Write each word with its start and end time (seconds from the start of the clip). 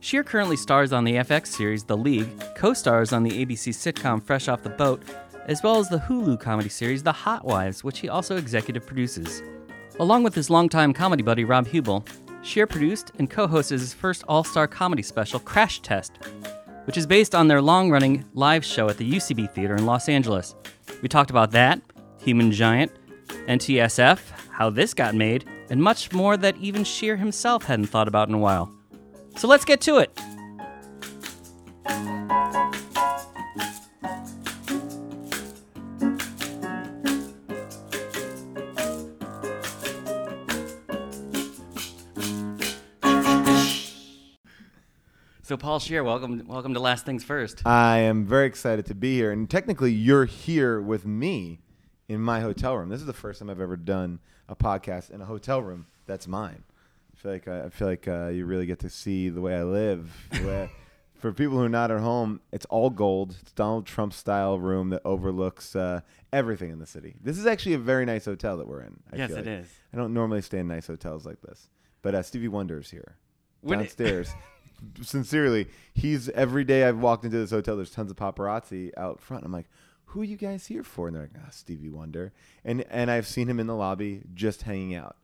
Scheer 0.00 0.22
currently 0.22 0.56
stars 0.56 0.92
on 0.92 1.02
the 1.02 1.14
FX 1.14 1.48
series 1.48 1.82
The 1.82 1.96
League, 1.96 2.28
co 2.54 2.72
stars 2.72 3.12
on 3.12 3.24
the 3.24 3.44
ABC 3.44 3.74
sitcom 3.74 4.22
Fresh 4.22 4.46
Off 4.46 4.62
the 4.62 4.70
Boat, 4.70 5.02
as 5.46 5.60
well 5.62 5.78
as 5.78 5.88
the 5.88 5.98
Hulu 5.98 6.38
comedy 6.38 6.68
series 6.68 7.02
The 7.02 7.10
Hot 7.10 7.44
Wives, 7.44 7.82
which 7.82 7.98
he 7.98 8.08
also 8.08 8.36
executive 8.36 8.86
produces. 8.86 9.42
Along 9.98 10.22
with 10.22 10.36
his 10.36 10.50
longtime 10.50 10.92
comedy 10.92 11.24
buddy 11.24 11.44
Rob 11.44 11.66
Huebel, 11.66 12.04
Scheer 12.42 12.66
produced 12.66 13.10
and 13.18 13.28
co 13.28 13.48
hosted 13.48 13.72
his 13.72 13.92
first 13.92 14.22
all 14.28 14.44
star 14.44 14.68
comedy 14.68 15.02
special, 15.02 15.40
Crash 15.40 15.80
Test, 15.80 16.12
which 16.84 16.96
is 16.96 17.06
based 17.06 17.34
on 17.34 17.48
their 17.48 17.60
long 17.60 17.90
running 17.90 18.24
live 18.34 18.64
show 18.64 18.88
at 18.88 18.98
the 18.98 19.12
UCB 19.12 19.52
Theater 19.52 19.74
in 19.74 19.84
Los 19.84 20.08
Angeles. 20.08 20.54
We 21.02 21.08
talked 21.08 21.30
about 21.30 21.50
that, 21.50 21.80
Human 22.18 22.52
Giant, 22.52 22.92
NTSF, 23.48 24.20
how 24.52 24.70
this 24.70 24.94
got 24.94 25.16
made, 25.16 25.44
and 25.70 25.82
much 25.82 26.12
more 26.12 26.36
that 26.36 26.56
even 26.58 26.84
Scheer 26.84 27.16
himself 27.16 27.64
hadn't 27.64 27.86
thought 27.86 28.06
about 28.06 28.28
in 28.28 28.34
a 28.34 28.38
while. 28.38 28.72
So 29.38 29.46
let's 29.46 29.64
get 29.64 29.80
to 29.82 29.98
it. 29.98 30.10
So 45.44 45.56
Paul 45.56 45.78
Scheer, 45.78 46.02
welcome 46.02 46.42
welcome 46.48 46.74
to 46.74 46.80
Last 46.80 47.06
Things 47.06 47.22
First. 47.22 47.64
I 47.64 47.98
am 47.98 48.26
very 48.26 48.48
excited 48.48 48.86
to 48.86 48.94
be 48.96 49.14
here, 49.14 49.30
and 49.30 49.48
technically, 49.48 49.92
you're 49.92 50.24
here 50.24 50.80
with 50.80 51.06
me 51.06 51.60
in 52.08 52.20
my 52.20 52.40
hotel 52.40 52.76
room. 52.76 52.88
This 52.88 52.98
is 52.98 53.06
the 53.06 53.12
first 53.12 53.38
time 53.38 53.50
I've 53.50 53.60
ever 53.60 53.76
done 53.76 54.18
a 54.48 54.56
podcast 54.56 55.10
in 55.10 55.20
a 55.20 55.26
hotel 55.26 55.62
room 55.62 55.86
that's 56.06 56.26
mine. 56.26 56.64
I 57.18 57.22
feel 57.22 57.32
like 57.32 57.48
I, 57.48 57.64
I 57.64 57.68
feel 57.70 57.88
like 57.88 58.06
uh, 58.06 58.28
you 58.28 58.46
really 58.46 58.66
get 58.66 58.78
to 58.80 58.90
see 58.90 59.28
the 59.28 59.40
way 59.40 59.56
I 59.56 59.64
live. 59.64 60.10
For 61.18 61.32
people 61.32 61.56
who 61.58 61.64
are 61.64 61.68
not 61.68 61.90
at 61.90 61.98
home, 61.98 62.40
it's 62.52 62.64
all 62.66 62.90
gold. 62.90 63.34
It's 63.42 63.50
Donald 63.50 63.86
Trump 63.86 64.12
style 64.12 64.56
room 64.60 64.90
that 64.90 65.02
overlooks 65.04 65.74
uh, 65.74 66.02
everything 66.32 66.70
in 66.70 66.78
the 66.78 66.86
city. 66.86 67.16
This 67.20 67.38
is 67.38 67.44
actually 67.44 67.74
a 67.74 67.78
very 67.78 68.06
nice 68.06 68.24
hotel 68.26 68.56
that 68.58 68.68
we're 68.68 68.82
in. 68.82 69.00
I 69.12 69.16
yes, 69.16 69.32
like. 69.32 69.44
is. 69.44 69.68
I 69.92 69.96
don't 69.96 70.14
normally 70.14 70.42
stay 70.42 70.60
in 70.60 70.68
nice 70.68 70.86
hotels 70.86 71.26
like 71.26 71.40
this, 71.40 71.70
but 72.02 72.14
uh, 72.14 72.22
Stevie 72.22 72.46
Wonder 72.46 72.78
is 72.78 72.90
here 72.90 73.16
When 73.62 73.80
it- 73.80 73.84
downstairs. 73.84 74.32
Sincerely, 75.02 75.66
he's 75.92 76.28
every 76.28 76.62
day 76.62 76.84
I've 76.84 77.00
walked 77.00 77.24
into 77.24 77.36
this 77.36 77.50
hotel. 77.50 77.74
There's 77.74 77.90
tons 77.90 78.12
of 78.12 78.16
paparazzi 78.16 78.92
out 78.96 79.18
front. 79.18 79.44
I'm 79.44 79.50
like, 79.50 79.66
who 80.04 80.20
are 80.20 80.24
you 80.24 80.36
guys 80.36 80.68
here 80.68 80.84
for? 80.84 81.08
And 81.08 81.16
they're 81.16 81.22
like, 81.24 81.42
ah, 81.44 81.50
Stevie 81.50 81.90
Wonder. 81.90 82.32
And 82.64 82.82
and 82.88 83.10
I've 83.10 83.26
seen 83.26 83.48
him 83.48 83.58
in 83.58 83.66
the 83.66 83.74
lobby 83.74 84.22
just 84.34 84.62
hanging 84.62 84.94
out, 84.94 85.16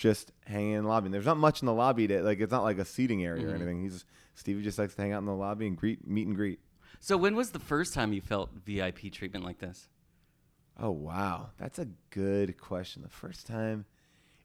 just 0.00 0.32
hanging 0.46 0.72
in 0.72 0.82
the 0.84 0.88
lobby. 0.88 1.04
And 1.08 1.14
there's 1.14 1.26
not 1.26 1.36
much 1.36 1.60
in 1.60 1.66
the 1.66 1.74
lobby 1.74 2.06
to 2.08 2.22
like. 2.22 2.40
It's 2.40 2.50
not 2.50 2.62
like 2.62 2.78
a 2.78 2.86
seating 2.86 3.22
area 3.22 3.46
or 3.46 3.50
Mhm. 3.50 3.54
anything. 3.56 3.82
He's 3.82 4.06
Stevie 4.34 4.62
just 4.62 4.78
likes 4.78 4.94
to 4.94 5.02
hang 5.02 5.12
out 5.12 5.18
in 5.18 5.26
the 5.26 5.34
lobby 5.34 5.66
and 5.66 5.76
greet, 5.76 6.06
meet 6.06 6.26
and 6.26 6.34
greet. 6.34 6.58
So 7.00 7.18
when 7.18 7.36
was 7.36 7.50
the 7.50 7.58
first 7.58 7.92
time 7.92 8.14
you 8.14 8.22
felt 8.22 8.50
VIP 8.64 9.10
treatment 9.10 9.44
like 9.44 9.58
this? 9.58 9.88
Oh 10.78 10.90
wow, 10.90 11.50
that's 11.58 11.78
a 11.78 11.88
good 12.08 12.56
question. 12.58 13.02
The 13.02 13.10
first 13.10 13.46
time, 13.46 13.84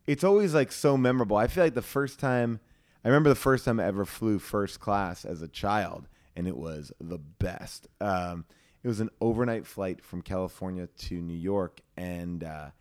it's 0.06 0.26
always 0.26 0.54
like 0.54 0.74
so 0.74 0.98
memorable. 0.98 1.38
I 1.38 1.48
feel 1.48 1.64
like 1.64 1.74
the 1.74 1.82
first 1.82 2.20
time, 2.20 2.60
I 3.06 3.08
remember 3.08 3.30
the 3.30 3.36
first 3.36 3.64
time 3.64 3.80
I 3.80 3.86
ever 3.86 4.04
flew 4.04 4.38
first 4.40 4.82
class 4.82 5.24
as 5.24 5.42
a 5.42 5.48
child, 5.48 6.10
and 6.36 6.50
it 6.50 6.58
was 6.58 6.92
the 7.00 7.18
best. 7.20 7.88
Um, 8.02 8.44
it 8.84 8.90
was 8.90 9.00
an 9.00 9.10
overnight 9.22 9.66
flight 9.66 10.04
from 10.04 10.22
California 10.22 10.88
to 10.88 11.22
New 11.22 11.38
York, 11.38 11.80
and 11.96 12.44
uh, 12.44 12.72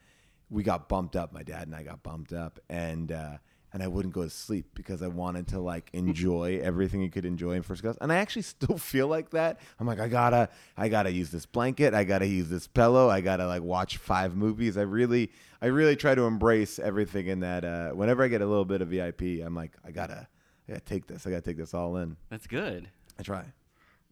we 0.50 0.62
got 0.62 0.88
bumped 0.88 1.16
up. 1.16 1.32
My 1.32 1.42
dad 1.42 1.66
and 1.66 1.74
I 1.74 1.82
got 1.82 2.02
bumped 2.02 2.32
up, 2.32 2.60
and 2.68 3.10
uh, 3.12 3.38
and 3.72 3.82
I 3.82 3.88
wouldn't 3.88 4.14
go 4.14 4.22
to 4.22 4.30
sleep 4.30 4.66
because 4.74 5.02
I 5.02 5.08
wanted 5.08 5.48
to 5.48 5.58
like 5.60 5.90
enjoy 5.92 6.60
everything 6.62 7.00
you 7.02 7.10
could 7.10 7.24
enjoy 7.24 7.52
in 7.52 7.62
first 7.62 7.82
class. 7.82 7.96
And 8.00 8.12
I 8.12 8.16
actually 8.16 8.42
still 8.54 8.78
feel 8.78 9.08
like 9.08 9.30
that. 9.30 9.58
I'm 9.80 9.86
like, 9.86 9.98
I 9.98 10.06
gotta, 10.08 10.48
I 10.76 10.88
gotta 10.88 11.10
use 11.10 11.30
this 11.30 11.44
blanket. 11.44 11.92
I 11.92 12.04
gotta 12.04 12.26
use 12.26 12.48
this 12.48 12.66
pillow. 12.68 13.08
I 13.10 13.20
gotta 13.20 13.46
like 13.46 13.62
watch 13.62 13.96
five 13.96 14.36
movies. 14.36 14.76
I 14.76 14.82
really, 14.82 15.32
I 15.60 15.66
really 15.66 15.96
try 15.96 16.14
to 16.14 16.22
embrace 16.22 16.78
everything 16.78 17.26
in 17.26 17.40
that. 17.40 17.64
Uh, 17.64 17.90
whenever 17.90 18.22
I 18.22 18.28
get 18.28 18.42
a 18.42 18.46
little 18.46 18.64
bit 18.64 18.80
of 18.80 18.88
VIP, 18.88 19.22
I'm 19.44 19.56
like, 19.56 19.72
I 19.84 19.90
gotta, 19.90 20.28
I 20.68 20.72
gotta 20.72 20.84
take 20.84 21.06
this. 21.08 21.26
I 21.26 21.30
gotta 21.30 21.42
take 21.42 21.56
this 21.56 21.74
all 21.74 21.96
in. 21.96 22.16
That's 22.30 22.46
good. 22.46 22.88
I 23.18 23.22
try. 23.22 23.44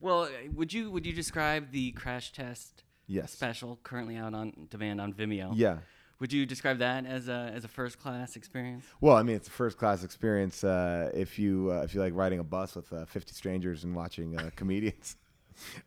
Well, 0.01 0.25
uh, 0.25 0.29
would 0.55 0.73
you 0.73 0.91
would 0.91 1.07
you 1.07 1.13
describe 1.13 1.71
the 1.71 1.93
Crash 1.93 2.33
Test 2.33 2.83
Yes. 3.07 3.31
special 3.31 3.79
currently 3.85 4.17
out 4.17 4.35
on 4.35 4.67
demand 4.71 5.01
on 5.01 5.13
Vimeo? 5.13 5.53
Yeah. 5.55 5.79
Would 6.23 6.33
you 6.33 6.47
describe 6.47 6.79
that 6.79 7.05
as 7.05 7.27
a 7.27 7.51
as 7.53 7.65
a 7.65 7.69
first 7.69 7.99
class 7.99 8.37
experience? 8.37 8.85
Well, 9.01 9.17
I 9.17 9.25
mean, 9.25 9.35
it's 9.35 9.49
a 9.49 9.51
first 9.51 9.77
class 9.77 10.05
experience 10.05 10.63
uh, 10.63 11.11
if 11.13 11.37
you 11.37 11.73
uh, 11.73 11.83
if 11.83 11.97
you 11.97 12.01
like 12.01 12.15
riding 12.15 12.39
a 12.39 12.45
bus 12.45 12.77
with 12.77 12.93
uh, 12.93 13.07
50 13.07 13.35
strangers 13.35 13.83
and 13.83 13.93
watching 13.93 14.39
uh, 14.39 14.51
comedians. 14.57 15.17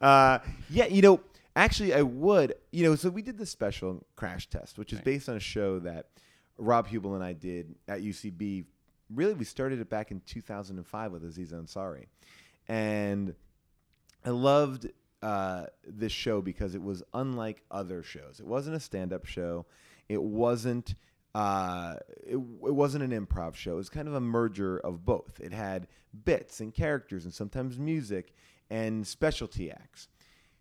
Uh, 0.02 0.40
yeah, 0.70 0.88
you 0.88 1.02
know, 1.02 1.22
actually, 1.56 1.94
I 1.94 2.02
would. 2.02 2.56
You 2.74 2.84
know, 2.84 2.96
so 2.96 3.10
we 3.10 3.22
did 3.22 3.38
this 3.38 3.50
special 3.50 4.06
crash 4.18 4.50
test, 4.50 4.78
which 4.78 4.92
is 4.92 4.98
Right. 4.98 5.06
based 5.06 5.30
on 5.30 5.38
a 5.38 5.40
show 5.40 5.80
that 5.80 6.10
Rob 6.58 6.88
Huebel 6.88 7.16
and 7.16 7.24
I 7.24 7.32
did 7.32 7.74
at 7.88 8.02
UCB. 8.02 8.66
Really, 9.10 9.36
we 9.36 9.46
started 9.46 9.80
it 9.80 9.90
back 9.90 10.12
in 10.12 10.20
2005 10.26 11.14
with 11.14 11.24
Aziz 11.24 11.54
Ansari, 11.54 12.08
and 12.68 13.34
I 14.26 14.32
loved 14.32 14.88
uh, 15.24 15.68
this 15.88 16.12
show 16.12 16.42
because 16.42 16.76
it 16.76 16.82
was 16.84 17.04
unlike 17.14 17.64
other 17.72 18.04
shows. 18.04 18.42
It 18.42 18.46
wasn't 18.46 18.76
a 18.76 18.82
stand-up 18.82 19.26
show. 19.26 19.66
It 20.10 20.22
wasn't. 20.22 20.96
Uh, 21.34 21.96
it, 22.26 22.36
it 22.38 22.40
wasn't 22.40 23.04
an 23.04 23.26
improv 23.26 23.56
show. 23.56 23.74
It 23.74 23.76
was 23.76 23.90
kind 23.90 24.08
of 24.08 24.14
a 24.14 24.22
merger 24.22 24.78
of 24.78 25.04
both. 25.04 25.42
It 25.44 25.52
had 25.52 25.88
bits 26.24 26.62
and 26.62 26.74
characters 26.74 27.26
and 27.26 27.34
sometimes 27.34 27.78
music 27.78 28.34
and 28.70 29.06
specialty 29.06 29.70
acts. 29.70 30.08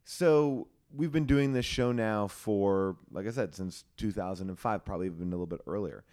So 0.02 0.66
we've 0.92 1.12
been 1.12 1.26
doing 1.26 1.52
this 1.52 1.64
show 1.64 1.92
now 1.92 2.26
for, 2.26 2.96
like 3.12 3.26
I 3.26 3.30
said, 3.30 3.54
since 3.54 3.84
2005, 3.98 4.84
probably 4.84 5.06
even 5.06 5.28
a 5.28 5.30
little 5.30 5.46
bit 5.46 5.60
earlier. 5.66 6.04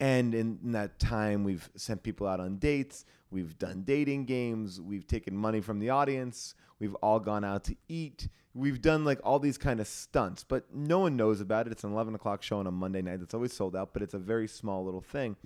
And 0.00 0.34
in, 0.34 0.58
in 0.64 0.72
that 0.72 0.98
time, 0.98 1.44
we've 1.44 1.68
sent 1.76 2.02
people 2.02 2.26
out 2.26 2.40
on 2.40 2.56
dates. 2.56 3.04
We've 3.30 3.56
done 3.58 3.82
dating 3.82 4.24
games. 4.24 4.80
We've 4.80 5.06
taken 5.06 5.36
money 5.36 5.60
from 5.60 5.78
the 5.78 5.90
audience. 5.90 6.54
We've 6.78 6.94
all 6.96 7.20
gone 7.20 7.44
out 7.44 7.64
to 7.64 7.76
eat. 7.88 8.28
We've 8.54 8.82
done 8.82 9.04
like 9.04 9.20
all 9.22 9.38
these 9.38 9.58
kind 9.58 9.78
of 9.80 9.86
stunts, 9.86 10.42
but 10.42 10.74
no 10.74 10.98
one 11.00 11.16
knows 11.16 11.40
about 11.40 11.66
it. 11.66 11.72
It's 11.72 11.84
an 11.84 11.92
11 11.92 12.14
o'clock 12.16 12.42
show 12.42 12.58
on 12.58 12.66
a 12.66 12.70
Monday 12.72 13.00
night. 13.00 13.20
It's 13.22 13.32
always 13.34 13.52
sold 13.52 13.76
out, 13.76 13.92
but 13.92 14.02
it's 14.02 14.14
a 14.14 14.18
very 14.18 14.48
small 14.48 14.84
little 14.84 15.00
thing. 15.00 15.36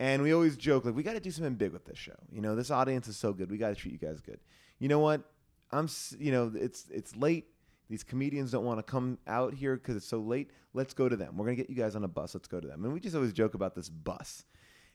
And 0.00 0.22
we 0.22 0.32
always 0.32 0.56
joke 0.56 0.84
like 0.84 0.96
we 0.96 1.04
got 1.04 1.12
to 1.12 1.20
do 1.20 1.30
something 1.30 1.54
big 1.54 1.72
with 1.72 1.84
this 1.84 1.98
show. 1.98 2.16
You 2.32 2.40
know, 2.40 2.56
this 2.56 2.70
audience 2.72 3.06
is 3.06 3.16
so 3.16 3.32
good. 3.32 3.50
We 3.50 3.58
got 3.58 3.68
to 3.68 3.74
treat 3.76 3.92
you 3.92 3.98
guys 3.98 4.20
good. 4.20 4.40
You 4.80 4.88
know 4.88 4.98
what? 4.98 5.22
I'm, 5.70 5.88
you 6.18 6.32
know, 6.32 6.50
it's 6.54 6.86
it's 6.90 7.14
late. 7.14 7.46
These 7.88 8.02
comedians 8.02 8.50
don't 8.50 8.64
want 8.64 8.78
to 8.78 8.82
come 8.82 9.18
out 9.26 9.54
here 9.54 9.76
because 9.76 9.94
it's 9.96 10.06
so 10.06 10.18
late. 10.18 10.50
Let's 10.74 10.94
go 10.94 11.08
to 11.08 11.14
them. 11.16 11.36
We're 11.36 11.44
gonna 11.44 11.56
get 11.56 11.70
you 11.70 11.76
guys 11.76 11.94
on 11.94 12.02
a 12.04 12.08
bus. 12.08 12.34
Let's 12.34 12.48
go 12.48 12.58
to 12.58 12.66
them. 12.66 12.84
And 12.84 12.92
we 12.92 12.98
just 13.00 13.14
always 13.14 13.32
joke 13.32 13.54
about 13.54 13.74
this 13.74 13.88
bus. 13.88 14.44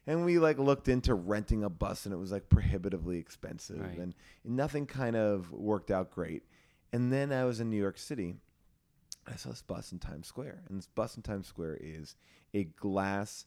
And 0.06 0.26
we 0.26 0.40
like 0.40 0.58
looked 0.58 0.88
into 0.88 1.14
renting 1.14 1.64
a 1.64 1.70
bus, 1.70 2.06
and 2.06 2.14
it 2.14 2.18
was 2.18 2.32
like 2.32 2.50
prohibitively 2.50 3.18
expensive, 3.20 3.80
Right. 3.80 3.98
and 3.98 4.16
nothing 4.44 4.86
kind 4.86 5.16
of 5.16 5.52
worked 5.52 5.92
out 5.92 6.12
great. 6.12 6.44
And 6.98 7.14
then 7.14 7.32
I 7.32 7.46
was 7.46 7.60
in 7.60 7.70
New 7.70 7.78
York 7.78 8.00
City. 8.00 8.34
I 9.28 9.36
saw 9.36 9.50
this 9.50 9.62
bus 9.62 9.92
in 9.92 10.00
Times 10.00 10.26
Square, 10.26 10.64
and 10.68 10.80
this 10.80 10.88
bus 10.88 11.16
in 11.16 11.22
Times 11.22 11.46
Square 11.46 11.78
is 11.80 12.16
a 12.56 12.64
glass, 12.64 13.46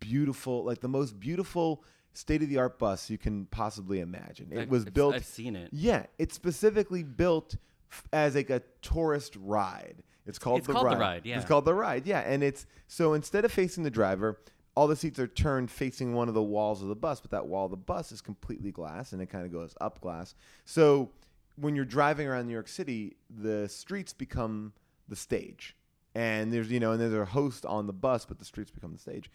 beautiful, 0.00 0.64
like 0.64 0.80
the 0.80 0.88
most 0.88 1.20
beautiful 1.20 1.84
state 2.14 2.42
of 2.42 2.48
the 2.48 2.58
art 2.58 2.80
bus 2.80 3.08
you 3.10 3.16
can 3.16 3.46
possibly 3.46 4.00
imagine. 4.00 4.48
It 4.50 4.58
I've- 4.62 4.70
was 4.72 4.84
built. 4.86 5.14
I've 5.14 5.24
seen 5.24 5.54
it. 5.54 5.68
Yeah, 5.72 6.06
it's 6.18 6.34
specifically 6.34 7.04
built 7.04 7.54
f- 7.92 8.08
as 8.12 8.34
like 8.34 8.50
a 8.50 8.60
tourist 8.82 9.36
ride. 9.38 10.02
It's 10.26 10.40
called 10.40 10.58
It's 10.58 10.66
the 10.66 10.72
called 10.72 10.86
the 10.86 10.90
ride. 10.96 10.98
ride, 10.98 11.26
yeah. 11.26 11.36
It's 11.36 11.46
called 11.46 11.64
the 11.64 11.74
ride. 11.74 12.08
Yeah, 12.08 12.22
and 12.22 12.42
it's 12.42 12.66
so 12.88 13.14
instead 13.14 13.44
of 13.44 13.52
facing 13.52 13.84
the 13.84 13.90
driver, 13.90 14.40
all 14.74 14.88
the 14.88 14.96
seats 14.96 15.20
are 15.20 15.28
turned 15.28 15.70
facing 15.70 16.12
one 16.12 16.26
of 16.26 16.34
the 16.34 16.42
walls 16.42 16.82
of 16.82 16.88
the 16.88 16.96
bus, 16.96 17.20
but 17.20 17.30
that 17.30 17.46
wall 17.46 17.66
of 17.66 17.70
the 17.70 17.76
bus 17.76 18.10
is 18.10 18.20
completely 18.20 18.72
glass 18.72 19.12
and 19.12 19.22
it 19.22 19.26
kind 19.26 19.46
of 19.46 19.52
goes 19.52 19.76
up 19.80 20.00
glass. 20.00 20.34
So 20.64 21.12
when 21.56 21.74
you're 21.74 21.84
driving 21.84 22.26
around 22.26 22.46
New 22.46 22.52
York 22.52 22.68
City, 22.68 23.16
the 23.30 23.68
streets 23.68 24.12
become 24.12 24.72
the 25.08 25.16
stage. 25.16 25.76
And 26.14 26.52
there's 26.52 26.70
you 26.70 26.80
know, 26.80 26.92
and 26.92 27.00
there's 27.00 27.12
a 27.12 27.24
host 27.24 27.66
on 27.66 27.86
the 27.86 27.92
bus, 27.92 28.24
but 28.24 28.38
the 28.38 28.44
streets 28.44 28.70
become 28.70 28.92
the 28.92 28.98
stage. 28.98 29.30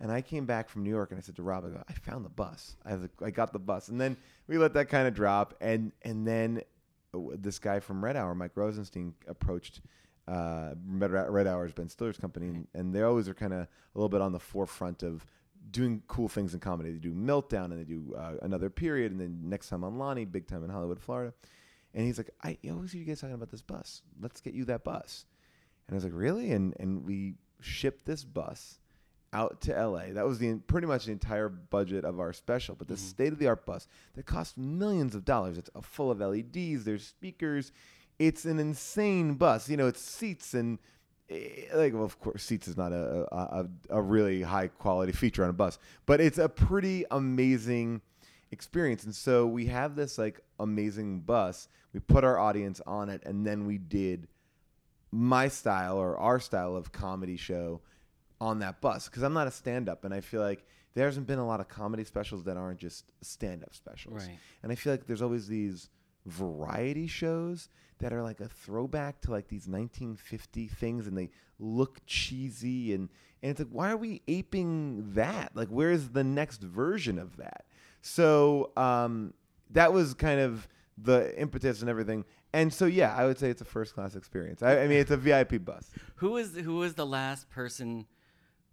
And 0.00 0.10
I 0.10 0.22
came 0.22 0.46
back 0.46 0.68
from 0.68 0.82
New 0.82 0.90
York 0.90 1.10
and 1.10 1.18
I 1.18 1.22
said 1.22 1.36
to 1.36 1.42
Rob, 1.42 1.64
I 1.64 1.68
go, 1.68 1.82
I 1.88 1.92
found 1.92 2.24
the 2.24 2.30
bus. 2.30 2.76
I, 2.84 2.94
was 2.94 3.08
I 3.22 3.30
got 3.30 3.52
the 3.52 3.58
bus. 3.58 3.88
And 3.88 4.00
then 4.00 4.16
we 4.48 4.58
let 4.58 4.74
that 4.74 4.88
kind 4.88 5.06
of 5.06 5.14
drop. 5.14 5.54
And, 5.60 5.92
and 6.02 6.26
then 6.26 6.62
uh, 7.14 7.18
this 7.34 7.58
guy 7.58 7.78
from 7.80 8.04
Red 8.04 8.16
Hour, 8.16 8.34
Mike 8.34 8.52
Rosenstein, 8.54 9.14
approached 9.28 9.82
uh, 10.26 10.70
Red, 10.86 11.10
Red 11.10 11.46
Hour's 11.46 11.72
Ben 11.72 11.88
Stiller's 11.88 12.16
company, 12.16 12.48
and, 12.48 12.68
and 12.74 12.94
they 12.94 13.02
always 13.02 13.28
are 13.28 13.34
kind 13.34 13.52
of 13.52 13.60
a 13.60 13.68
little 13.94 14.08
bit 14.08 14.20
on 14.20 14.32
the 14.32 14.38
forefront 14.40 15.02
of 15.02 15.26
doing 15.70 16.02
cool 16.08 16.28
things 16.28 16.54
in 16.54 16.60
comedy. 16.60 16.92
They 16.92 16.98
do 16.98 17.12
Meltdown, 17.12 17.66
and 17.66 17.78
they 17.78 17.84
do 17.84 18.14
uh, 18.16 18.34
another 18.42 18.70
period, 18.70 19.12
and 19.12 19.20
then 19.20 19.40
next 19.44 19.68
time 19.68 19.84
on 19.84 19.98
Lonny, 19.98 20.24
big 20.24 20.46
time 20.46 20.64
in 20.64 20.70
Hollywood, 20.70 21.00
Florida. 21.00 21.32
And 21.94 22.06
he's 22.06 22.18
like, 22.18 22.30
I 22.42 22.56
always 22.70 22.92
hear 22.92 23.00
you 23.00 23.06
guys 23.06 23.20
talking 23.20 23.34
about 23.34 23.50
this 23.50 23.62
bus. 23.62 24.02
Let's 24.20 24.40
get 24.40 24.54
you 24.54 24.64
that 24.66 24.82
bus. 24.84 25.26
And 25.86 25.94
I 25.94 25.96
was 25.96 26.04
like, 26.04 26.14
really? 26.14 26.52
And 26.52 26.74
and 26.80 27.04
we 27.04 27.34
shipped 27.60 28.06
this 28.06 28.24
bus 28.24 28.78
out 29.34 29.60
to 29.62 29.72
LA. 29.72 30.12
That 30.12 30.26
was 30.26 30.38
the 30.38 30.54
pretty 30.66 30.86
much 30.86 31.06
the 31.06 31.12
entire 31.12 31.48
budget 31.48 32.04
of 32.04 32.20
our 32.20 32.32
special. 32.32 32.74
But 32.74 32.88
the 32.88 32.94
Mhm. 32.94 32.98
state 32.98 33.32
of 33.32 33.38
the 33.38 33.46
art 33.48 33.64
bus 33.66 33.86
that 34.14 34.26
cost 34.26 34.58
millions 34.58 35.14
of 35.14 35.24
dollars. 35.24 35.58
It's 35.58 35.70
uh, 35.74 35.80
full 35.80 36.10
of 36.10 36.20
LEDs. 36.20 36.84
There's 36.84 37.06
speakers. 37.06 37.72
It's 38.18 38.44
an 38.44 38.58
insane 38.58 39.34
bus. 39.34 39.68
You 39.68 39.76
know, 39.76 39.86
it's 39.86 40.00
seats 40.00 40.54
and 40.54 40.78
eh, 41.30 41.64
like 41.74 41.92
well, 41.94 42.04
of 42.04 42.18
course 42.20 42.42
seats 42.42 42.68
is 42.68 42.76
not 42.76 42.92
a 42.92 43.26
a 43.34 43.68
a 43.90 44.02
really 44.02 44.42
high 44.42 44.68
quality 44.68 45.12
feature 45.12 45.44
on 45.44 45.50
a 45.50 45.54
bus, 45.54 45.78
but 46.06 46.20
it's 46.20 46.38
a 46.38 46.48
pretty 46.48 47.04
amazing 47.10 48.02
experience. 48.52 49.04
And 49.04 49.14
so 49.14 49.46
we 49.46 49.66
have 49.66 49.96
this 49.96 50.18
like 50.18 50.40
amazing 50.60 51.20
bus. 51.20 51.68
We 51.92 52.00
put 52.00 52.22
our 52.22 52.38
audience 52.38 52.80
on 52.86 53.08
it, 53.08 53.22
and 53.24 53.46
then 53.46 53.66
we 53.66 53.78
did 53.78 54.28
my 55.10 55.48
style 55.48 55.98
or 55.98 56.16
our 56.16 56.38
style 56.38 56.76
of 56.76 56.92
comedy 56.92 57.36
show 57.36 57.80
on 58.40 58.60
that 58.60 58.80
bus 58.80 59.08
because 59.08 59.22
I'm 59.22 59.34
not 59.34 59.46
a 59.46 59.50
stand 59.50 59.88
up 59.88 60.04
and 60.04 60.12
I 60.12 60.20
feel 60.20 60.40
like 60.40 60.64
there 60.94 61.06
hasn't 61.06 61.26
been 61.26 61.38
a 61.38 61.46
lot 61.46 61.60
of 61.60 61.68
comedy 61.68 62.02
specials 62.02 62.44
that 62.44 62.56
aren't 62.56 62.80
just 62.80 63.12
stand 63.20 63.62
up 63.62 63.74
specials. 63.74 64.26
Right. 64.26 64.38
And 64.62 64.72
I 64.72 64.74
feel 64.74 64.92
like 64.92 65.06
there's 65.06 65.22
always 65.22 65.46
these 65.46 65.90
variety 66.26 67.06
shows 67.06 67.68
that 67.98 68.12
are 68.12 68.22
like 68.22 68.40
a 68.40 68.48
throwback 68.48 69.20
to 69.22 69.30
like 69.30 69.48
these 69.48 69.68
1950 69.68 70.66
things 70.68 71.06
and 71.06 71.16
they 71.16 71.30
look 71.58 72.00
cheesy 72.06 72.94
and 72.94 73.08
and 73.42 73.50
it's 73.50 73.60
like 73.60 73.68
why 73.70 73.90
are 73.90 73.96
we 73.96 74.22
aping 74.26 75.12
that? 75.14 75.52
Like 75.54 75.68
where's 75.68 76.08
the 76.08 76.24
next 76.24 76.62
version 76.62 77.18
of 77.18 77.36
that? 77.36 77.64
So 78.02 78.72
um 78.76 79.32
that 79.70 79.92
was 79.92 80.14
kind 80.14 80.40
of 80.40 80.68
the 80.98 81.38
impetus 81.40 81.80
and 81.80 81.88
everything. 81.88 82.24
And 82.52 82.72
so 82.72 82.86
yeah, 82.86 83.14
I 83.16 83.24
would 83.26 83.38
say 83.38 83.48
it's 83.48 83.62
a 83.62 83.66
first 83.66 83.94
class 83.94 84.14
experience. 84.14 84.62
I, 84.62 84.82
I 84.82 84.88
mean 84.88 84.98
it's 84.98 85.10
a 85.10 85.16
VIP 85.16 85.64
bus. 85.64 85.90
Who 86.16 86.32
was 86.32 86.54
who 86.54 86.76
was 86.76 86.94
the 86.94 87.06
last 87.06 87.48
person 87.48 88.06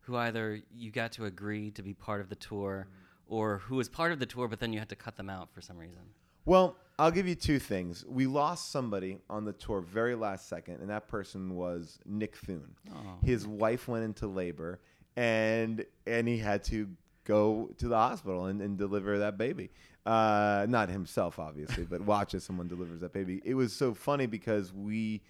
who 0.01 0.17
either 0.17 0.59
you 0.75 0.91
got 0.91 1.11
to 1.13 1.25
agree 1.25 1.71
to 1.71 1.83
be 1.83 1.93
part 1.93 2.19
of 2.19 2.29
the 2.29 2.35
tour, 2.35 2.87
or 3.27 3.59
who 3.59 3.75
was 3.75 3.87
part 3.87 4.11
of 4.11 4.19
the 4.19 4.25
tour 4.25 4.47
but 4.47 4.59
then 4.59 4.73
you 4.73 4.79
had 4.79 4.89
to 4.89 4.95
cut 4.95 5.15
them 5.15 5.29
out 5.29 5.49
for 5.53 5.61
some 5.61 5.77
reason? 5.77 6.01
Well, 6.45 6.77
I'll 6.97 7.11
give 7.11 7.27
you 7.27 7.35
two 7.35 7.59
things. 7.59 8.03
We 8.07 8.25
lost 8.25 8.71
somebody 8.71 9.19
on 9.29 9.45
the 9.45 9.53
tour 9.53 9.81
very 9.81 10.15
last 10.15 10.49
second, 10.49 10.81
and 10.81 10.89
that 10.89 11.07
person 11.07 11.55
was 11.55 11.99
Nick 12.05 12.35
Thune. 12.35 12.75
Oh. 12.91 13.19
His 13.23 13.47
wife 13.47 13.87
went 13.87 14.03
into 14.03 14.27
labor, 14.27 14.79
and 15.15 15.85
and 16.07 16.27
he 16.27 16.37
had 16.37 16.63
to 16.65 16.89
go 17.29 17.69
to 17.77 17.87
the 17.87 17.95
hospital 17.95 18.45
and, 18.47 18.61
and 18.61 18.77
deliver 18.77 19.19
that 19.19 19.37
baby. 19.37 19.69
Uh, 20.05 20.65
not 20.67 20.89
himself, 20.89 21.37
obviously, 21.39 21.85
but 21.85 22.01
watch 22.01 22.33
as 22.33 22.43
someone 22.43 22.67
delivers 22.67 22.99
that 23.01 23.13
baby. 23.13 23.41
It 23.45 23.53
was 23.53 23.71
so 23.73 23.93
funny 23.93 24.25
because 24.25 24.73
we 24.73 25.21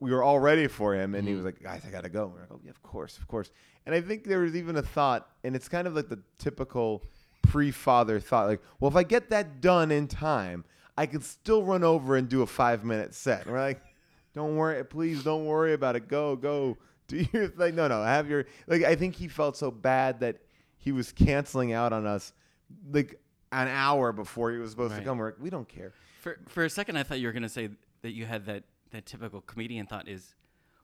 we 0.00 0.10
were 0.10 0.22
all 0.22 0.38
ready 0.40 0.66
for 0.66 0.94
him, 0.94 1.14
and 1.14 1.26
he 1.26 1.32
Mhm. 1.32 1.36
was 1.36 1.44
like, 1.46 1.62
"Guys, 1.62 1.82
I 1.86 1.90
gotta 1.90 2.08
go." 2.08 2.26
We're 2.32 2.40
like, 2.40 2.52
"Oh 2.52 2.60
yeah, 2.64 2.70
of 2.70 2.82
course, 2.82 3.16
of 3.18 3.26
course." 3.28 3.50
And 3.86 3.94
I 3.94 4.00
think 4.00 4.24
there 4.24 4.40
was 4.40 4.54
even 4.54 4.76
a 4.76 4.82
thought, 4.82 5.22
and 5.44 5.54
it's 5.56 5.68
kind 5.68 5.86
of 5.88 5.94
like 5.94 6.08
the 6.08 6.20
typical 6.38 7.02
pre-father 7.42 8.20
thought, 8.20 8.46
like, 8.48 8.60
"Well, 8.80 8.90
if 8.90 8.96
I 8.96 9.02
get 9.04 9.30
that 9.30 9.60
done 9.60 9.90
in 9.90 10.06
time, 10.08 10.64
I 10.98 11.06
can 11.06 11.20
still 11.22 11.62
run 11.62 11.84
over 11.84 12.16
and 12.16 12.28
do 12.28 12.42
a 12.42 12.46
five-minute 12.46 13.14
set." 13.14 13.42
And 13.44 13.52
we're 13.52 13.60
like, 13.60 13.80
"Don't 14.34 14.56
worry, 14.56 14.84
please, 14.84 15.22
don't 15.24 15.46
worry 15.46 15.72
about 15.72 15.96
it. 15.96 16.08
Go, 16.08 16.36
go, 16.36 16.76
do 17.08 17.24
your 17.32 17.52
like, 17.56 17.74
no, 17.74 17.88
no, 17.88 18.02
have 18.02 18.28
your 18.28 18.44
like." 18.66 18.82
I 18.82 18.94
think 18.96 19.14
he 19.14 19.28
felt 19.28 19.56
so 19.56 19.70
bad 19.70 20.20
that 20.20 20.36
he 20.84 20.92
was 20.92 21.12
canceling 21.12 21.72
out 21.72 21.92
on 21.94 22.06
us, 22.06 22.32
like 22.92 23.18
an 23.52 23.68
hour 23.68 24.12
before 24.12 24.50
he 24.52 24.58
was 24.58 24.70
supposed 24.70 24.92
Right. 24.92 24.98
to 25.00 25.04
come. 25.04 25.16
We're 25.18 25.26
like, 25.30 25.40
"We 25.40 25.48
don't 25.50 25.68
care." 25.68 25.92
For 26.20 26.38
for 26.46 26.64
a 26.64 26.70
second, 26.70 26.96
I 26.98 27.02
thought 27.02 27.18
you 27.20 27.26
were 27.26 27.32
gonna 27.32 27.48
say 27.48 27.70
that 28.02 28.12
you 28.12 28.26
had 28.26 28.44
that 28.46 28.64
that 28.90 29.06
typical 29.06 29.40
comedian 29.40 29.86
thought 29.86 30.06
is, 30.08 30.34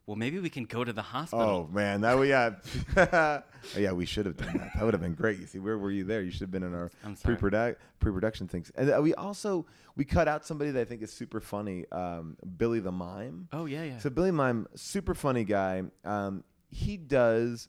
well, 0.06 0.16
maybe 0.16 0.40
we 0.40 0.50
can 0.50 0.64
go 0.64 0.82
to 0.84 0.92
the 0.92 1.02
hospital. 1.02 1.44
Oh 1.46 1.68
man, 1.72 2.00
that 2.00 2.18
we 2.18 2.30
yeah, 2.30 2.54
oh, 2.96 3.42
yeah, 3.78 3.92
we 3.92 4.06
should 4.06 4.24
have 4.26 4.36
done 4.36 4.56
that. 4.56 4.70
That 4.74 4.84
would 4.84 4.94
have 4.94 5.00
been 5.02 5.14
great. 5.14 5.38
You 5.38 5.46
see, 5.46 5.58
where 5.58 5.76
were 5.78 5.90
you 5.90 6.04
there? 6.04 6.22
You 6.22 6.30
should 6.30 6.40
have 6.40 6.50
been 6.50 6.62
in 6.62 6.74
our 6.74 6.90
pre-produ- 7.22 7.76
pre-production 8.00 8.48
things. 8.48 8.72
And 8.74 8.90
uh, 8.90 9.00
we 9.02 9.14
also 9.14 9.66
we 9.96 10.04
cut 10.04 10.26
out 10.28 10.44
somebody 10.46 10.70
that 10.70 10.80
I 10.80 10.84
think 10.84 11.02
is 11.02 11.12
super 11.12 11.40
funny, 11.40 11.84
um, 11.92 12.36
Billy 12.56 12.80
the 12.80 12.92
Mime. 12.92 13.48
Oh 13.52 13.66
yeah, 13.66 13.82
yeah. 13.84 13.98
So 13.98 14.08
Billy 14.10 14.30
Mime, 14.32 14.66
super 14.74 15.14
funny 15.14 15.44
guy. 15.44 15.82
Um, 16.04 16.42
he 16.70 16.96
does 16.96 17.68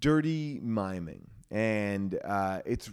dirty 0.00 0.60
miming, 0.62 1.26
and 1.54 2.18
uh, 2.24 2.60
it's 2.66 2.90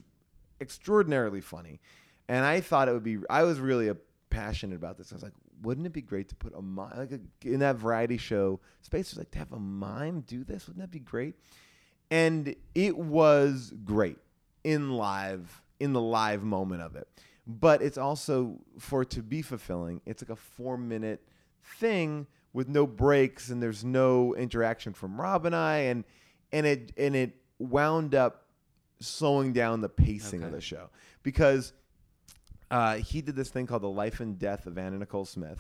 extraordinarily 0.62 1.42
funny. 1.42 1.82
And 2.30 2.46
I 2.46 2.62
thought 2.62 2.88
it 2.88 2.94
would 2.94 3.04
be. 3.04 3.18
I 3.30 3.44
was 3.44 3.60
really 3.60 3.92
passionate 4.30 4.76
about 4.76 4.98
this. 4.98 5.12
I 5.12 5.16
was 5.16 5.24
like, 5.24 5.34
wouldn't 5.64 5.88
it 5.88 5.94
be 5.94 6.02
great 6.02 6.30
to 6.30 6.36
put 6.36 6.54
a 6.56 6.62
mime 6.62 6.94
like 6.96 7.12
a, 7.12 7.20
in 7.44 7.60
that 7.60 7.76
variety 7.76 8.18
show 8.18 8.60
space? 8.82 9.10
Was 9.10 9.18
like 9.18 9.32
to 9.32 9.40
have 9.40 9.52
a 9.52 9.60
mime 9.60 10.22
do 10.22 10.44
this. 10.44 10.68
Wouldn't 10.68 10.82
that 10.82 10.92
be 10.92 11.00
great? 11.00 11.36
And 12.12 12.56
it 12.76 12.96
was 12.96 13.74
great 13.84 14.18
in 14.64 14.92
live 14.92 15.62
in 15.80 15.94
the 15.94 16.02
live 16.02 16.44
moment 16.44 16.84
of 16.84 16.96
it. 16.96 17.08
But 17.48 17.82
it's 17.82 17.98
also 17.98 18.60
for 18.78 19.02
it 19.02 19.10
to 19.12 19.24
be 19.24 19.42
fulfilling. 19.42 20.02
It's 20.06 20.22
like 20.22 20.30
a 20.30 20.36
four 20.36 20.78
minute 20.78 21.24
thing 21.64 22.28
with 22.54 22.70
no 22.70 22.86
breaks 22.86 23.50
and 23.50 23.62
there's 23.62 23.84
no 23.84 24.36
interaction 24.36 24.94
from 24.94 25.20
Rob 25.20 25.48
and 25.48 25.56
I 25.56 25.78
and 25.78 26.04
and 26.52 26.68
it 26.68 26.92
and 26.98 27.16
it 27.16 27.36
wound 27.60 28.14
up 28.14 28.41
slowing 29.02 29.54
down 29.54 29.82
the 29.82 29.90
pacing 29.90 30.44
of 30.44 30.52
the 30.52 30.62
show 30.62 30.90
because 31.24 31.74
uh, 32.70 32.96
he 32.96 33.22
did 33.22 33.36
this 33.36 33.50
thing 33.50 33.68
called 33.68 33.84
the 33.84 33.90
life 33.90 34.20
and 34.20 34.40
death 34.40 34.66
of 34.66 34.78
Anna 34.78 34.98
Nicole 34.98 35.26
Smith. 35.26 35.60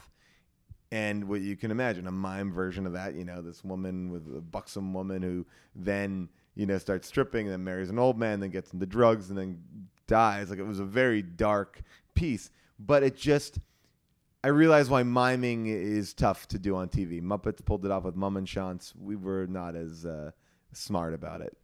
And 0.93 1.29
what 1.29 1.41
you 1.41 1.55
can 1.55 1.71
imagine, 1.71 2.05
a 2.07 2.11
mime 2.11 2.51
version 2.51 2.85
of 2.85 2.93
that, 2.93 3.15
you 3.15 3.23
know, 3.23 3.41
this 3.41 3.63
woman 3.63 4.11
with 4.11 4.27
a 4.35 4.41
buxom 4.41 4.93
woman 4.93 5.21
who 5.21 5.45
then, 5.73 6.27
you 6.55 6.65
know, 6.65 6.77
starts 6.77 7.07
stripping 7.07 7.45
and 7.45 7.53
then 7.53 7.63
marries 7.63 7.89
an 7.89 7.97
old 7.97 8.19
man, 8.19 8.41
then 8.41 8.49
gets 8.49 8.73
into 8.73 8.85
drugs 8.85 9.29
and 9.29 9.37
then 9.37 9.61
dies. 10.07 10.49
Like 10.49 10.59
it 10.59 10.67
was 10.67 10.79
a 10.79 10.85
very 10.85 11.21
dark 11.21 11.81
piece. 12.13 12.49
But 12.77 13.03
it 13.03 13.15
just 13.15 13.59
I 14.43 14.47
realized 14.47 14.89
why 14.89 15.03
miming 15.03 15.67
is 15.67 16.13
tough 16.13 16.47
to 16.47 16.57
do 16.57 16.75
on 16.75 16.89
TV. 16.89 17.21
Muppets 17.21 17.63
pulled 17.63 17.85
it 17.85 17.91
off 17.91 18.03
with 18.03 18.15
Mummenschanz. 18.15 18.93
We 18.99 19.15
were 19.15 19.45
not 19.47 19.75
as 19.75 20.03
uh, 20.05 20.31
smart 20.73 21.13
about 21.13 21.41
it. 21.41 21.55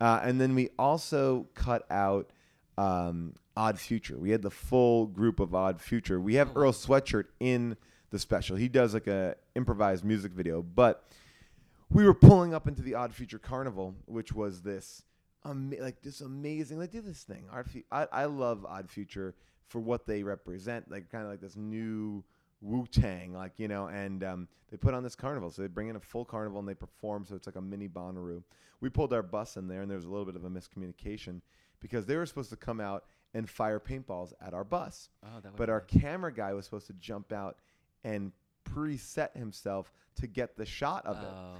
Uh, 0.00 0.20
and 0.22 0.40
then 0.40 0.54
we 0.54 0.70
also 0.78 1.46
cut 1.54 1.86
out 1.90 2.30
um, 2.76 3.34
Odd 3.56 3.78
Future. 3.78 4.18
We 4.18 4.30
had 4.30 4.42
the 4.42 4.50
full 4.50 5.06
group 5.06 5.40
of 5.40 5.54
Odd 5.54 5.80
Future. 5.80 6.20
We 6.20 6.34
have 6.34 6.50
Oh. 6.54 6.60
Earl 6.60 6.72
Sweatshirt 6.72 7.24
in 7.40 7.76
the 8.10 8.18
special. 8.18 8.56
He 8.56 8.68
does 8.68 8.92
like 8.94 9.06
a 9.06 9.36
improvised 9.54 10.04
music 10.04 10.32
video, 10.32 10.62
but 10.62 11.04
we 11.90 12.04
were 12.04 12.14
pulling 12.14 12.52
up 12.54 12.68
into 12.68 12.82
the 12.82 12.94
Odd 12.94 13.14
Future 13.14 13.38
Carnival, 13.38 13.94
which 14.06 14.32
was 14.32 14.62
this 14.62 15.02
ama- 15.44 15.76
like 15.80 16.02
this 16.02 16.20
amazing. 16.20 16.78
They 16.78 16.86
did 16.88 17.04
this 17.06 17.22
thing. 17.22 17.44
Odd 17.52 17.70
Fu- 17.70 17.82
I, 17.90 18.06
I 18.12 18.24
love 18.26 18.64
Odd 18.66 18.90
Future 18.90 19.34
for 19.68 19.80
what 19.80 20.06
they 20.06 20.22
represent, 20.22 20.90
like 20.90 21.10
kind 21.10 21.24
of 21.24 21.30
like 21.30 21.40
this 21.40 21.56
new 21.56 22.22
Wu 22.60 22.86
Tang, 22.90 23.32
like 23.34 23.52
you 23.58 23.68
know. 23.68 23.86
And 23.88 24.22
um, 24.24 24.48
they 24.70 24.76
put 24.76 24.94
on 24.94 25.02
this 25.02 25.14
carnival, 25.14 25.50
so 25.50 25.62
they 25.62 25.68
bring 25.68 25.88
in 25.88 25.96
a 25.96 26.00
full 26.00 26.24
carnival 26.24 26.58
and 26.58 26.68
they 26.68 26.74
perform. 26.74 27.24
So 27.26 27.34
it's 27.36 27.46
like 27.46 27.56
a 27.56 27.60
mini 27.60 27.88
Bonnaroo. 27.88 28.42
We 28.80 28.88
pulled 28.90 29.12
our 29.12 29.22
bus 29.22 29.56
in 29.56 29.68
there, 29.68 29.82
and 29.82 29.90
there 29.90 29.96
was 29.96 30.04
a 30.04 30.10
little 30.10 30.26
bit 30.26 30.36
of 30.36 30.44
a 30.44 30.50
miscommunication 30.50 31.40
because 31.80 32.06
they 32.06 32.16
were 32.16 32.26
supposed 32.26 32.50
to 32.50 32.56
come 32.56 32.80
out 32.80 33.04
and 33.34 33.48
fire 33.48 33.80
paintballs 33.80 34.32
at 34.40 34.54
our 34.54 34.64
bus. 34.64 35.10
oh, 35.24 35.28
But 35.56 35.68
our 35.70 35.80
camera 35.80 36.32
guy 36.32 36.52
was 36.54 36.64
supposed 36.64 36.86
to 36.88 36.92
jump 36.94 37.32
out 37.32 37.58
and 38.04 38.32
preset 38.64 39.36
himself 39.36 39.92
to 40.16 40.26
get 40.26 40.56
the 40.56 40.64
shot 40.66 41.04
of 41.06 41.16
it. 41.16 41.28
oh. 41.28 41.54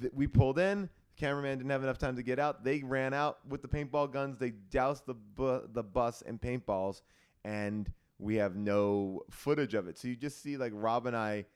Th- 0.00 0.12
we 0.12 0.26
pulled 0.26 0.58
in. 0.58 0.82
The 0.82 1.20
cameraman 1.20 1.58
didn't 1.58 1.70
have 1.70 1.82
enough 1.82 1.98
time 1.98 2.16
to 2.16 2.22
get 2.22 2.38
out. 2.38 2.62
They 2.64 2.82
ran 2.82 3.14
out 3.14 3.38
with 3.48 3.62
the 3.62 3.68
paintball 3.68 4.12
guns. 4.12 4.38
They 4.38 4.50
doused 4.50 5.06
the 5.06 5.14
bu- 5.14 5.66
the 5.72 5.82
bus 5.82 6.22
in 6.22 6.38
paintballs, 6.38 7.02
and 7.44 7.90
we 8.18 8.36
have 8.36 8.56
no 8.56 9.22
footage 9.30 9.74
of 9.74 9.88
it. 9.88 9.98
So 9.98 10.08
you 10.08 10.16
just 10.16 10.42
see 10.42 10.56
like 10.56 10.72
Rob 10.74 11.06
and 11.06 11.16
I 11.16 11.46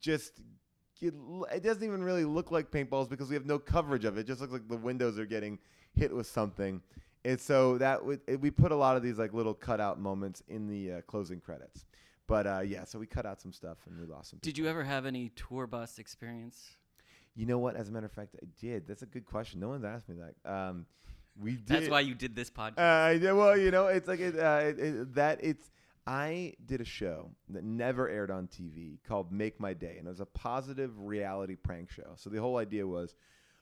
just. 0.00 0.40
Get, 1.00 1.12
it 1.52 1.64
doesn't 1.64 1.82
even 1.82 2.04
really 2.04 2.24
look 2.24 2.52
like 2.52 2.70
paintballs 2.70 3.10
because 3.10 3.28
we 3.28 3.34
have 3.34 3.46
no 3.46 3.58
coverage 3.58 4.04
of 4.04 4.16
it. 4.16 4.20
It 4.20 4.26
just 4.28 4.40
looks 4.40 4.52
like 4.52 4.68
the 4.68 4.76
windows 4.76 5.18
are 5.18 5.26
getting 5.26 5.58
hit 5.92 6.14
with 6.14 6.28
something. 6.28 6.80
And 7.24 7.40
so 7.40 7.78
that 7.78 8.04
would 8.04 8.20
it, 8.26 8.40
we 8.40 8.50
put 8.50 8.70
a 8.70 8.76
lot 8.76 8.96
of 8.96 9.02
these 9.02 9.18
like 9.18 9.32
little 9.32 9.54
cutout 9.54 9.98
moments 9.98 10.42
in 10.48 10.68
the 10.68 10.92
uh, 10.92 11.00
closing 11.02 11.40
credits. 11.40 11.86
But 12.26 12.46
uh, 12.46 12.60
yeah, 12.60 12.84
so 12.84 12.98
we 12.98 13.06
cut 13.06 13.26
out 13.26 13.40
some 13.40 13.52
stuff 13.52 13.78
and 13.86 13.98
we 14.00 14.06
lost 14.06 14.30
some. 14.30 14.38
Did 14.42 14.56
you 14.56 14.66
ever 14.66 14.84
have 14.84 15.06
any 15.06 15.30
tour 15.30 15.66
bus 15.66 15.98
experience? 15.98 16.76
You 17.34 17.46
know 17.46 17.58
what? 17.58 17.76
As 17.76 17.88
a 17.88 17.92
matter 17.92 18.06
of 18.06 18.12
fact, 18.12 18.36
I 18.40 18.46
did. 18.60 18.86
That's 18.86 19.02
a 19.02 19.06
good 19.06 19.24
question. 19.24 19.60
No 19.60 19.68
one's 19.70 19.84
asked 19.84 20.08
me 20.08 20.16
that. 20.16 20.50
Um, 20.50 20.86
we 21.40 21.52
did. 21.52 21.66
That's 21.66 21.88
why 21.88 22.00
you 22.00 22.14
did 22.14 22.36
this 22.36 22.50
podcast. 22.50 22.78
Uh, 22.78 23.34
well, 23.34 23.56
you 23.56 23.70
know, 23.70 23.86
it's 23.86 24.08
like 24.08 24.20
it, 24.20 24.38
uh, 24.38 24.60
it, 24.64 24.78
it, 24.78 25.14
that. 25.14 25.40
It's. 25.42 25.70
I 26.06 26.52
did 26.66 26.82
a 26.82 26.84
show 26.84 27.30
that 27.48 27.64
never 27.64 28.10
aired 28.10 28.30
on 28.30 28.46
TV 28.46 28.98
called 29.08 29.32
Make 29.32 29.58
My 29.58 29.72
Day, 29.72 29.96
and 29.96 30.06
it 30.06 30.10
was 30.10 30.20
a 30.20 30.26
positive 30.26 30.92
reality 30.98 31.56
prank 31.56 31.90
show. 31.90 32.12
So 32.16 32.28
the 32.28 32.42
whole 32.42 32.58
idea 32.58 32.86
was 32.86 33.14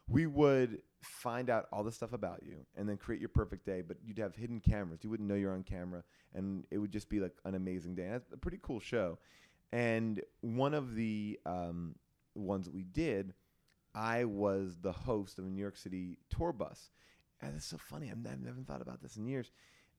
we 0.09 0.27
would 0.27 0.83
find 1.01 1.51
out 1.51 1.67
all 1.73 1.85
the 1.85 1.93
stuff 1.93 2.13
about 2.13 2.43
you 2.43 2.67
and 2.77 2.89
then 2.89 2.97
create 2.97 3.21
your 3.21 3.29
perfect 3.29 3.65
day, 3.65 3.81
but 3.81 3.97
you'd 4.05 4.19
have 4.19 4.35
hidden 4.35 4.61
cameras. 4.61 5.01
You 5.03 5.11
wouldn't 5.11 5.29
know 5.29 5.35
you're 5.35 5.55
on 5.55 5.63
camera, 5.63 6.03
and 6.35 6.65
it 6.71 6.79
would 6.79 6.91
just 6.91 7.09
be 7.09 7.21
like 7.21 7.33
an 7.45 7.55
amazing 7.55 7.95
day. 7.95 8.07
And 8.07 8.15
it's 8.17 8.33
a 8.33 8.37
pretty 8.37 8.59
cool 8.63 8.81
show. 8.81 9.19
And 9.73 10.21
one 10.41 10.75
of 10.75 10.95
the 10.95 11.41
um, 11.47 11.95
ones 12.35 12.67
that 12.67 12.75
we 12.75 12.83
did, 12.83 13.33
I 13.95 14.25
was 14.25 14.77
the 14.81 14.93
host 14.93 15.39
of 15.39 15.47
a 15.47 15.49
New 15.49 15.61
York 15.61 15.77
City 15.77 16.19
tour 16.29 16.53
bus. 16.53 16.91
And 17.43 17.57
it's 17.57 17.67
so 17.67 17.77
funny. 17.77 18.11
I've, 18.11 18.19
I've 18.31 18.41
never 18.41 18.61
thought 18.63 18.83
about 18.83 19.03
this 19.03 19.17
in 19.17 19.27
years. 19.27 19.51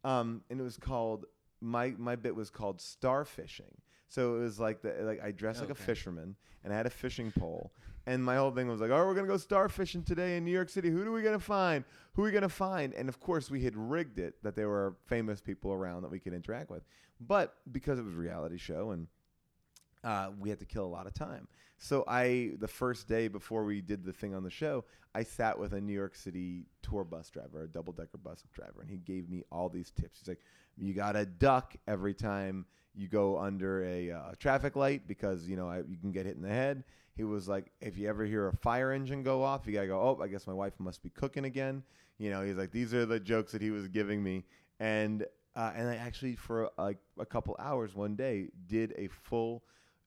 Um, 0.03 0.41
and 0.50 0.59
it 0.59 0.63
was 0.63 0.77
called 0.77 1.25
my 1.62 1.93
my 1.97 2.15
bit 2.15 2.35
was 2.35 2.50
called 2.50 2.81
star 2.81 3.25
fishing. 3.25 3.81
So 4.09 4.35
it 4.35 4.39
was 4.39 4.59
like 4.59 4.81
the 4.81 4.95
like 5.01 5.23
I 5.23 5.31
dressed 5.31 5.62
like 5.62 5.69
a 5.69 5.75
fisherman 5.75 6.35
and 6.63 6.73
I 6.73 6.77
had 6.77 6.85
a 6.85 6.91
fishing 6.91 7.31
pole. 7.31 7.71
And 8.05 8.23
my 8.23 8.35
whole 8.35 8.51
thing 8.51 8.67
was 8.67 8.81
like, 8.81 8.91
oh, 8.91 9.05
we're 9.05 9.15
gonna 9.15 9.27
go 9.27 9.38
star 9.38 9.69
fishing 9.69 10.03
today 10.03 10.35
in 10.35 10.43
New 10.43 10.51
York 10.51 10.69
City. 10.69 10.89
Who 10.89 11.05
do 11.05 11.12
we 11.12 11.21
gonna 11.21 11.39
find? 11.39 11.85
Who 12.13 12.21
are 12.21 12.25
we 12.25 12.31
gonna 12.31 12.50
find? 12.50 12.93
And 12.93 13.07
of 13.07 13.19
course, 13.19 13.50
we 13.50 13.63
had 13.63 13.75
rigged 13.75 14.19
it 14.19 14.35
that 14.43 14.55
there 14.55 14.67
were 14.67 14.97
famous 15.05 15.39
people 15.39 15.71
around 15.71 16.01
that 16.01 16.12
we 16.12 16.19
could 16.19 16.33
interact 16.33 16.69
with. 16.69 16.83
But 17.21 17.55
because 17.71 17.97
it 17.97 18.03
was 18.03 18.13
a 18.13 18.17
reality 18.17 18.57
show 18.57 18.91
and 18.91 19.07
uh, 20.03 20.29
we 20.39 20.50
had 20.50 20.60
to 20.60 20.65
kill 20.65 20.86
a 20.86 20.88
lot 20.88 21.07
of 21.07 21.13
time. 21.13 21.48
So 21.77 22.03
I, 22.07 22.51
the 22.60 22.67
first 22.67 23.07
day 23.07 23.27
before 23.27 23.65
we 23.65 23.81
did 23.81 24.05
the 24.05 24.13
thing 24.13 24.33
on 24.33 24.43
the 24.43 24.50
show, 24.50 24.86
I 25.15 25.24
sat 25.24 25.57
with 25.57 25.74
a 25.74 25.81
New 25.81 25.93
York 25.93 26.15
City 26.15 26.65
tour 26.81 27.03
bus 27.03 27.29
driver, 27.29 27.63
a 27.63 27.67
double 27.67 27.93
decker 27.93 28.17
bus 28.17 28.43
driver, 28.53 28.81
and 28.81 28.89
he 28.89 28.98
gave 28.98 29.29
me 29.29 29.43
all 29.51 29.69
these 29.69 29.91
tips. 29.91 30.19
He's 30.19 30.27
like, 30.27 30.41
"You 30.77 30.93
gotta 30.93 31.25
duck 31.25 31.75
every 31.88 32.13
time 32.13 32.65
you 32.95 33.07
go 33.07 33.38
under 33.38 33.83
a 33.83 34.12
uh, 34.12 34.31
traffic 34.39 34.75
light 34.75 35.07
because 35.07 35.48
you 35.48 35.55
know 35.55 35.67
I, 35.67 35.79
you 35.79 35.98
can 36.00 36.12
get 36.12 36.25
hit 36.25 36.36
in 36.36 36.41
the 36.41 36.50
head." 36.50 36.83
He 37.15 37.24
was 37.24 37.48
like, 37.48 37.72
"If 37.79 37.98
you 37.98 38.07
ever 38.07 38.25
hear 38.25 38.48
a 38.48 38.53
fire 38.53 38.91
engine 38.91 39.22
go 39.22 39.43
off, 39.43 39.67
you 39.67 39.74
gotta 39.74 39.88
go. 39.88 40.00
Oh, 40.00 40.24
I 40.24 40.27
guess 40.27 40.48
my 40.48 40.53
wife 40.53 40.74
must 40.79 41.03
be 41.03 41.10
cooking 41.10 41.45
again." 41.45 41.83
You 42.17 42.31
know, 42.31 42.41
he's 42.41 42.55
like, 42.55 42.72
"These 42.72 42.93
are 42.93 43.05
the 43.05 43.19
jokes 43.19 43.51
that 43.51 43.62
he 43.62 43.72
was 43.72 43.88
giving 43.88 44.24
me," 44.24 44.45
and 44.79 45.25
uh, 45.55 45.72
and 45.75 45.88
I 45.88 45.95
actually 45.95 46.36
for 46.36 46.72
like 46.77 46.98
a 47.19 47.25
couple 47.25 47.55
hours 47.60 47.93
one 47.93 48.15
day 48.15 48.50
did 48.67 48.93
a 48.98 49.07
full. 49.07 49.63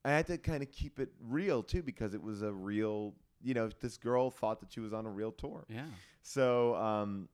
I 0.06 0.10
had 0.10 0.26
to 0.28 0.38
kind 0.38 0.62
of 0.62 0.70
keep 0.70 1.00
it 1.00 1.10
real 1.20 1.64
too 1.64 1.82
because 1.82 2.14
it 2.14 2.22
was 2.22 2.42
a 2.42 2.52
real. 2.52 3.14
You 3.42 3.54
know, 3.54 3.68
this 3.80 3.96
girl 3.96 4.30
thought 4.30 4.60
that 4.60 4.72
she 4.72 4.80
was 4.80 4.92
on 4.92 5.04
a 5.04 5.10
real 5.10 5.30
tour. 5.30 5.66
Yeah. 5.68 5.84
So, 6.22 6.74
um, 6.76 7.28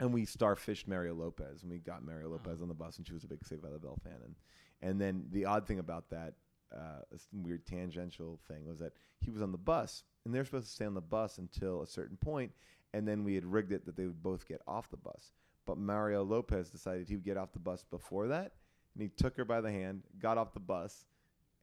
and 0.00 0.12
we 0.12 0.24
starfished 0.24 0.88
Mario 0.88 1.14
Lopez, 1.14 1.62
and 1.62 1.70
we 1.70 1.78
got 1.78 2.04
Mario 2.04 2.30
Lopez 2.30 2.62
on 2.62 2.68
the 2.68 2.74
bus, 2.74 2.96
and 2.96 3.06
she 3.06 3.12
was 3.12 3.24
a 3.24 3.26
big 3.26 3.44
Saved 3.44 3.62
by 3.62 3.70
the 3.70 3.78
Bell 3.78 3.98
fan. 4.02 4.18
And 4.24 4.34
and 4.82 5.00
then 5.00 5.26
the 5.32 5.44
odd 5.44 5.66
thing 5.66 5.78
about 5.78 6.08
that, 6.10 6.34
uh, 6.74 7.00
this 7.10 7.26
weird 7.32 7.66
tangential 7.66 8.38
thing, 8.48 8.66
was 8.66 8.78
that 8.78 8.92
he 9.20 9.30
was 9.30 9.42
on 9.42 9.52
the 9.52 9.58
bus, 9.58 10.04
and 10.24 10.34
they're 10.34 10.44
supposed 10.44 10.66
to 10.66 10.72
stay 10.72 10.86
on 10.86 10.94
the 10.94 11.00
bus 11.00 11.38
until 11.38 11.82
a 11.82 11.86
certain 11.86 12.16
point, 12.16 12.52
and 12.94 13.06
then 13.06 13.24
we 13.24 13.34
had 13.34 13.44
rigged 13.44 13.72
it 13.72 13.84
that 13.84 13.96
they 13.96 14.06
would 14.06 14.22
both 14.22 14.46
get 14.46 14.60
off 14.66 14.90
the 14.90 14.96
bus. 14.96 15.32
But 15.66 15.78
Mario 15.78 16.22
Lopez 16.22 16.70
decided 16.70 17.08
he 17.08 17.16
would 17.16 17.24
get 17.24 17.36
off 17.36 17.52
the 17.52 17.58
bus 17.58 17.84
before 17.90 18.28
that, 18.28 18.52
and 18.94 19.02
he 19.02 19.08
took 19.08 19.36
her 19.36 19.44
by 19.44 19.60
the 19.60 19.72
hand, 19.72 20.02
got 20.20 20.38
off 20.38 20.54
the 20.54 20.60
bus, 20.60 21.04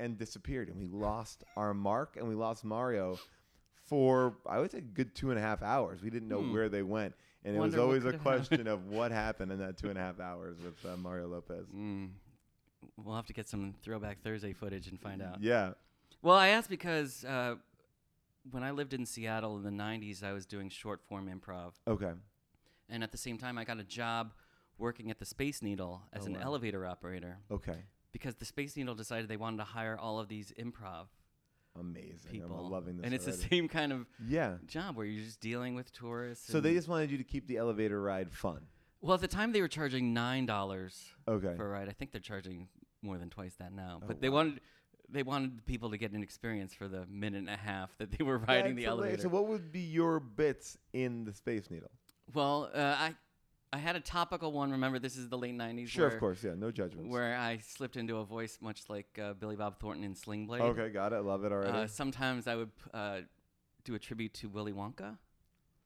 and 0.04 0.18
disappeared, 0.18 0.68
and 0.70 0.78
we 0.78 0.88
lost 0.88 1.44
our 1.56 1.74
mark, 1.74 2.18
and 2.18 2.28
we 2.28 2.36
lost 2.36 2.64
Mario 2.64 3.18
for 3.88 4.38
I 4.48 4.60
would 4.60 4.72
say 4.72 4.80
a 4.80 4.82
good 4.82 5.14
two 5.16 5.30
and 5.30 5.40
a 5.40 5.42
half 5.42 5.62
hours. 5.62 6.02
We 6.02 6.10
didn't 6.10 6.28
know 6.30 6.42
Hmm. 6.42 6.54
where 6.54 6.70
they 6.70 6.84
went, 6.84 7.16
and 7.44 7.56
it 7.56 7.60
was 7.60 7.76
always 7.76 8.04
a 8.06 8.12
could 8.12 8.20
happened. 8.22 8.48
question 8.48 8.68
of 8.68 8.88
what 8.88 9.12
happened 9.12 9.52
in 9.52 9.60
that 9.60 9.78
two 9.78 9.90
and 9.90 9.98
a 9.98 10.02
half 10.02 10.20
hours 10.20 10.58
with 10.62 10.86
uh, 10.86 10.96
Mario 10.98 11.28
Lopez. 11.28 11.68
Mm. 11.76 12.12
We'll 12.98 13.16
have 13.16 13.28
to 13.28 13.34
get 13.34 13.48
some 13.48 13.74
Throwback 13.82 14.22
Thursday 14.22 14.54
footage 14.54 14.88
and 14.88 15.00
find 15.00 15.22
out. 15.22 15.42
Yeah. 15.42 15.74
Well, 16.22 16.36
I 16.36 16.50
asked 16.50 16.70
because 16.70 17.24
uh, 17.26 17.56
when 18.52 18.64
I 18.64 18.72
lived 18.72 18.94
in 18.94 19.06
Seattle 19.06 19.56
in 19.58 19.64
the 19.64 19.70
90s, 19.84 20.22
I 20.24 20.34
was 20.34 20.46
doing 20.46 20.70
short 20.70 21.02
form 21.08 21.28
improv. 21.30 21.74
Okay. 21.88 22.12
And 22.90 23.04
at 23.04 23.12
the 23.12 23.18
same 23.18 23.38
time, 23.38 23.58
I 23.58 23.64
got 23.64 23.80
a 23.80 23.84
job 23.84 24.34
working 24.78 25.10
at 25.12 25.20
the 25.20 25.26
Space 25.26 25.62
Needle 25.62 26.02
as 26.12 26.24
Oh, 26.24 26.28
an 26.28 26.34
wow. 26.34 26.40
elevator 26.44 26.86
operator 26.86 27.38
Okay. 27.50 27.84
Because 28.14 28.36
the 28.36 28.46
Space 28.46 28.78
Needle 28.78 28.96
decided 28.96 29.28
they 29.28 29.36
wanted 29.38 29.58
to 29.58 29.64
hire 29.66 29.98
all 30.00 30.20
of 30.20 30.30
these 30.30 30.54
improv 30.58 31.08
Amazing. 31.80 32.32
people. 32.32 32.58
I'm 32.66 32.72
loving 32.72 32.98
this. 32.98 33.06
and 33.06 33.14
it's 33.14 33.26
the 33.26 33.34
same 33.34 33.68
kind 33.68 33.92
of 33.92 34.06
Yeah. 34.26 34.58
job 34.68 34.96
where 34.96 35.06
you're 35.06 35.24
just 35.26 35.42
dealing 35.42 35.76
with 35.76 35.92
tourists. 35.92 36.48
So 36.48 36.60
they 36.62 36.74
just 36.74 36.88
wanted 36.88 37.10
you 37.12 37.18
to 37.18 37.24
keep 37.24 37.48
the 37.48 37.58
elevator 37.58 38.02
ride 38.02 38.32
fun. 38.32 38.68
well, 39.02 39.16
at 39.16 39.22
the 39.22 39.28
time 39.28 39.52
they 39.52 39.60
were 39.62 39.68
charging 39.68 40.14
nine 40.14 40.46
dollars 40.46 41.12
Okay. 41.28 41.56
for 41.58 41.66
a 41.66 41.70
ride. 41.70 41.90
I 41.90 41.92
think 41.92 42.12
they're 42.12 42.22
charging 42.22 42.70
more 43.02 43.18
than 43.18 43.30
twice 43.30 43.56
that 43.56 43.74
now. 43.74 44.00
Oh, 44.02 44.06
but 44.08 44.22
they 44.22 44.30
wow. 44.30 44.36
wanted 44.38 44.62
they 45.10 45.22
wanted 45.24 45.66
people 45.66 45.92
to 45.92 45.98
get 45.98 46.12
an 46.14 46.24
experience 46.24 46.74
for 46.74 46.88
the 46.88 47.06
minute 47.08 47.40
and 47.40 47.50
a 47.50 47.58
half 47.58 47.96
that 47.98 48.10
they 48.12 48.24
were 48.24 48.38
riding 48.38 48.76
the 48.76 48.84
That's 48.86 48.94
hilarious. 48.94 49.20
elevator. 49.20 49.22
So 49.24 49.30
what 49.30 49.48
would 49.48 49.72
be 49.72 49.82
your 49.82 50.20
bits 50.22 50.78
in 50.94 51.26
the 51.26 51.34
Space 51.34 51.70
Needle? 51.70 51.92
well, 52.34 52.70
uh, 52.74 52.96
I 52.98 53.16
I 53.74 53.78
had 53.78 53.96
a 53.96 54.00
topical 54.00 54.52
one. 54.52 54.72
Remember, 54.72 55.00
this 55.00 55.18
is 55.18 55.30
the 55.30 55.38
late 55.38 55.58
'90s. 55.58 55.88
Sure, 55.88 56.06
where, 56.06 56.14
of 56.14 56.20
course. 56.20 56.44
Yeah. 56.44 56.54
No 56.56 56.70
judgments. 56.70 57.10
Where 57.10 57.36
I 57.36 57.58
slipped 57.58 57.98
into 57.98 58.18
a 58.18 58.24
voice 58.24 58.60
much 58.62 58.84
like 58.88 59.20
uh, 59.22 59.34
Billy 59.34 59.56
Bob 59.56 59.80
Thornton 59.80 60.04
in 60.04 60.16
Sling 60.16 60.46
Blade. 60.46 60.62
okay. 60.62 60.90
Got 60.90 61.12
it. 61.12 61.22
Love 61.22 61.44
it 61.44 61.52
already. 61.52 61.72
Uh, 61.72 61.88
sometimes 61.88 62.48
I 62.48 62.56
would 62.56 62.70
uh, 62.94 63.22
do 63.84 63.96
a 63.96 64.00
tribute 64.00 64.36
to 64.36 64.50
Willy 64.50 64.74
Wonka. 64.74 65.18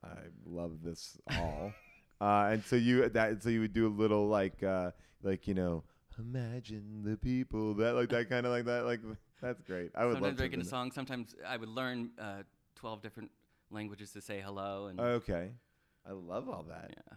I 0.04 0.18
love 0.44 0.82
this 0.84 1.16
all. 1.38 1.72
uh, 2.20 2.50
and 2.52 2.62
so 2.62 2.76
you 2.76 3.08
that 3.08 3.42
so 3.42 3.48
you 3.48 3.60
would 3.60 3.72
do 3.72 3.86
a 3.86 3.94
little 3.94 4.28
like 4.28 4.62
uh, 4.62 4.90
like 5.22 5.48
you 5.48 5.54
know 5.54 5.82
imagine 6.18 7.02
the 7.04 7.16
people 7.16 7.74
that 7.74 7.94
like 7.94 8.10
that 8.10 8.28
kind 8.28 8.44
of 8.44 8.52
like 8.52 8.66
that 8.66 8.84
like 8.84 9.00
that's 9.40 9.62
great. 9.62 9.92
I 9.94 10.04
would 10.04 10.14
sometimes 10.14 10.22
love 10.22 10.32
to. 10.32 10.36
breaking 10.36 10.60
a 10.60 10.64
song. 10.64 10.92
Sometimes 10.92 11.34
I 11.46 11.56
would 11.56 11.68
learn 11.68 12.10
uh, 12.18 12.42
12 12.76 13.02
different 13.02 13.30
languages 13.70 14.12
to 14.12 14.20
say 14.20 14.42
hello. 14.44 14.86
And 14.86 15.00
Okay, 15.00 15.52
I 16.06 16.12
love 16.12 16.48
all 16.48 16.64
that. 16.68 16.90
yeah. 16.90 17.16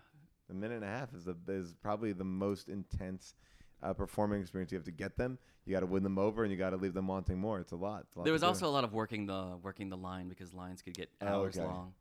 A 0.52 0.54
minute 0.54 0.76
and 0.76 0.84
a 0.84 0.88
half 0.88 1.14
is 1.16 1.26
the 1.26 1.36
is 1.48 1.74
probably 1.82 2.12
the 2.12 2.24
most 2.26 2.68
intense 2.70 3.34
uh, 3.82 3.94
performing 3.94 4.42
experience. 4.42 4.72
You 4.72 4.78
have 4.78 4.86
to 4.86 4.92
get 4.92 5.18
them. 5.18 5.38
You 5.66 5.74
got 5.74 5.80
to 5.80 5.86
win 5.86 6.04
them 6.04 6.18
over, 6.20 6.44
and 6.44 6.52
you 6.52 6.58
got 6.58 6.72
to 6.72 6.78
leave 6.78 6.94
them 6.94 7.08
wanting 7.08 7.40
more. 7.40 7.60
It's 7.60 7.72
a 7.72 7.76
lot. 7.78 8.02
It's 8.08 8.16
a 8.16 8.20
lot 8.20 8.26
There 8.26 8.34
was 8.34 8.44
also 8.44 8.68
a 8.68 8.70
lot 8.70 8.84
of 8.84 8.94
working 8.94 9.26
the 9.26 9.58
working 9.64 9.90
the 9.90 9.98
line 9.98 10.28
because 10.28 10.54
lines 10.54 10.82
could 10.82 10.94
get 10.94 11.10
Oh, 11.22 11.28
hours 11.28 11.56
okay. 11.58 11.66
long. 11.66 11.94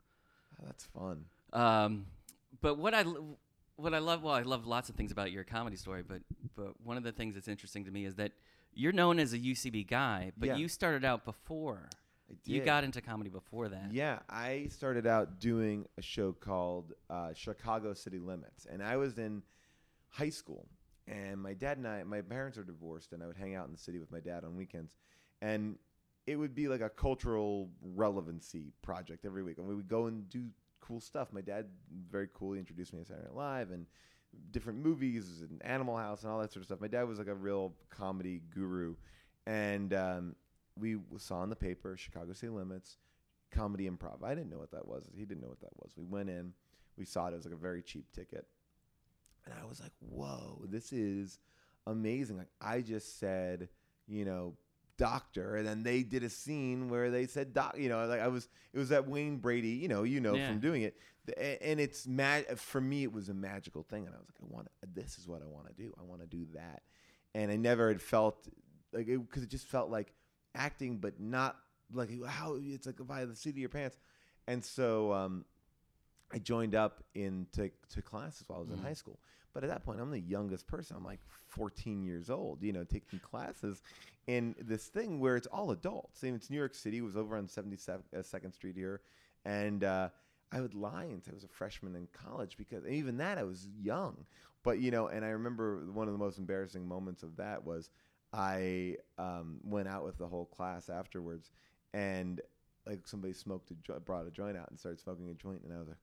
Oh, 0.60 0.64
that's 0.66 0.84
fun. 0.86 1.24
Um, 1.52 2.06
but 2.60 2.76
what 2.76 2.92
I 2.92 3.04
what 3.76 3.94
I 3.94 3.98
love, 3.98 4.22
well, 4.22 4.34
I 4.34 4.42
love 4.42 4.66
lots 4.66 4.88
of 4.90 4.96
things 4.96 5.12
about 5.12 5.30
your 5.32 5.44
comedy 5.44 5.76
story, 5.76 6.02
but 6.02 6.20
but 6.56 6.80
one 6.84 6.96
of 6.96 7.02
the 7.02 7.12
things 7.12 7.34
that's 7.34 7.48
interesting 7.48 7.84
to 7.84 7.90
me 7.90 8.04
is 8.04 8.16
that 8.16 8.32
you're 8.74 8.92
known 8.92 9.18
as 9.18 9.32
a 9.32 9.38
UCB 9.38 9.86
guy, 9.88 10.32
but 10.36 10.48
Yeah. 10.48 10.56
you 10.56 10.68
started 10.68 11.04
out 11.04 11.24
before. 11.24 11.88
You 12.44 12.60
got 12.62 12.84
into 12.84 13.00
comedy 13.00 13.30
before 13.30 13.68
that. 13.68 13.92
Yeah, 13.92 14.20
I 14.28 14.68
started 14.70 15.06
out 15.06 15.40
doing 15.40 15.86
a 15.98 16.02
show 16.02 16.32
called 16.32 16.92
uh, 17.08 17.32
Chicago 17.34 17.94
City 17.94 18.18
Limits, 18.18 18.66
and 18.70 18.82
I 18.82 18.96
was 18.96 19.18
in 19.18 19.42
high 20.08 20.30
school. 20.30 20.68
And 21.08 21.40
my 21.40 21.54
dad 21.54 21.78
and 21.78 21.88
I, 21.88 22.04
my 22.04 22.20
parents 22.20 22.56
are 22.56 22.62
divorced, 22.62 23.12
and 23.12 23.22
I 23.22 23.26
would 23.26 23.36
hang 23.36 23.54
out 23.56 23.66
in 23.66 23.72
the 23.72 23.78
city 23.78 23.98
with 23.98 24.12
my 24.12 24.20
dad 24.20 24.44
on 24.44 24.56
weekends, 24.56 24.94
and 25.42 25.76
it 26.26 26.36
would 26.36 26.54
be 26.54 26.68
like 26.68 26.82
a 26.82 26.88
cultural 26.88 27.70
relevancy 27.82 28.72
project 28.82 29.24
every 29.24 29.42
week, 29.42 29.58
and 29.58 29.66
we 29.66 29.74
would 29.74 29.88
go 29.88 30.06
and 30.06 30.28
do 30.28 30.46
cool 30.80 31.00
stuff. 31.00 31.32
My 31.32 31.40
dad, 31.40 31.66
very 32.10 32.28
cool, 32.32 32.52
he 32.52 32.60
introduced 32.60 32.92
me 32.92 33.00
to 33.00 33.04
Saturday 33.04 33.26
Night 33.26 33.34
Live 33.36 33.70
and 33.72 33.86
different 34.52 34.78
movies 34.78 35.42
and 35.48 35.60
Animal 35.64 35.96
House 35.96 36.22
and 36.22 36.30
all 36.30 36.38
that 36.38 36.52
sort 36.52 36.62
of 36.62 36.66
stuff. 36.66 36.80
My 36.80 36.88
dad 36.88 37.08
was 37.08 37.18
like 37.18 37.26
a 37.26 37.34
real 37.34 37.74
comedy 37.88 38.42
guru, 38.54 38.94
and 39.46 39.92
um, 39.94 40.36
we 40.80 40.96
saw 41.18 41.42
in 41.44 41.50
the 41.50 41.56
paper 41.56 41.96
Chicago 41.96 42.32
City 42.32 42.50
Limits 42.50 42.96
comedy 43.52 43.88
improv. 43.88 44.22
I 44.24 44.34
didn't 44.34 44.50
know 44.50 44.58
what 44.58 44.70
that 44.72 44.86
was. 44.86 45.04
He 45.14 45.24
didn't 45.24 45.42
know 45.42 45.48
what 45.48 45.60
that 45.60 45.76
was. 45.82 45.92
We 45.96 46.04
went 46.04 46.30
in, 46.30 46.52
we 46.96 47.04
saw 47.04 47.26
it. 47.26 47.32
It 47.32 47.36
was 47.36 47.44
like 47.44 47.54
a 47.54 47.58
very 47.58 47.82
cheap 47.82 48.10
ticket, 48.12 48.46
and 49.44 49.54
I 49.60 49.64
was 49.66 49.80
like, 49.80 49.92
"Whoa, 50.00 50.64
this 50.68 50.92
is 50.92 51.38
amazing!" 51.86 52.38
Like 52.38 52.50
I 52.60 52.80
just 52.80 53.18
said, 53.18 53.68
you 54.06 54.24
know, 54.24 54.54
doctor, 54.96 55.56
and 55.56 55.66
then 55.66 55.82
they 55.82 56.02
did 56.02 56.22
a 56.22 56.30
scene 56.30 56.88
where 56.88 57.10
they 57.10 57.26
said 57.26 57.52
doc. 57.52 57.76
You 57.78 57.88
know, 57.88 58.06
like 58.06 58.20
I 58.20 58.28
was. 58.28 58.48
It 58.72 58.78
was 58.78 58.90
that 58.90 59.08
Wayne 59.08 59.38
Brady. 59.38 59.70
You 59.70 59.88
know, 59.88 60.02
you 60.04 60.20
know 60.20 60.34
Yeah. 60.36 60.46
from 60.48 60.60
doing 60.60 60.82
it, 60.82 60.96
and 61.60 61.80
it's 61.80 62.06
mad. 62.06 62.58
For 62.58 62.80
me, 62.80 63.02
it 63.02 63.12
was 63.12 63.28
a 63.28 63.34
magical 63.34 63.82
thing, 63.82 64.06
and 64.06 64.14
I 64.14 64.18
was 64.18 64.28
like, 64.28 64.48
I 64.50 64.54
want. 64.54 64.68
This 64.94 65.18
is 65.18 65.26
what 65.26 65.42
I 65.42 65.46
want 65.46 65.66
to 65.68 65.72
do. 65.74 65.92
I 65.98 66.02
want 66.04 66.20
to 66.20 66.26
do 66.28 66.46
that, 66.54 66.82
and 67.34 67.50
I 67.50 67.56
never 67.56 67.88
had 67.88 68.00
felt 68.00 68.46
like 68.92 69.08
it 69.08 69.18
because 69.18 69.42
it 69.42 69.48
just 69.50 69.66
felt 69.66 69.90
like 69.90 70.12
acting, 70.54 70.98
but 70.98 71.20
not 71.20 71.56
like 71.92 72.10
how 72.24 72.56
it's 72.60 72.86
like 72.86 73.04
by 73.06 73.24
the 73.24 73.34
seat 73.34 73.50
of 73.50 73.58
your 73.58 73.68
pants. 73.68 73.96
And 74.46 74.64
so 74.64 75.12
um, 75.12 75.44
I 76.32 76.38
joined 76.38 76.74
up 76.74 77.02
into 77.14 77.70
to 77.90 78.02
classes 78.02 78.44
while 78.46 78.58
I 78.58 78.62
was 78.62 78.70
in 78.70 78.76
Mhm. 78.78 78.82
high 78.82 78.94
school. 78.94 79.18
But 79.52 79.64
at 79.64 79.70
that 79.70 79.84
point, 79.84 80.00
I'm 80.00 80.10
the 80.12 80.20
youngest 80.20 80.68
person. 80.68 80.96
I'm 80.96 81.04
like 81.04 81.20
14 81.48 82.04
years 82.04 82.30
old, 82.30 82.62
you 82.62 82.72
know, 82.72 82.84
taking 82.84 83.18
classes 83.18 83.82
in 84.28 84.54
this 84.60 84.86
thing 84.86 85.18
where 85.18 85.36
it's 85.36 85.48
all 85.48 85.72
adults. 85.72 86.22
And 86.22 86.36
it's 86.36 86.48
New 86.50 86.56
York 86.56 86.74
City. 86.74 86.98
It 86.98 87.02
was 87.02 87.16
over 87.16 87.36
on 87.36 87.48
72nd 87.48 88.52
Street 88.54 88.76
here. 88.76 89.00
And 89.44 89.82
uh, 89.82 90.10
I 90.52 90.60
would 90.60 90.74
lie 90.74 91.04
and 91.04 91.22
say 91.24 91.32
I 91.32 91.34
was 91.34 91.42
a 91.42 91.48
freshman 91.48 91.96
in 91.96 92.06
college 92.12 92.56
because 92.56 92.86
even 92.86 93.16
that 93.16 93.38
I 93.38 93.42
was 93.42 93.66
young. 93.76 94.24
But 94.62 94.78
you 94.78 94.90
know, 94.92 95.08
and 95.08 95.24
I 95.24 95.28
remember 95.30 95.84
one 95.92 96.06
of 96.06 96.12
the 96.12 96.18
most 96.18 96.38
embarrassing 96.38 96.86
moments 96.86 97.22
of 97.24 97.36
that 97.36 97.64
was 97.64 97.90
I 98.32 98.96
um, 99.18 99.58
went 99.64 99.88
out 99.88 100.04
with 100.04 100.18
the 100.18 100.26
whole 100.26 100.46
class 100.46 100.88
afterwards, 100.88 101.50
and 101.92 102.40
like 102.86 103.06
somebody 103.06 103.32
smoked 103.32 103.70
a 103.70 103.74
jo- 103.74 104.00
brought 104.04 104.26
a 104.26 104.30
joint 104.30 104.56
out 104.56 104.70
and 104.70 104.78
started 104.78 105.00
smoking 105.00 105.28
a 105.30 105.34
joint, 105.34 105.62
and 105.64 105.72
I 105.72 105.78
was 105.78 105.88
like, 105.88 105.98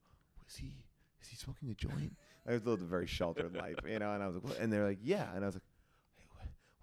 "Was 0.46 0.55
he? 0.57 0.74
Is 1.22 1.29
he 1.29 1.36
smoking 1.36 1.69
a 1.69 1.74
joint?" 1.74 2.15
I 2.48 2.51
was 2.51 2.65
lived 2.65 2.81
a 2.81 2.86
very 2.86 3.07
sheltered 3.07 3.55
life, 3.55 3.77
you 3.88 4.00
know, 4.00 4.13
and 4.13 4.24
I 4.24 4.27
was 4.27 4.36
like, 4.36 4.46
what? 4.46 4.60
and 4.60 4.72
they're 4.72 4.86
like, 4.86 5.00
"Yeah," 5.01 5.27
and 5.34 5.43
I 5.43 5.48
was 5.48 5.55
like. 5.55 5.63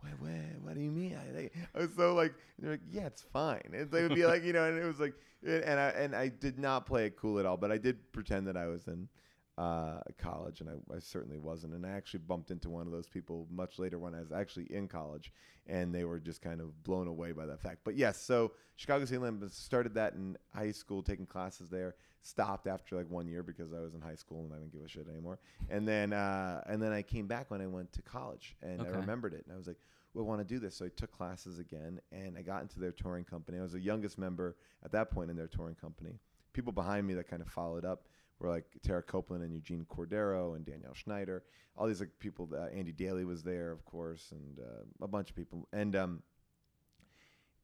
What, 0.00 0.20
what, 0.20 0.30
what 0.60 0.74
do 0.74 0.82
you 0.82 0.90
mean? 0.90 1.16
I, 1.16 1.50
I 1.74 1.78
was 1.80 1.94
so 1.96 2.12
like, 2.14 2.34
they're 2.58 2.72
like, 2.72 2.80
yeah, 2.90 3.06
it's 3.06 3.22
fine. 3.22 3.62
And 3.72 3.90
they 3.90 4.02
would 4.02 4.14
be 4.14 4.26
like, 4.26 4.44
you 4.44 4.52
know, 4.52 4.68
and 4.68 4.78
it 4.78 4.84
was 4.84 5.00
like, 5.00 5.14
and 5.42 5.80
I 5.80 5.88
and 5.96 6.14
I 6.14 6.28
did 6.28 6.58
not 6.58 6.84
play 6.84 7.06
it 7.06 7.16
cool 7.16 7.38
at 7.38 7.46
all, 7.46 7.56
but 7.56 7.72
I 7.72 7.78
did 7.78 8.12
pretend 8.12 8.46
that 8.48 8.56
I 8.56 8.66
was 8.66 8.86
in 8.86 9.08
uh, 9.56 10.00
college, 10.18 10.60
and 10.60 10.68
I, 10.68 10.94
I, 10.94 10.98
certainly 10.98 11.38
wasn't. 11.38 11.74
And 11.74 11.86
I 11.86 11.90
actually 11.90 12.20
bumped 12.20 12.50
into 12.50 12.70
one 12.70 12.86
of 12.86 12.92
those 12.92 13.06
people 13.06 13.46
much 13.50 13.78
later 13.78 13.98
when 13.98 14.14
I 14.14 14.20
was 14.20 14.32
actually 14.32 14.64
in 14.64 14.88
college, 14.88 15.32
and 15.68 15.94
they 15.94 16.04
were 16.04 16.18
just 16.18 16.42
kind 16.42 16.60
of 16.60 16.82
blown 16.82 17.06
away 17.06 17.30
by 17.30 17.46
that 17.46 17.60
fact. 17.60 17.78
But 17.84 17.94
yes, 17.94 18.20
so 18.20 18.52
Chicago 18.74 19.04
St. 19.04 19.22
Limb 19.22 19.48
started 19.50 19.94
that 19.94 20.14
in 20.14 20.36
high 20.52 20.72
school, 20.72 21.02
taking 21.02 21.26
classes 21.26 21.68
there. 21.70 21.94
Stopped 22.22 22.66
after 22.66 22.96
like 22.96 23.08
one 23.10 23.28
year 23.28 23.42
because 23.42 23.72
I 23.72 23.80
was 23.80 23.94
in 23.94 24.00
high 24.00 24.14
school 24.14 24.44
and 24.44 24.52
I 24.54 24.56
didn't 24.56 24.72
give 24.72 24.82
a 24.82 24.88
shit 24.88 25.06
anymore. 25.08 25.38
And 25.68 25.86
then 25.86 26.12
uh, 26.12 26.62
and 26.66 26.82
then 26.82 26.90
I 26.90 27.02
came 27.02 27.26
back 27.26 27.50
when 27.50 27.60
I 27.60 27.66
went 27.66 27.92
to 27.92 28.02
college, 28.02 28.56
and 28.62 28.80
okay. 28.80 28.90
I 28.90 28.92
remembered 28.94 29.34
it, 29.34 29.44
and 29.46 29.54
I 29.54 29.56
was 29.56 29.66
like. 29.66 29.78
We 30.16 30.22
want 30.22 30.40
to 30.40 30.44
do 30.44 30.60
this. 30.60 30.76
So 30.76 30.84
I 30.84 30.90
took 30.94 31.10
classes 31.10 31.58
again 31.58 32.00
and 32.12 32.38
I 32.38 32.42
got 32.42 32.62
into 32.62 32.78
their 32.78 32.92
touring 32.92 33.24
company. 33.24 33.58
I 33.58 33.62
was 33.62 33.72
the 33.72 33.80
youngest 33.80 34.16
member 34.16 34.54
at 34.84 34.92
that 34.92 35.10
point 35.10 35.28
in 35.28 35.36
their 35.36 35.48
touring 35.48 35.74
company. 35.74 36.20
People 36.52 36.70
behind 36.70 37.04
me 37.04 37.14
that 37.14 37.26
kind 37.26 37.42
of 37.42 37.48
followed 37.48 37.84
up 37.84 38.04
were 38.38 38.48
like 38.48 38.64
Tara 38.82 39.02
Copeland 39.02 39.42
and 39.44 39.52
Eugene 39.52 39.86
Cordero 39.88 40.56
and 40.56 40.64
Danielle 40.64 40.94
Schneider. 40.94 41.44
All 41.76 41.86
these 41.86 42.00
like 42.00 42.18
people. 42.18 42.46
That, 42.46 42.72
Andy 42.74 42.92
Daly 42.92 43.24
was 43.24 43.42
there, 43.42 43.70
of 43.70 43.84
course, 43.84 44.32
and 44.32 44.58
uh, 44.58 45.04
a 45.04 45.08
bunch 45.08 45.30
of 45.30 45.36
people. 45.36 45.68
And 45.72 45.94
um, 45.96 46.22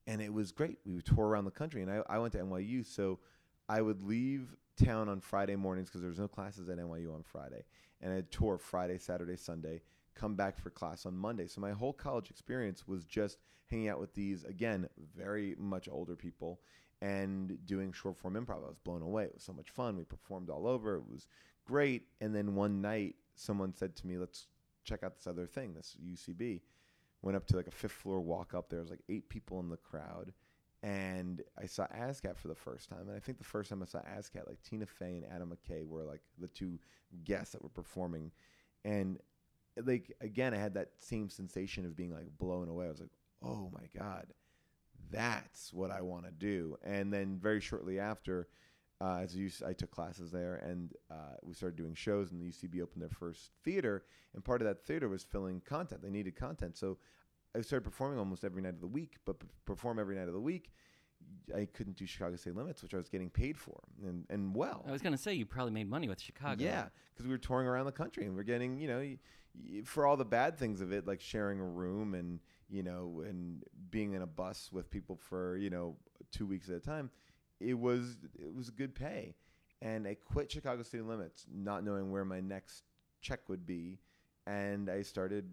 and 0.06 0.20
it 0.20 0.32
was 0.32 0.52
great. 0.52 0.78
We 0.84 0.94
would 0.94 1.06
tour 1.06 1.26
around 1.26 1.44
the 1.44 1.50
country, 1.50 1.82
and 1.82 1.90
I, 1.90 2.02
I 2.08 2.18
went 2.18 2.32
to 2.32 2.38
NYU, 2.38 2.84
so 2.84 3.20
I 3.68 3.80
would 3.80 4.02
leave 4.02 4.56
town 4.82 5.08
on 5.08 5.20
Friday 5.20 5.56
mornings 5.56 5.88
because 5.88 6.00
there 6.00 6.10
was 6.10 6.18
no 6.18 6.28
classes 6.28 6.68
at 6.68 6.78
NYU 6.78 7.14
on 7.14 7.22
Friday, 7.22 7.64
and 8.00 8.12
I'd 8.12 8.30
tour 8.30 8.58
Friday, 8.58 8.98
Saturday, 8.98 9.36
Sunday. 9.36 9.82
Come 10.14 10.34
back 10.34 10.58
for 10.58 10.70
class 10.70 11.06
on 11.06 11.16
Monday. 11.16 11.46
So 11.46 11.60
my 11.60 11.70
whole 11.70 11.92
college 11.92 12.30
experience 12.30 12.86
was 12.86 13.04
just 13.04 13.38
hanging 13.70 13.88
out 13.88 14.00
with 14.00 14.12
these 14.14 14.44
again 14.44 14.88
very 15.16 15.54
much 15.56 15.88
older 15.90 16.16
people 16.16 16.60
and 17.02 17.58
doing 17.66 17.92
short 17.92 18.18
form 18.18 18.34
improv. 18.34 18.64
I 18.64 18.68
was 18.68 18.78
blown 18.84 19.02
away. 19.02 19.24
It 19.24 19.34
was 19.34 19.42
so 19.42 19.52
much 19.52 19.70
fun. 19.70 19.96
We 19.96 20.04
performed 20.04 20.50
all 20.50 20.66
over. 20.66 20.96
It 20.96 21.08
was 21.10 21.26
great. 21.66 22.04
And 22.20 22.34
then 22.34 22.54
one 22.54 22.80
night, 22.80 23.16
someone 23.34 23.74
said 23.74 23.96
to 23.96 24.06
me, 24.06 24.18
"Let's 24.18 24.48
check 24.84 25.02
out 25.02 25.16
this 25.16 25.26
other 25.26 25.46
thing, 25.46 25.74
this 25.74 25.96
UCB." 26.02 26.60
Went 27.22 27.36
up 27.36 27.46
to 27.48 27.56
like 27.56 27.66
a 27.66 27.72
fifth 27.72 27.92
floor 27.92 28.20
walk 28.20 28.54
up. 28.54 28.68
There 28.68 28.80
was 28.80 28.90
like 28.90 29.02
eight 29.08 29.28
people 29.28 29.60
in 29.60 29.68
the 29.68 29.76
crowd, 29.76 30.32
and 30.82 31.42
I 31.58 31.66
saw 31.66 31.86
ASSSSCAT 31.88 32.38
for 32.38 32.48
the 32.48 32.54
first 32.54 32.88
time. 32.88 33.08
And 33.08 33.16
I 33.16 33.20
think 33.20 33.38
the 33.38 33.44
first 33.44 33.68
time 33.68 33.82
I 33.82 33.86
saw 33.86 34.00
ASSSSCAT, 34.00 34.46
like 34.46 34.62
Tina 34.62 34.86
Fey 34.86 35.18
and 35.18 35.26
Adam 35.30 35.54
McKay 35.54 35.86
were 35.86 36.04
like 36.04 36.22
the 36.38 36.48
two 36.48 36.78
guests 37.24 37.52
that 37.52 37.62
were 37.62 37.68
performing, 37.68 38.32
and 38.84 39.18
like 39.84 40.14
again, 40.20 40.54
I 40.54 40.58
had 40.58 40.74
that 40.74 40.92
same 40.98 41.28
sensation 41.28 41.84
of 41.84 41.96
being 41.96 42.12
like 42.12 42.36
blown 42.38 42.68
away. 42.68 42.86
I 42.86 42.90
was 42.90 43.00
like, 43.00 43.10
"Oh 43.42 43.70
my 43.72 43.86
god." 43.98 44.32
That's 45.10 45.72
what 45.72 45.90
I 45.90 46.00
want 46.00 46.24
to 46.26 46.30
do. 46.30 46.76
And 46.84 47.12
then 47.12 47.38
very 47.40 47.60
shortly 47.60 47.98
after, 47.98 48.48
uh, 49.00 49.18
as 49.22 49.34
you, 49.34 49.50
I 49.66 49.72
took 49.72 49.90
classes 49.90 50.30
there, 50.30 50.56
and 50.56 50.92
uh, 51.10 51.36
we 51.42 51.54
started 51.54 51.76
doing 51.76 51.94
shows. 51.94 52.32
And 52.32 52.40
the 52.40 52.46
UCB 52.46 52.82
opened 52.82 53.02
their 53.02 53.08
first 53.08 53.50
theater, 53.64 54.04
and 54.34 54.44
part 54.44 54.60
of 54.62 54.66
that 54.68 54.84
theater 54.84 55.08
was 55.08 55.24
filling 55.24 55.60
content. 55.62 56.02
They 56.02 56.10
needed 56.10 56.36
content, 56.36 56.76
so 56.76 56.98
I 57.56 57.60
started 57.62 57.84
performing 57.84 58.18
almost 58.18 58.44
every 58.44 58.62
night 58.62 58.74
of 58.74 58.80
the 58.80 58.86
week. 58.86 59.16
But 59.24 59.40
p- 59.40 59.46
perform 59.64 59.98
every 59.98 60.16
night 60.16 60.28
of 60.28 60.34
the 60.34 60.40
week, 60.40 60.70
I 61.54 61.64
couldn't 61.66 61.96
do 61.96 62.06
Chicago 62.06 62.36
City 62.36 62.54
Limits, 62.56 62.82
which 62.82 62.94
I 62.94 62.96
was 62.96 63.08
getting 63.08 63.30
paid 63.30 63.56
for, 63.58 63.80
and 64.04 64.24
and 64.30 64.54
well. 64.54 64.84
I 64.86 64.92
was 64.92 65.02
gonna 65.02 65.16
say 65.18 65.34
you 65.34 65.46
probably 65.46 65.72
made 65.72 65.88
money 65.88 66.08
with 66.08 66.20
Chicago. 66.20 66.62
Yeah, 66.62 66.84
because 67.12 67.26
we 67.26 67.32
were 67.32 67.38
touring 67.38 67.66
around 67.66 67.86
the 67.86 67.92
country, 67.92 68.26
and 68.26 68.36
we're 68.36 68.42
getting 68.42 68.78
you 68.78 68.86
know, 68.88 68.98
y- 68.98 69.18
y- 69.54 69.82
for 69.84 70.06
all 70.06 70.16
the 70.16 70.24
bad 70.24 70.56
things 70.58 70.80
of 70.80 70.92
it, 70.92 71.06
like 71.06 71.20
sharing 71.20 71.58
a 71.58 71.64
room 71.64 72.14
and 72.14 72.38
you 72.70 72.82
know, 72.82 73.22
and 73.26 73.62
being 73.90 74.12
in 74.12 74.22
a 74.22 74.26
bus 74.26 74.70
with 74.72 74.90
people 74.90 75.16
for 75.16 75.56
you 75.56 75.70
know 75.70 75.96
two 76.30 76.46
weeks 76.46 76.68
at 76.68 76.76
a 76.76 76.80
time, 76.80 77.10
it 77.60 77.74
was 77.74 78.18
it 78.38 78.54
was 78.54 78.70
good 78.70 78.94
pay, 78.94 79.34
and 79.82 80.06
I 80.06 80.14
quit 80.14 80.50
Chicago 80.50 80.82
City 80.82 81.02
Limits, 81.02 81.46
not 81.52 81.84
knowing 81.84 82.10
where 82.10 82.24
my 82.24 82.40
next 82.40 82.84
check 83.20 83.48
would 83.48 83.66
be, 83.66 83.98
and 84.46 84.88
I 84.88 85.02
started 85.02 85.50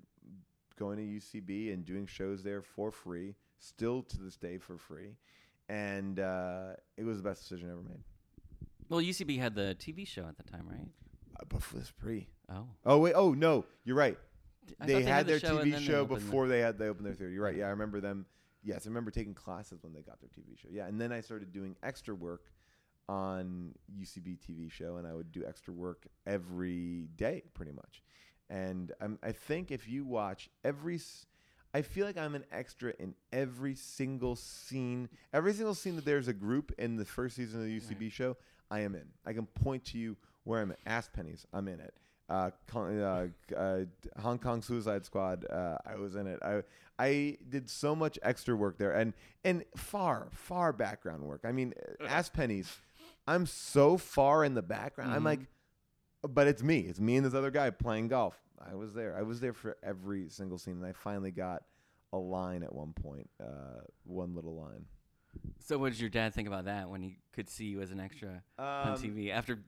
going 0.77 0.97
to 0.97 1.03
UCB 1.03 1.73
and 1.73 1.83
doing 1.85 2.05
shows 2.05 2.43
there 2.43 2.61
for 2.61 2.91
free, 2.91 3.35
still 3.59 4.03
to 4.03 4.17
this 4.19 4.37
day 4.37 4.57
for 4.57 4.77
free, 4.77 5.15
and 5.69 6.19
uh, 6.19 6.73
it 6.97 7.03
was 7.03 7.17
the 7.17 7.23
best 7.23 7.41
decision 7.41 7.69
I 7.69 7.71
ever 7.71 7.81
made. 7.81 8.03
Well, 8.89 9.01
UCB 9.01 9.39
had 9.39 9.55
the 9.55 9.75
TV 9.79 10.07
show 10.07 10.25
at 10.27 10.37
the 10.37 10.43
time, 10.43 10.65
right? 10.69 10.87
Uh, 11.39 11.45
before 11.49 11.79
this 11.79 11.91
pre. 11.91 12.27
Oh. 12.49 12.67
Oh 12.85 12.99
wait. 12.99 13.13
Oh 13.15 13.33
no, 13.33 13.65
you're 13.83 13.97
right. 13.97 14.17
I 14.79 14.85
they, 14.85 14.93
had, 14.93 15.05
had 15.05 15.25
the 15.25 15.31
their 15.31 15.39
show 15.39 15.59
TV 15.59 15.79
show 15.79 16.05
before 16.05 16.47
they 16.47 16.59
had 16.59 16.77
they 16.77 16.87
opened 16.87 17.05
their 17.05 17.13
theater. 17.13 17.31
You're 17.31 17.43
right. 17.43 17.55
Yeah, 17.55 17.67
I 17.67 17.69
remember 17.69 17.99
them. 17.99 18.25
Yes, 18.63 18.85
I 18.85 18.89
remember 18.89 19.11
taking 19.11 19.33
classes 19.33 19.83
when 19.83 19.93
they 19.93 20.01
got 20.01 20.19
their 20.19 20.29
TV 20.29 20.57
show. 20.57 20.67
Yeah, 20.71 20.87
and 20.87 20.99
then 20.99 21.11
I 21.11 21.21
started 21.21 21.51
doing 21.53 21.75
extra 21.83 22.13
work 22.13 22.51
on 23.09 23.73
UCB 23.97 24.37
TV 24.39 24.71
show, 24.71 24.97
and 24.97 25.07
I 25.07 25.13
would 25.13 25.31
do 25.31 25.43
extra 25.47 25.73
work 25.73 26.07
every 26.25 27.07
day, 27.15 27.43
pretty 27.53 27.71
much. 27.71 28.03
And 28.49 28.91
um, 29.01 29.19
I 29.23 29.31
think 29.31 29.71
if 29.71 29.87
you 29.87 30.05
watch 30.05 30.49
every, 30.63 30.99
I 31.73 31.81
feel 31.81 32.05
like 32.05 32.17
I'm 32.17 32.35
an 32.35 32.45
extra 32.51 32.93
in 32.99 33.13
every 33.31 33.75
single 33.75 34.35
scene. 34.35 35.09
Every 35.33 35.53
single 35.53 35.75
scene 35.75 35.95
that 35.95 36.05
there's 36.05 36.27
a 36.27 36.33
group 36.33 36.73
in 36.77 36.95
the 36.95 37.05
first 37.05 37.35
season 37.35 37.61
of 37.61 37.65
the 37.65 37.79
UCB 37.79 38.11
show, 38.11 38.37
I 38.69 38.81
am 38.81 38.95
in. 38.95 39.07
I 39.25 39.33
can 39.33 39.45
point 39.45 39.85
to 39.85 39.97
you 39.97 40.17
where 40.43 40.61
I'm 40.61 40.71
at. 40.71 40.79
Ass 40.85 41.09
Pennies, 41.13 41.45
I'm 41.53 41.67
in 41.67 41.79
it. 41.79 41.93
Uh, 42.29 42.49
uh, 42.75 43.27
uh, 43.55 43.79
Hong 44.19 44.37
Kong 44.37 44.61
Suicide 44.61 45.05
Squad, 45.05 45.45
uh, 45.49 45.77
I 45.85 45.95
was 45.95 46.15
in 46.15 46.27
it. 46.27 46.39
I 46.43 46.63
I 46.99 47.37
did 47.47 47.69
so 47.69 47.95
much 47.95 48.19
extra 48.21 48.55
work 48.55 48.77
there, 48.77 48.91
and 48.91 49.13
and 49.45 49.63
far 49.77 50.27
far 50.31 50.73
background 50.73 51.23
work. 51.23 51.41
I 51.45 51.51
mean, 51.51 51.73
Ass 52.07 52.29
Pennies, 52.29 52.75
I'm 53.27 53.45
so 53.45 53.97
far 53.97 54.43
in 54.43 54.55
the 54.55 54.61
background. 54.61 55.13
I'm 55.13 55.21
Mhm. 55.21 55.25
like, 55.25 55.39
but 56.23 56.47
it's 56.47 56.61
me. 56.63 56.79
It's 56.81 56.99
me 56.99 57.15
and 57.15 57.25
this 57.25 57.33
other 57.33 57.51
guy 57.51 57.69
playing 57.69 58.09
golf. 58.09 58.37
I 58.59 58.75
was 58.75 58.93
there. 58.93 59.15
I 59.15 59.21
was 59.21 59.39
there 59.39 59.53
for 59.53 59.77
every 59.83 60.27
single 60.29 60.57
scene, 60.57 60.73
and 60.77 60.85
I 60.85 60.91
finally 60.91 61.31
got 61.31 61.63
a 62.11 62.17
line 62.17 62.63
at 62.63 62.73
one 62.73 62.91
point, 62.93 63.29
uh, 63.41 63.81
one 64.03 64.33
little 64.35 64.55
line. 64.55 64.85
So, 65.59 65.77
what 65.77 65.91
did 65.91 66.01
your 66.01 66.09
dad 66.09 66.33
think 66.33 66.47
about 66.47 66.65
that 66.65 66.89
when 66.89 67.01
he 67.01 67.19
could 67.31 67.47
see 67.49 67.65
you 67.65 67.81
as 67.81 67.91
an 67.91 67.99
extra 67.99 68.41
on 68.57 68.93
Um, 68.93 68.97
TV 68.97 69.29
after 69.29 69.59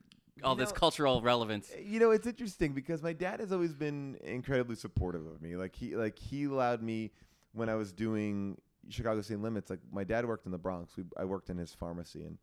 all 0.42 0.54
this 0.54 0.70
know- 0.70 0.76
cultural 0.76 1.22
relevance? 1.22 1.70
Eh, 1.74 1.82
you 1.84 2.00
know, 2.00 2.10
it's 2.10 2.26
interesting 2.26 2.72
because 2.72 3.02
my 3.02 3.12
dad 3.12 3.40
has 3.40 3.52
always 3.52 3.74
been 3.74 4.16
incredibly 4.22 4.76
supportive 4.76 5.26
of 5.26 5.40
me. 5.42 5.56
Like 5.56 5.74
he 5.74 5.96
like 5.96 6.18
he 6.18 6.44
allowed 6.44 6.82
me 6.82 7.12
when 7.52 7.68
I 7.68 7.74
was 7.74 7.92
doing 7.92 8.60
Chicago 8.88 9.20
City 9.22 9.36
Limits. 9.36 9.70
Like 9.70 9.80
my 9.92 10.04
dad 10.04 10.26
worked 10.26 10.46
in 10.46 10.52
the 10.52 10.58
Bronx. 10.58 10.96
We, 10.96 11.04
I 11.16 11.24
worked 11.24 11.50
in 11.50 11.58
his 11.58 11.72
pharmacy, 11.72 12.24
and 12.24 12.38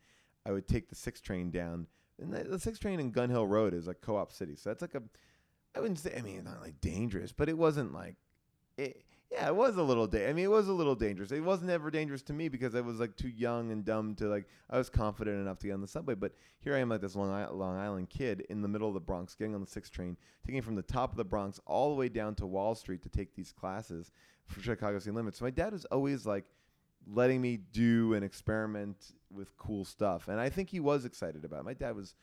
I 0.45 0.51
would 0.51 0.67
take 0.67 0.89
the 0.89 0.95
six 0.95 1.21
train 1.21 1.51
down. 1.51 1.87
And 2.19 2.33
the, 2.33 2.43
the 2.43 2.59
six 2.59 2.79
train 2.79 2.99
in 2.99 3.11
Gun 3.11 3.29
Hill 3.29 3.45
Road 3.45 3.73
is 3.73 3.87
like 3.87 4.01
Co-op 4.01 4.31
City, 4.31 4.55
so 4.55 4.69
that's 4.69 4.81
like 4.81 4.95
a. 4.95 5.03
I 5.75 5.79
wouldn't 5.79 5.99
say. 5.99 6.15
I 6.17 6.21
mean, 6.21 6.37
it's 6.37 6.45
not 6.45 6.61
like 6.61 6.79
dangerous, 6.81 7.31
but 7.31 7.49
it 7.49 7.57
wasn't 7.57 7.93
like. 7.93 8.15
It, 8.77 9.03
yeah, 9.31 9.47
it 9.47 9.55
was 9.55 9.75
a 9.75 9.83
little. 9.83 10.09
I 10.13 10.31
mean, 10.31 10.45
it 10.45 10.51
was 10.51 10.69
a 10.69 10.73
little 10.73 10.95
dangerous. 10.95 11.31
It 11.31 11.43
wasn't 11.43 11.69
ever 11.69 11.91
dangerous 11.91 12.21
to 12.23 12.33
me 12.33 12.47
because 12.47 12.75
I 12.75 12.81
was 12.81 12.99
like 12.99 13.17
too 13.17 13.27
young 13.27 13.71
and 13.71 13.83
dumb 13.83 14.15
to 14.15 14.27
like. 14.27 14.47
I 14.69 14.77
was 14.77 14.89
confident 14.89 15.41
enough 15.41 15.59
to 15.59 15.67
get 15.67 15.73
on 15.73 15.81
the 15.81 15.87
subway, 15.87 16.15
but 16.15 16.31
here 16.59 16.75
I 16.75 16.79
am, 16.79 16.87
like 16.87 17.01
this 17.01 17.15
Long, 17.15 17.29
Long 17.57 17.77
Island 17.77 18.09
kid 18.09 18.45
in 18.49 18.61
the 18.61 18.69
middle 18.69 18.87
of 18.87 18.93
the 18.93 19.01
Bronx, 19.01 19.35
getting 19.35 19.53
on 19.53 19.59
the 19.59 19.67
six 19.67 19.89
train, 19.89 20.15
taking 20.45 20.61
from 20.61 20.75
the 20.75 20.81
top 20.81 21.11
of 21.11 21.17
the 21.17 21.25
Bronx 21.25 21.59
all 21.65 21.89
the 21.89 21.95
way 21.95 22.07
down 22.07 22.35
to 22.35 22.45
Wall 22.45 22.73
Street 22.73 23.01
to 23.03 23.09
take 23.09 23.35
these 23.35 23.51
classes 23.51 24.11
for 24.45 24.61
Chicago 24.61 24.97
City 24.97 25.13
Limits. 25.13 25.39
So 25.39 25.45
my 25.45 25.51
dad 25.51 25.73
was 25.73 25.83
always 25.85 26.25
like 26.25 26.45
letting 27.05 27.41
me 27.41 27.57
do 27.57 28.13
and 28.13 28.23
experiment 28.23 29.11
with 29.29 29.57
cool 29.57 29.83
stuff, 29.83 30.29
and 30.29 30.39
I 30.39 30.47
think 30.47 30.69
he 30.69 30.79
was 30.79 31.03
excited 31.03 31.43
about 31.43 31.59
it. 31.59 31.65
My 31.65 31.73
dad 31.73 31.95
was. 31.95 32.15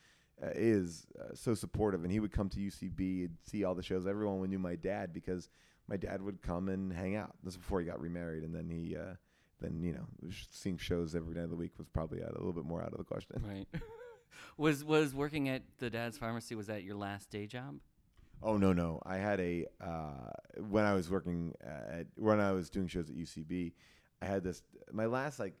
Uh, 0.43 0.49
is 0.53 1.07
uh, 1.17 1.33
so 1.33 1.53
supportive, 1.53 2.03
and 2.03 2.11
he 2.11 2.19
would 2.19 2.33
come 2.33 2.49
to 2.49 2.59
UCB 2.59 3.23
and 3.23 3.37
see 3.45 3.63
all 3.63 3.73
the 3.73 3.81
shows. 3.81 4.05
Everyone 4.05 4.49
knew 4.49 4.59
my 4.59 4.75
dad 4.75 5.13
because 5.13 5.47
my 5.87 5.97
dad 5.97 6.21
would 6.21 6.41
come 6.41 6.69
and 6.69 6.91
hang 6.91 7.15
out. 7.15 7.35
This 7.43 7.53
was 7.53 7.57
before 7.57 7.79
he 7.79 7.85
got 7.85 8.01
remarried, 8.01 8.43
and 8.43 8.53
then 8.53 8.69
he, 8.69 8.95
uh, 8.95 9.15
then 9.61 9.81
you 9.83 9.93
know, 9.93 10.29
seeing 10.49 10.77
shows 10.77 11.15
every 11.15 11.35
night 11.35 11.43
of 11.43 11.49
the 11.49 11.55
week 11.55 11.71
was 11.77 11.87
probably 11.87 12.23
out, 12.23 12.31
a 12.31 12.37
little 12.37 12.53
bit 12.53 12.65
more 12.65 12.81
out 12.81 12.91
of 12.91 12.97
the 12.97 13.03
question. 13.03 13.43
Right. 13.47 13.67
was 14.57 14.83
was 14.83 15.13
working 15.13 15.49
at 15.49 15.63
the 15.79 15.89
dad's 15.89 16.17
pharmacy? 16.17 16.55
Was 16.55 16.67
that 16.67 16.83
your 16.83 16.95
last 16.95 17.29
day 17.29 17.47
job? 17.47 17.75
Oh 18.43 18.57
no, 18.57 18.73
no, 18.73 19.01
I 19.05 19.17
had 19.17 19.39
a 19.39 19.65
uh, 19.81 20.31
when 20.67 20.85
I 20.85 20.93
was 20.93 21.09
working 21.09 21.53
at 21.61 22.07
when 22.15 22.39
I 22.39 22.51
was 22.51 22.69
doing 22.69 22.87
shows 22.87 23.09
at 23.09 23.15
UCB, 23.15 23.73
I 24.21 24.25
had 24.25 24.43
this 24.43 24.61
my 24.91 25.05
last 25.05 25.39
like 25.39 25.53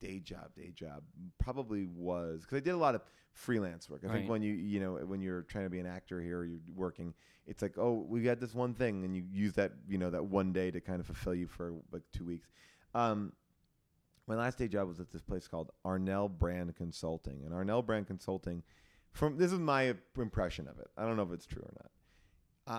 day 0.00 0.18
job, 0.18 0.54
day 0.56 0.72
job 0.74 1.02
probably 1.38 1.86
was 1.86 2.42
because 2.42 2.56
I 2.58 2.60
did 2.60 2.74
a 2.74 2.76
lot 2.76 2.94
of 2.94 3.02
freelance 3.36 3.88
work. 3.90 4.00
I 4.02 4.06
Right. 4.08 4.14
think 4.16 4.30
when 4.30 4.42
you 4.42 4.54
you 4.54 4.80
know 4.80 4.94
when 5.06 5.20
you're 5.20 5.42
trying 5.42 5.64
to 5.64 5.70
be 5.70 5.78
an 5.78 5.86
actor 5.86 6.20
here, 6.20 6.42
you're 6.44 6.58
working. 6.74 7.14
It's 7.46 7.62
like 7.62 7.76
oh 7.78 8.04
we 8.08 8.22
got 8.22 8.40
this 8.40 8.54
one 8.54 8.74
thing, 8.74 9.04
and 9.04 9.14
you 9.14 9.24
use 9.30 9.52
that 9.54 9.72
you 9.86 9.98
know 9.98 10.10
that 10.10 10.24
one 10.24 10.52
day 10.52 10.70
to 10.70 10.80
kind 10.80 11.00
of 11.00 11.06
fulfill 11.06 11.34
you 11.34 11.46
for 11.46 11.74
like 11.92 12.02
two 12.12 12.24
weeks. 12.24 12.48
Um, 12.94 13.32
my 14.26 14.34
last 14.34 14.58
day 14.58 14.66
job 14.68 14.88
was 14.88 14.98
at 15.00 15.10
this 15.12 15.22
place 15.22 15.46
called 15.46 15.70
Arnell 15.84 16.28
Brand 16.30 16.74
Consulting, 16.76 17.44
and 17.44 17.52
Arnell 17.54 17.84
Brand 17.84 18.06
Consulting. 18.06 18.62
From 19.12 19.36
this 19.38 19.52
is 19.52 19.58
my 19.60 19.94
impression 20.16 20.66
of 20.66 20.78
it. 20.78 20.88
I 20.96 21.04
don't 21.06 21.16
know 21.16 21.22
if 21.22 21.32
it's 21.32 21.46
true 21.46 21.62
or 21.62 21.72
not. 21.76 21.90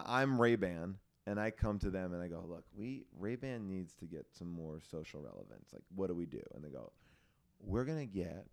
I, 0.07 0.21
I'm 0.21 0.41
Ray 0.41 0.55
Ban, 0.55 0.97
and 1.25 1.39
I 1.39 1.51
come 1.51 1.79
to 1.79 1.89
them 1.91 2.13
and 2.13 2.21
I 2.21 2.27
go, 2.27 2.43
"Look, 2.47 2.65
we 2.75 3.05
Ray 3.17 3.35
Ban 3.35 3.67
needs 3.67 3.93
to 3.95 4.05
get 4.05 4.25
some 4.31 4.49
more 4.51 4.79
social 4.91 5.21
relevance. 5.21 5.69
Like, 5.71 5.83
what 5.95 6.07
do 6.07 6.15
we 6.15 6.25
do?" 6.25 6.41
And 6.53 6.63
they 6.63 6.69
go, 6.69 6.91
"We're 7.59 7.85
gonna 7.85 8.05
get, 8.05 8.47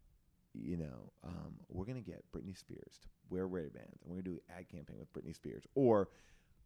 you 0.54 0.76
know, 0.76 1.12
um, 1.24 1.54
we're 1.68 1.84
gonna 1.84 2.00
get 2.00 2.24
Britney 2.32 2.56
Spears 2.56 2.98
to 3.02 3.08
wear 3.30 3.46
Ray 3.46 3.68
Bans, 3.68 4.00
and 4.02 4.10
we're 4.10 4.16
gonna 4.22 4.36
do 4.36 4.40
an 4.48 4.56
ad 4.58 4.68
campaign 4.68 4.96
with 4.98 5.12
Britney 5.12 5.34
Spears, 5.34 5.64
or 5.74 6.08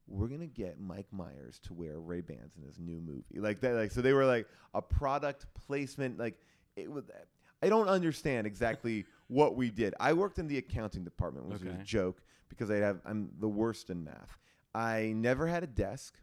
we're 0.06 0.28
gonna 0.28 0.46
get 0.46 0.80
Mike 0.80 1.12
Myers 1.12 1.58
to 1.64 1.74
wear 1.74 1.98
Ray 2.00 2.20
Bans 2.20 2.54
in 2.56 2.62
his 2.64 2.78
new 2.78 3.00
movie, 3.00 3.40
like 3.40 3.60
that. 3.60 3.74
Like, 3.74 3.90
so 3.90 4.00
they 4.02 4.12
were 4.12 4.24
like 4.26 4.46
a 4.74 4.82
product 4.82 5.46
placement, 5.54 6.18
like 6.18 6.38
it 6.76 6.90
was." 6.90 7.04
I 7.60 7.68
don't 7.68 7.88
understand 7.88 8.46
exactly 8.46 9.04
what 9.28 9.56
we 9.56 9.70
did. 9.70 9.92
I 9.98 10.12
worked 10.12 10.38
in 10.38 10.46
the 10.46 10.58
accounting 10.58 11.02
department, 11.02 11.46
which 11.46 11.60
was 11.60 11.68
Okay. 11.68 11.80
a 11.80 11.84
joke 11.84 12.22
because 12.48 12.70
I 12.70 12.76
have 12.76 13.00
I'm 13.04 13.30
the 13.40 13.48
worst 13.48 13.90
in 13.90 14.04
math. 14.04 14.38
I 14.74 15.12
never 15.16 15.46
had 15.48 15.64
a 15.64 15.66
desk, 15.66 16.20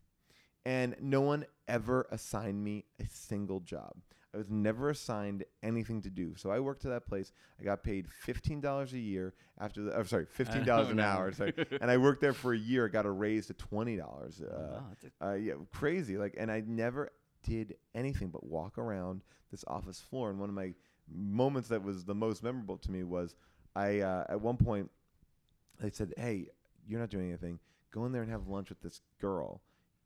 and 0.65 0.95
no 1.01 1.21
one 1.21 1.45
ever 1.67 2.07
assigned 2.11 2.63
me 2.63 2.85
a 2.99 3.05
single 3.07 3.59
job. 3.59 3.95
I 4.35 4.37
was 4.39 4.49
never 4.49 4.89
assigned 4.89 5.45
anything 5.63 6.01
to 6.01 6.09
do. 6.09 6.35
So 6.35 6.51
I 6.51 6.59
worked 6.59 6.83
at 6.85 6.91
that 6.91 7.07
place. 7.07 7.31
I 7.59 7.63
got 7.63 7.83
paid 7.83 8.07
fifteen 8.11 8.59
dollars 8.61 8.91
a 8.93 8.99
year 8.99 9.33
after 9.59 9.81
the. 9.83 9.97
I'm 9.97 10.05
sorry, 10.05 10.25
fifteen 10.29 10.65
dollars 10.65 10.87
Oh, 10.87 10.91
an 10.91 10.97
no. 10.97 11.03
hour. 11.03 11.31
Sorry, 11.31 11.53
and 11.81 11.89
I 11.89 11.97
worked 11.97 12.19
there 12.21 12.33
for 12.33 12.53
a 12.53 12.57
year. 12.57 12.85
I 12.85 12.89
got 12.89 13.05
a 13.05 13.11
raise 13.11 13.47
to 13.47 13.53
twenty 13.53 13.95
dollars. 13.95 14.41
Uh, 14.41 14.81
wow, 14.81 14.83
a- 15.21 15.25
uh, 15.29 15.33
yeah, 15.35 15.53
crazy. 15.73 16.17
Like, 16.17 16.35
and 16.37 16.51
I 16.51 16.61
never 16.67 17.11
did 17.43 17.75
anything 17.93 18.27
but 18.29 18.45
walk 18.45 18.77
around 18.77 19.21
this 19.51 19.63
office 19.67 19.99
floor. 20.01 20.29
And 20.31 20.39
one 20.39 20.49
of 20.49 20.55
my 20.55 20.73
moments 21.09 21.69
that 21.69 21.81
was 21.83 22.03
the 22.03 22.15
most 22.15 22.43
memorable 22.43 22.77
to 22.79 22.91
me 22.91 23.03
was 23.03 23.35
I 23.75 23.99
uh, 24.01 24.25
at 24.27 24.41
one 24.41 24.57
point 24.57 24.91
they 25.79 25.89
said, 25.91 26.13
"Hey, 26.17 26.47
you're 26.87 26.99
not 26.99 27.09
doing 27.09 27.29
anything. 27.29 27.59
Go 27.91 28.05
in 28.05 28.11
there 28.11 28.21
and 28.23 28.31
have 28.31 28.47
lunch 28.47 28.69
with 28.69 28.81
this 28.81 28.99
girl." 29.21 29.61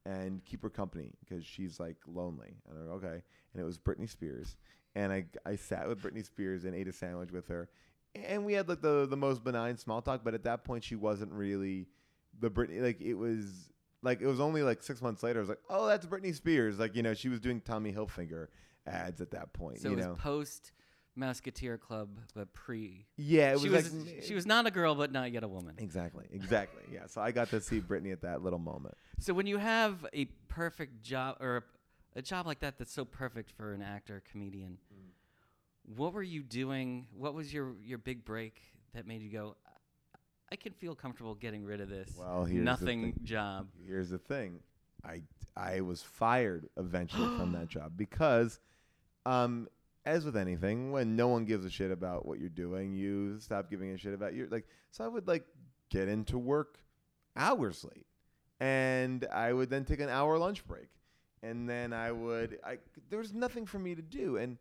And 0.09 0.43
keep 0.43 0.63
her 0.63 0.69
company 0.69 1.11
because 1.19 1.45
she's 1.45 1.79
like 1.79 1.97
lonely. 2.07 2.55
And 2.67 2.79
I'm 2.79 2.87
like, 2.87 2.95
okay. 3.03 3.23
And 3.53 3.61
it 3.61 3.63
was 3.63 3.77
Britney 3.77 4.09
Spears. 4.09 4.55
And 4.95 5.13
I, 5.13 5.25
I 5.45 5.55
sat 5.55 5.87
with 5.87 6.01
Britney 6.01 6.25
Spears 6.25 6.65
and 6.65 6.73
ate 6.73 6.87
a 6.87 6.93
sandwich 6.93 7.31
with 7.31 7.47
her. 7.47 7.69
And 8.15 8.43
we 8.43 8.53
had 8.53 8.67
like 8.67 8.81
the, 8.81 9.05
the 9.05 9.17
most 9.17 9.43
benign 9.43 9.77
small 9.77 10.01
talk. 10.01 10.21
But 10.23 10.33
at 10.33 10.43
that 10.45 10.63
point, 10.63 10.83
she 10.83 10.95
wasn't 10.95 11.31
really 11.31 11.87
the 12.39 12.49
Britney. 12.49 12.81
Like 12.81 12.99
it 13.01 13.13
was 13.13 13.69
like 14.01 14.21
it 14.21 14.27
was 14.27 14.39
only 14.39 14.63
like 14.63 14.81
six 14.81 15.01
months 15.01 15.21
later. 15.23 15.39
I 15.39 15.41
was 15.41 15.49
like, 15.49 15.61
oh, 15.69 15.87
that's 15.87 16.05
Britney 16.05 16.33
Spears. 16.33 16.79
Like 16.79 16.95
you 16.95 17.03
know, 17.03 17.13
she 17.13 17.29
was 17.29 17.39
doing 17.39 17.61
Tommy 17.61 17.93
Hilfiger 17.93 18.47
ads 18.87 19.21
at 19.21 19.31
that 19.31 19.53
point. 19.53 19.79
So 19.79 19.89
you 19.89 19.93
it 19.93 19.97
was 19.97 20.05
know, 20.07 20.15
post 20.15 20.71
Mouseketeer 21.17 21.79
Club, 21.79 22.09
but 22.33 22.53
pre. 22.53 23.05
yeah, 23.17 23.53
it 23.53 23.59
she 23.59 23.69
was, 23.69 23.91
was 23.91 24.05
like 24.05 24.23
she 24.23 24.33
was 24.33 24.45
not 24.45 24.65
a 24.67 24.71
girl, 24.71 24.95
but 24.95 25.11
not 25.11 25.31
yet 25.31 25.43
a 25.43 25.47
woman. 25.47 25.75
exactly, 25.77 26.25
exactly. 26.31 26.83
Yeah, 26.91 27.07
so 27.07 27.21
I 27.21 27.31
got 27.31 27.49
to 27.49 27.61
see 27.61 27.81
Britney 27.81 28.11
at 28.13 28.21
that 28.21 28.41
little 28.41 28.59
moment. 28.59 28.95
So 29.19 29.33
when 29.33 29.45
you 29.47 29.57
have 29.57 30.05
a 30.13 30.25
perfect 30.47 31.01
job 31.03 31.37
or 31.41 31.65
a 32.15 32.21
job 32.21 32.45
like 32.47 32.59
that 32.61 32.77
that's 32.77 32.93
so 32.93 33.03
perfect 33.05 33.51
for 33.51 33.73
an 33.73 33.81
actor, 33.81 34.23
comedian, 34.31 34.77
what 35.95 36.13
were 36.13 36.23
you 36.23 36.41
doing? 36.43 37.07
What 37.17 37.33
was 37.33 37.53
your 37.53 37.73
your 37.83 37.97
big 37.97 38.23
break 38.23 38.61
that 38.93 39.05
made 39.05 39.21
you 39.21 39.29
go? 39.31 39.55
I 40.51 40.55
can 40.55 40.73
feel 40.73 40.95
comfortable 40.95 41.35
getting 41.35 41.63
rid 41.63 41.79
of 41.79 41.89
this 41.89 42.09
Well, 42.17 42.43
here's 42.45 42.63
nothing 42.65 43.13
thing. 43.13 43.19
job. 43.23 43.67
Here's 43.85 44.09
the 44.09 44.17
thing, 44.17 44.59
I 45.03 45.21
I 45.55 45.81
was 45.81 46.01
fired 46.01 46.69
eventually 46.77 47.27
from 47.37 47.51
that 47.53 47.67
job 47.75 47.93
because, 47.97 48.59
um, 49.25 49.67
as 50.05 50.25
with 50.25 50.37
anything, 50.37 50.91
when 50.91 51.15
no 51.15 51.27
one 51.27 51.45
gives 51.45 51.65
a 51.65 51.69
shit 51.69 51.91
about 51.91 52.25
what 52.25 52.39
you're 52.39 52.49
doing, 52.49 52.93
you 52.93 53.39
stop 53.39 53.69
giving 53.69 53.91
a 53.91 53.97
shit 53.97 54.13
about 54.13 54.33
your 54.33 54.47
like. 54.47 54.67
So 54.91 55.03
I 55.03 55.07
would 55.07 55.27
like 55.27 55.45
get 55.89 56.07
into 56.07 56.37
work 56.37 56.79
hours 57.35 57.83
late, 57.83 58.05
and 58.59 59.25
I 59.33 59.53
would 59.53 59.69
then 59.69 59.85
take 59.85 59.99
an 59.99 60.09
hour 60.09 60.37
lunch 60.37 60.65
break, 60.65 60.89
and 61.43 61.69
then 61.69 61.93
I 61.93 62.11
would 62.11 62.59
I 62.65 62.77
there 63.09 63.19
was 63.19 63.33
nothing 63.33 63.65
for 63.65 63.79
me 63.79 63.95
to 63.95 64.01
do, 64.01 64.37
and 64.37 64.57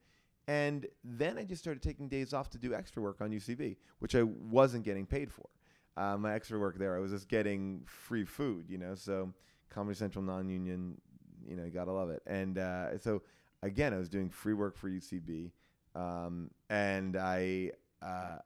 and 0.49 0.87
then 1.05 1.39
I 1.39 1.45
just 1.45 1.63
started 1.63 1.83
taking 1.83 2.09
days 2.09 2.33
off 2.33 2.51
to 2.51 2.59
do 2.59 2.75
extra 2.75 3.03
work 3.03 3.21
on 3.21 3.31
UCB, 3.31 3.77
which 3.99 4.15
I 4.15 4.23
wasn't 4.23 4.85
getting 4.85 5.07
paid 5.07 5.31
for. 5.31 5.49
Uh, 5.97 6.17
my 6.17 6.33
extra 6.33 6.59
work 6.59 6.79
there, 6.79 6.97
I 6.97 7.01
was 7.01 7.11
just 7.11 7.29
getting 7.29 7.83
free 7.85 8.25
food, 8.25 8.67
you 8.69 8.79
know. 8.79 8.95
So 8.95 9.33
Comedy 9.69 9.97
Central 9.97 10.25
non-union, 10.25 11.01
you 11.47 11.57
know, 11.57 11.65
you 11.65 11.71
gotta 11.71 11.93
love 11.93 12.09
it. 12.11 12.23
And 12.27 12.57
uh, 12.57 12.99
so 12.99 13.23
again, 13.63 13.93
I 13.93 13.99
was 13.99 14.09
doing 14.09 14.31
free 14.31 14.55
work 14.55 14.77
for 14.77 14.89
UCB, 14.89 15.51
um, 15.95 16.51
and 16.71 17.17
I 17.17 17.73
uh, 18.03 18.39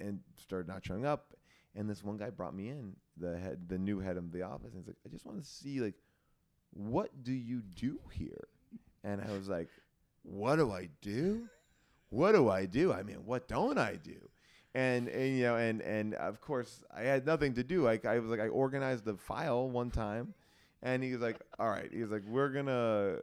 and 0.00 0.20
started 0.36 0.68
not 0.68 0.84
showing 0.84 1.06
up. 1.06 1.34
And 1.76 1.90
this 1.90 2.04
one 2.04 2.16
guy 2.16 2.30
brought 2.30 2.54
me 2.54 2.68
in, 2.68 2.94
the 3.16 3.36
head, 3.36 3.68
the 3.68 3.78
new 3.78 3.98
head 3.98 4.16
of 4.16 4.30
the 4.32 4.42
office, 4.42 4.72
and 4.74 4.82
he's 4.82 4.86
like, 4.86 4.96
"I 5.04 5.08
just 5.08 5.26
want 5.26 5.42
to 5.42 5.48
see 5.48 5.80
like, 5.80 5.94
what 6.72 7.10
do 7.22 7.32
you 7.32 7.62
do 7.74 7.98
here?" 8.12 8.48
And 9.02 9.20
I 9.20 9.32
was 9.36 9.48
like, 9.48 9.68
"What 10.22 10.56
do 10.56 10.72
I 10.72 10.88
do? 11.02 11.48
What 12.10 12.32
do 12.32 12.48
I 12.48 12.66
do? 12.66 12.92
I 12.92 13.02
mean, 13.02 13.24
what 13.24 13.48
don't 13.48 13.78
I 13.78 13.96
do?" 13.96 14.30
And, 14.74 15.08
and 15.08 15.36
you 15.36 15.44
know, 15.44 15.56
and 15.56 15.82
and 15.82 16.14
of 16.14 16.40
course, 16.40 16.82
I 16.94 17.02
had 17.02 17.26
nothing 17.26 17.54
to 17.54 17.64
do. 17.64 17.82
Like 17.82 18.04
I 18.04 18.18
was 18.18 18.30
like, 18.30 18.40
I 18.40 18.48
organized 18.48 19.04
the 19.04 19.16
file 19.16 19.68
one 19.68 19.90
time, 19.90 20.34
and 20.82 21.02
he 21.02 21.12
was 21.12 21.20
like, 21.20 21.40
"All 21.58 21.68
right," 21.68 21.90
he 21.92 22.02
was 22.02 22.10
like, 22.10 22.24
"We're 22.24 22.50
gonna, 22.50 23.18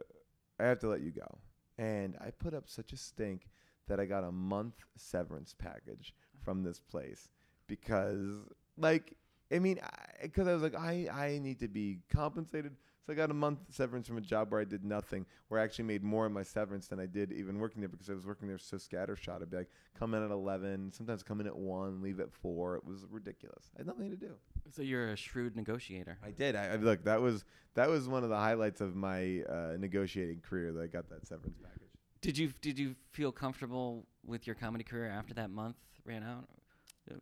I 0.58 0.64
have 0.64 0.78
to 0.80 0.88
let 0.88 1.00
you 1.00 1.10
go." 1.10 1.38
And 1.78 2.16
I 2.20 2.30
put 2.30 2.54
up 2.54 2.68
such 2.68 2.92
a 2.92 2.96
stink 2.96 3.48
that 3.88 3.98
I 3.98 4.06
got 4.06 4.24
a 4.24 4.32
month 4.32 4.74
severance 4.96 5.54
package 5.56 6.14
from 6.44 6.62
this 6.62 6.80
place 6.80 7.28
because, 7.66 8.48
like, 8.76 9.16
I 9.52 9.58
mean, 9.58 9.80
because 10.22 10.48
I, 10.48 10.52
was 10.52 10.62
like, 10.62 10.76
I 10.76 11.08
I 11.10 11.38
need 11.38 11.60
to 11.60 11.68
be 11.68 11.98
compensated. 12.10 12.76
So 13.04 13.12
I 13.12 13.16
got 13.16 13.32
a 13.32 13.34
month 13.34 13.58
severance 13.70 14.06
from 14.06 14.16
a 14.16 14.20
job 14.20 14.52
where 14.52 14.60
I 14.60 14.64
did 14.64 14.84
nothing, 14.84 15.26
where 15.48 15.60
I 15.60 15.64
actually 15.64 15.86
made 15.86 16.04
more 16.04 16.24
in 16.24 16.32
my 16.32 16.44
severance 16.44 16.86
than 16.86 17.00
I 17.00 17.06
did 17.06 17.32
even 17.32 17.58
working 17.58 17.80
there 17.80 17.88
because 17.88 18.08
I 18.08 18.14
was 18.14 18.26
working 18.26 18.46
there 18.46 18.58
so 18.58 18.76
scattershot. 18.76 19.42
I'd 19.42 19.50
be 19.50 19.56
like, 19.56 19.70
come 19.98 20.14
in 20.14 20.22
at 20.22 20.30
eleven, 20.30 20.92
sometimes 20.92 21.24
come 21.24 21.40
in 21.40 21.48
at 21.48 21.56
one, 21.56 22.00
leave 22.00 22.20
at 22.20 22.32
four. 22.32 22.76
It 22.76 22.84
was 22.84 23.04
ridiculous. 23.10 23.72
I 23.74 23.80
had 23.80 23.88
nothing 23.88 24.10
to 24.10 24.16
do. 24.16 24.34
So 24.70 24.82
you're 24.82 25.10
a 25.10 25.16
shrewd 25.16 25.56
negotiator. 25.56 26.18
I 26.24 26.30
did. 26.30 26.56
I, 26.56 26.72
I 26.72 26.76
look. 26.76 27.04
That 27.04 27.20
was 27.20 27.44
that 27.74 27.88
was 27.88 28.08
one 28.08 28.22
of 28.24 28.30
the 28.30 28.36
highlights 28.36 28.80
of 28.80 28.94
my 28.94 29.40
uh, 29.48 29.76
negotiating 29.78 30.40
career. 30.40 30.72
That 30.72 30.82
I 30.82 30.86
got 30.86 31.08
that 31.10 31.26
severance 31.26 31.56
package. 31.62 31.88
Did 32.20 32.38
you 32.38 32.52
did 32.60 32.78
you 32.78 32.94
feel 33.10 33.32
comfortable 33.32 34.06
with 34.24 34.46
your 34.46 34.54
comedy 34.54 34.84
career 34.84 35.08
after 35.10 35.34
that 35.34 35.50
month 35.50 35.76
ran 36.04 36.22
out? 36.22 36.48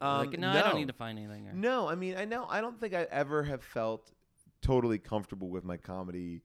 Um, 0.01 0.19
like, 0.31 0.39
no, 0.39 0.51
I 0.51 0.61
don't 0.63 0.77
need 0.77 0.89
to 0.89 0.93
find 0.95 1.19
anything. 1.19 1.49
Or, 1.49 1.53
No, 1.55 1.89
I 1.89 1.95
mean, 1.95 2.15
I 2.17 2.27
know. 2.27 2.47
I 2.51 2.61
don't 2.61 2.79
think 2.79 2.93
I 2.93 3.07
ever 3.11 3.43
have 3.45 3.63
felt 3.63 4.13
totally 4.61 4.99
comfortable 4.99 5.49
with 5.49 5.65
my 5.65 5.79
comedy 5.79 6.43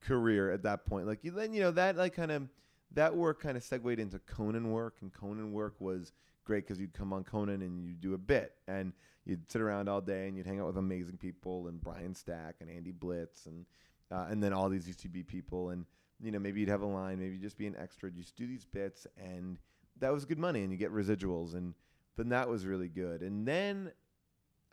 career 0.00 0.50
at 0.50 0.64
that 0.64 0.84
point. 0.84 1.06
Like 1.06 1.22
you- 1.22 1.30
then, 1.30 1.52
you 1.52 1.60
know, 1.60 1.70
that 1.70 1.96
like 1.96 2.14
kind 2.14 2.32
of 2.32 2.48
that 2.94 3.14
work 3.16 3.40
kind 3.40 3.56
of 3.56 3.62
segued 3.62 4.00
into 4.00 4.18
Conan 4.18 4.72
work, 4.72 4.96
and 5.00 5.12
Conan 5.12 5.52
work 5.52 5.76
was 5.78 6.12
great 6.44 6.66
because 6.66 6.80
you'd 6.80 6.92
come 6.94 7.12
on 7.12 7.24
Conan 7.24 7.62
and 7.62 7.84
you'd 7.84 8.00
do 8.00 8.14
a 8.14 8.18
bit, 8.18 8.54
and 8.68 8.92
you'd 9.24 9.50
sit 9.50 9.60
around 9.60 9.88
all 9.88 10.00
day 10.00 10.26
and 10.28 10.36
you'd 10.36 10.46
hang 10.46 10.60
out 10.60 10.66
with 10.66 10.76
amazing 10.76 11.16
people 11.16 11.68
and 11.68 11.80
Brian 11.80 12.14
Stack 12.14 12.56
and 12.60 12.68
Andy 12.70 12.92
Blitz 12.92 13.46
and 13.46 13.66
uh, 14.10 14.26
and 14.28 14.42
then 14.42 14.52
all 14.52 14.68
these 14.68 14.86
UCB 14.86 15.26
people, 15.26 15.70
and 15.70 15.86
you 16.22 16.30
know 16.30 16.38
maybe 16.38 16.60
you'd 16.60 16.68
have 16.68 16.82
a 16.82 16.86
line, 16.86 17.18
maybe 17.18 17.32
you'd 17.34 17.42
just 17.42 17.56
be 17.56 17.66
an 17.66 17.76
extra, 17.78 18.10
you 18.10 18.20
just 18.22 18.36
do 18.36 18.46
these 18.46 18.64
bits, 18.66 19.06
and 19.16 19.58
that 20.00 20.12
was 20.12 20.24
good 20.24 20.38
money, 20.38 20.62
and 20.62 20.70
you 20.70 20.76
get 20.76 20.92
residuals, 20.92 21.54
and 21.54 21.74
then 22.16 22.28
that 22.28 22.48
was 22.48 22.66
really 22.66 22.88
good, 22.88 23.22
and 23.22 23.46
then 23.48 23.90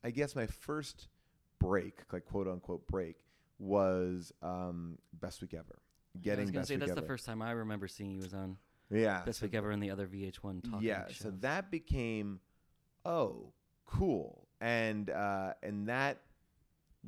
I 0.03 0.11
guess 0.11 0.35
my 0.35 0.45
first 0.47 1.07
break, 1.59 2.01
like 2.11 2.25
quote 2.25 2.47
unquote 2.47 2.85
break, 2.87 3.17
was 3.59 4.33
um, 4.41 4.97
best 5.13 5.41
week 5.41 5.53
ever. 5.53 5.79
getting 6.21 6.21
I 6.21 6.23
Getting 6.23 6.43
was 6.43 6.51
gonna 6.51 6.59
best 6.61 6.67
say 6.69 6.75
that's 6.77 6.91
ever. 6.91 7.01
the 7.01 7.07
first 7.07 7.25
time 7.25 7.41
I 7.41 7.51
remember 7.51 7.87
seeing 7.87 8.11
you 8.11 8.21
was 8.21 8.33
on 8.33 8.57
yeah, 8.91 9.21
Best 9.25 9.39
so 9.39 9.45
Week 9.45 9.53
Ever 9.55 9.71
and 9.71 9.81
the 9.81 9.91
other 9.91 10.07
VH1 10.07 10.63
talking 10.69 10.87
yeah, 10.87 11.07
shows. 11.07 11.17
so 11.17 11.31
that 11.41 11.69
became 11.71 12.39
oh 13.05 13.53
cool, 13.85 14.47
and 14.61 15.09
uh, 15.09 15.53
and 15.63 15.87
that 15.89 16.21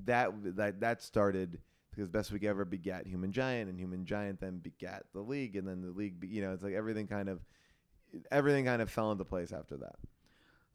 that 0.05 0.31
that 0.55 0.79
that 0.81 1.01
started 1.01 1.59
because 1.89 2.07
Best 2.07 2.31
Week 2.31 2.43
Ever 2.43 2.65
begat 2.65 3.05
Human 3.07 3.31
Giant, 3.31 3.69
and 3.69 3.79
Human 3.79 4.05
Giant 4.05 4.39
then 4.39 4.59
begat 4.59 5.03
the 5.13 5.21
League, 5.21 5.55
and 5.55 5.67
then 5.67 5.81
the 5.81 5.91
League, 5.91 6.19
be, 6.19 6.27
you 6.27 6.41
know, 6.41 6.53
it's 6.53 6.63
like 6.63 6.73
everything 6.73 7.07
kind 7.07 7.29
of 7.29 7.39
everything 8.31 8.65
kind 8.65 8.81
of 8.81 8.89
fell 8.89 9.11
into 9.11 9.25
place 9.25 9.51
after 9.51 9.77
that. 9.77 9.95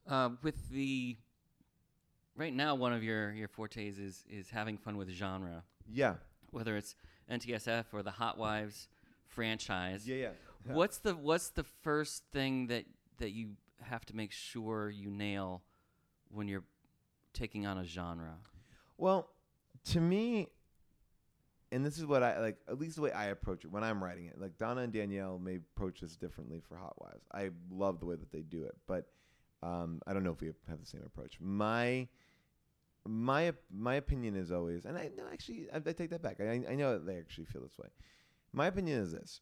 Uh, 0.07 0.31
with 0.43 0.71
the 0.71 1.17
right 2.37 2.55
now, 2.55 2.75
one 2.75 2.93
of 2.93 3.03
your 3.03 3.33
your 3.33 3.49
fortes 3.49 3.99
is 3.99 4.25
is 4.29 4.51
having 4.51 4.77
fun 4.77 4.97
with 4.97 5.09
genre, 5.11 5.65
Yeah, 5.91 6.15
whether 6.51 6.77
it's 6.77 6.95
NTSF 7.31 7.87
or 7.93 8.03
the 8.03 8.11
Hot 8.13 8.39
Wives 8.39 8.89
franchise. 9.27 10.07
yeah, 10.09 10.17
yeah. 10.17 10.29
What's 10.75 10.99
the 10.99 11.15
what's 11.15 11.51
the 11.51 11.65
first 11.65 12.25
thing 12.33 12.69
that 12.69 12.85
that 13.19 13.31
you 13.31 13.51
have 13.83 14.05
to 14.07 14.17
make 14.17 14.33
sure 14.33 14.91
you 14.91 15.11
nail 15.11 15.63
when 16.29 16.49
you're 16.49 16.65
taking 17.33 17.67
on 17.67 17.79
a 17.79 17.85
genre? 17.85 18.35
Well, 18.99 19.29
to 19.87 20.01
me, 20.01 20.49
and 21.71 21.85
this 21.85 21.99
is 21.99 22.07
what 22.07 22.23
I 22.23 22.41
like, 22.41 22.59
at 22.69 22.79
least 22.79 22.97
the 22.97 23.03
way 23.03 23.13
I 23.13 23.27
approach 23.27 23.65
it 23.65 23.71
when 23.71 23.85
I'm 23.85 24.03
writing 24.03 24.27
it. 24.27 24.41
Like 24.41 24.57
Dannah 24.59 24.85
and 24.85 24.93
Danielle 24.93 25.39
may 25.39 25.57
approach 25.57 26.01
this 26.01 26.17
differently 26.17 26.61
for 26.67 26.77
Hot 26.77 26.95
Wives. 27.01 27.25
I 27.33 27.51
love 27.71 28.01
the 28.01 28.07
way 28.07 28.17
that 28.17 28.33
they 28.33 28.43
do 28.43 28.65
it, 28.65 28.77
but 28.87 29.09
um, 29.63 30.01
I 30.07 30.13
don't 30.13 30.25
know 30.25 30.33
if 30.33 30.41
we 30.41 30.49
have 30.69 30.81
the 30.81 30.87
same 30.87 31.03
approach. 31.05 31.39
My 31.41 32.09
my 33.07 33.53
my 33.71 33.95
opinion 33.95 34.37
is 34.37 34.51
always, 34.51 34.85
and 34.85 34.97
I 34.97 35.11
no, 35.17 35.25
actually 35.33 35.69
I, 35.73 35.77
I 35.77 35.93
take 35.93 36.11
that 36.11 36.23
back. 36.23 36.41
I, 36.41 36.65
I 36.69 36.75
know 36.75 36.95
that 36.95 37.07
they 37.07 37.19
actually 37.19 37.47
feel 37.47 37.63
this 37.63 37.79
way. 37.79 37.89
My 38.53 38.67
opinion 38.67 39.01
is 39.01 39.13
this: 39.13 39.41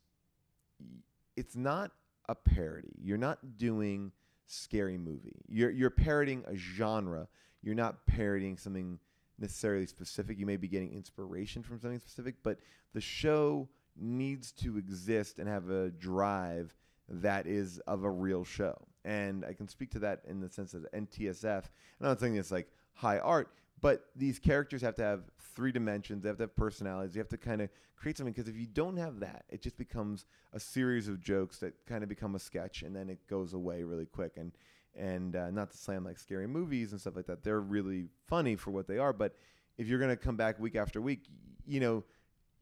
it's 1.36 1.56
not 1.56 1.92
a 2.28 2.34
parody. 2.34 2.92
You're 3.00 3.18
not 3.18 3.56
doing 3.56 4.12
scary 4.46 4.98
movie. 4.98 5.42
You're 5.48 5.70
you're 5.70 5.90
parodying 5.90 6.44
a 6.46 6.56
genre. 6.56 7.28
You're 7.62 7.74
not 7.74 8.06
parodying 8.06 8.56
something 8.56 8.98
necessarily 9.38 9.86
specific. 9.86 10.38
You 10.38 10.46
may 10.46 10.56
be 10.56 10.68
getting 10.68 10.92
inspiration 10.92 11.62
from 11.62 11.80
something 11.80 11.98
specific, 11.98 12.36
but 12.42 12.58
the 12.92 13.00
show 13.00 13.68
needs 13.96 14.52
to 14.52 14.76
exist 14.76 15.38
and 15.38 15.48
have 15.48 15.70
a 15.70 15.90
drive 15.90 16.74
that 17.08 17.46
is 17.46 17.78
of 17.80 18.04
a 18.04 18.10
real 18.10 18.44
show. 18.44 18.76
And 19.04 19.44
I 19.44 19.52
can 19.52 19.68
speak 19.68 19.90
to 19.92 19.98
that 20.00 20.22
in 20.26 20.40
the 20.40 20.48
sense 20.48 20.74
of 20.74 20.86
NTSF. 20.94 21.64
I'm 21.64 22.06
not 22.06 22.20
saying 22.20 22.36
it's 22.36 22.50
like 22.50 22.68
high 22.94 23.18
art, 23.18 23.50
but 23.84 24.06
these 24.16 24.38
characters 24.38 24.80
have 24.80 24.94
to 24.94 25.02
have 25.02 25.24
three 25.54 25.70
dimensions. 25.70 26.22
They 26.22 26.30
have 26.30 26.38
to 26.38 26.44
have 26.44 26.56
personalities. 26.56 27.14
You 27.14 27.18
have 27.18 27.28
to 27.28 27.36
kind 27.36 27.60
of 27.60 27.68
create 27.96 28.16
something 28.16 28.32
because 28.32 28.48
if 28.48 28.56
you 28.56 28.64
don't 28.64 28.96
have 28.96 29.20
that, 29.20 29.44
it 29.50 29.60
just 29.60 29.76
becomes 29.76 30.24
a 30.54 30.58
series 30.58 31.06
of 31.06 31.20
jokes 31.20 31.58
that 31.58 31.74
kind 31.84 32.02
of 32.02 32.08
become 32.08 32.34
a 32.34 32.38
sketch 32.38 32.80
and 32.80 32.96
then 32.96 33.10
it 33.10 33.18
goes 33.28 33.52
away 33.52 33.82
really 33.82 34.06
quick. 34.06 34.38
And 34.38 34.52
and 34.96 35.36
uh, 35.36 35.50
not 35.50 35.70
to 35.70 35.76
slam 35.76 36.02
like 36.02 36.18
scary 36.18 36.46
movies 36.46 36.92
and 36.92 37.00
stuff 37.00 37.14
like 37.14 37.26
that. 37.26 37.44
They're 37.44 37.60
really 37.60 38.06
funny 38.26 38.56
for 38.56 38.70
what 38.70 38.88
they 38.88 38.96
are, 38.96 39.12
but 39.12 39.34
if 39.76 39.86
you're 39.86 39.98
gonna 39.98 40.16
come 40.16 40.36
back 40.36 40.58
week 40.58 40.76
after 40.76 41.02
week, 41.02 41.26
you 41.66 41.80
know, 41.80 42.04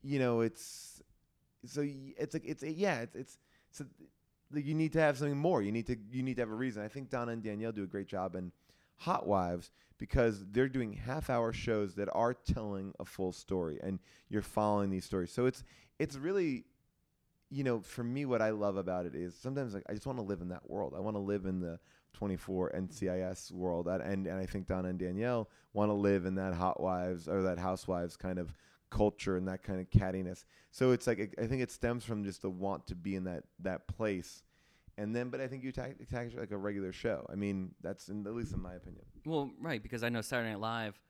you 0.02 0.18
know, 0.18 0.40
it's 0.40 1.02
so 1.66 1.86
it's 1.86 2.34
like 2.34 2.44
it's 2.44 2.64
yeah, 2.64 3.02
it's 3.02 3.14
it's 3.14 3.38
so 3.70 3.84
you 4.52 4.74
need 4.74 4.92
to 4.94 5.00
have 5.00 5.16
something 5.18 5.38
more. 5.38 5.62
You 5.62 5.70
need 5.70 5.86
to 5.86 5.96
you 6.10 6.24
need 6.24 6.34
to 6.34 6.42
have 6.42 6.50
a 6.50 6.54
reason. 6.54 6.82
I 6.82 6.88
think 6.88 7.10
Dannah 7.10 7.34
and 7.34 7.44
Danielle 7.44 7.70
do 7.70 7.84
a 7.84 7.86
great 7.86 8.08
job 8.08 8.34
in 8.34 8.50
Hot 8.98 9.26
Wives 9.26 9.70
because 9.98 10.44
they're 10.50 10.68
doing 10.68 10.92
half 10.92 11.30
hour 11.30 11.52
shows 11.52 11.94
that 11.94 12.08
are 12.12 12.34
telling 12.34 12.92
a 12.98 13.04
full 13.04 13.32
story 13.32 13.78
and 13.82 13.98
you're 14.28 14.42
following 14.42 14.90
these 14.90 15.04
stories. 15.04 15.32
So 15.32 15.46
it's 15.46 15.64
it's 15.98 16.16
really 16.16 16.64
you 17.50 17.64
know, 17.64 17.80
for 17.80 18.02
me 18.02 18.24
what 18.24 18.40
I 18.40 18.50
love 18.50 18.78
about 18.78 19.04
it 19.04 19.14
is 19.14 19.34
sometimes 19.36 19.74
like 19.74 19.84
I 19.88 19.92
just 19.92 20.06
want 20.06 20.18
to 20.18 20.24
live 20.24 20.40
in 20.40 20.48
that 20.48 20.68
world. 20.70 20.94
I 20.96 21.00
want 21.00 21.16
to 21.16 21.20
live 21.20 21.44
in 21.44 21.60
the 21.60 21.78
24 22.14 22.72
NCIS 22.74 23.52
world 23.52 23.88
and 23.88 24.26
and 24.26 24.40
I 24.40 24.46
think 24.46 24.66
Dannah 24.66 24.90
and 24.90 24.98
Danielle 24.98 25.48
want 25.72 25.90
to 25.90 25.94
live 25.94 26.24
in 26.24 26.34
that 26.36 26.54
Hot 26.54 26.80
Wives 26.80 27.28
or 27.28 27.42
that 27.42 27.58
Housewives 27.58 28.16
kind 28.16 28.38
of 28.38 28.54
culture 28.90 29.36
and 29.36 29.48
that 29.48 29.62
kind 29.62 29.80
of 29.80 29.90
cattiness. 29.90 30.44
So 30.70 30.92
it's 30.92 31.06
like 31.06 31.34
I 31.40 31.46
think 31.46 31.62
it 31.62 31.70
stems 31.70 32.04
from 32.04 32.24
just 32.24 32.42
the 32.42 32.50
want 32.50 32.86
to 32.88 32.94
be 32.94 33.16
in 33.16 33.24
that 33.24 33.44
that 33.60 33.86
place. 33.86 34.42
And 34.98 35.16
then, 35.16 35.30
but 35.30 35.40
I 35.40 35.48
think 35.48 35.62
you 35.62 35.70
attack, 35.70 35.96
attack 36.02 36.28
like 36.36 36.50
a 36.50 36.56
regular 36.56 36.92
show. 36.92 37.26
I 37.32 37.34
mean, 37.34 37.74
that's 37.80 38.08
in, 38.08 38.26
at 38.26 38.34
least 38.34 38.52
in 38.52 38.60
my 38.60 38.74
opinion. 38.74 39.04
Well, 39.24 39.50
right, 39.60 39.82
because 39.82 40.02
I 40.02 40.10
know 40.10 40.20
Saturday 40.20 40.50
Night 40.50 40.60
Live 40.60 41.00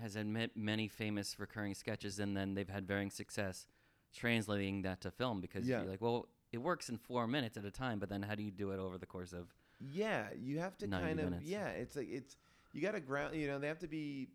has 0.00 0.14
had 0.14 0.26
many 0.54 0.88
famous 0.88 1.38
recurring 1.38 1.74
sketches, 1.74 2.18
and 2.18 2.36
then 2.36 2.54
they've 2.54 2.68
had 2.68 2.86
varying 2.86 3.10
success 3.10 3.66
translating 4.14 4.82
that 4.82 5.00
to 5.02 5.10
film. 5.10 5.40
Because 5.40 5.66
yeah. 5.66 5.80
you're 5.80 5.90
like, 5.90 6.00
well, 6.00 6.28
it 6.52 6.58
works 6.58 6.88
in 6.88 6.98
four 6.98 7.26
minutes 7.26 7.56
at 7.56 7.64
a 7.64 7.70
time, 7.70 7.98
but 7.98 8.08
then 8.08 8.22
how 8.22 8.34
do 8.34 8.42
you 8.42 8.50
do 8.50 8.70
it 8.70 8.78
over 8.78 8.96
the 8.96 9.06
course 9.06 9.32
of? 9.32 9.48
Yeah, 9.80 10.26
you 10.40 10.60
have 10.60 10.78
to 10.78 10.88
kind 10.88 11.18
of. 11.18 11.30
Minutes? 11.30 11.44
Yeah, 11.44 11.68
it's 11.68 11.96
like 11.96 12.08
it's 12.10 12.36
you 12.72 12.80
got 12.80 12.92
to 12.92 13.00
ground. 13.00 13.34
You 13.34 13.48
know, 13.48 13.58
they 13.58 13.68
have 13.68 13.80
to 13.80 13.88
be 13.88 14.28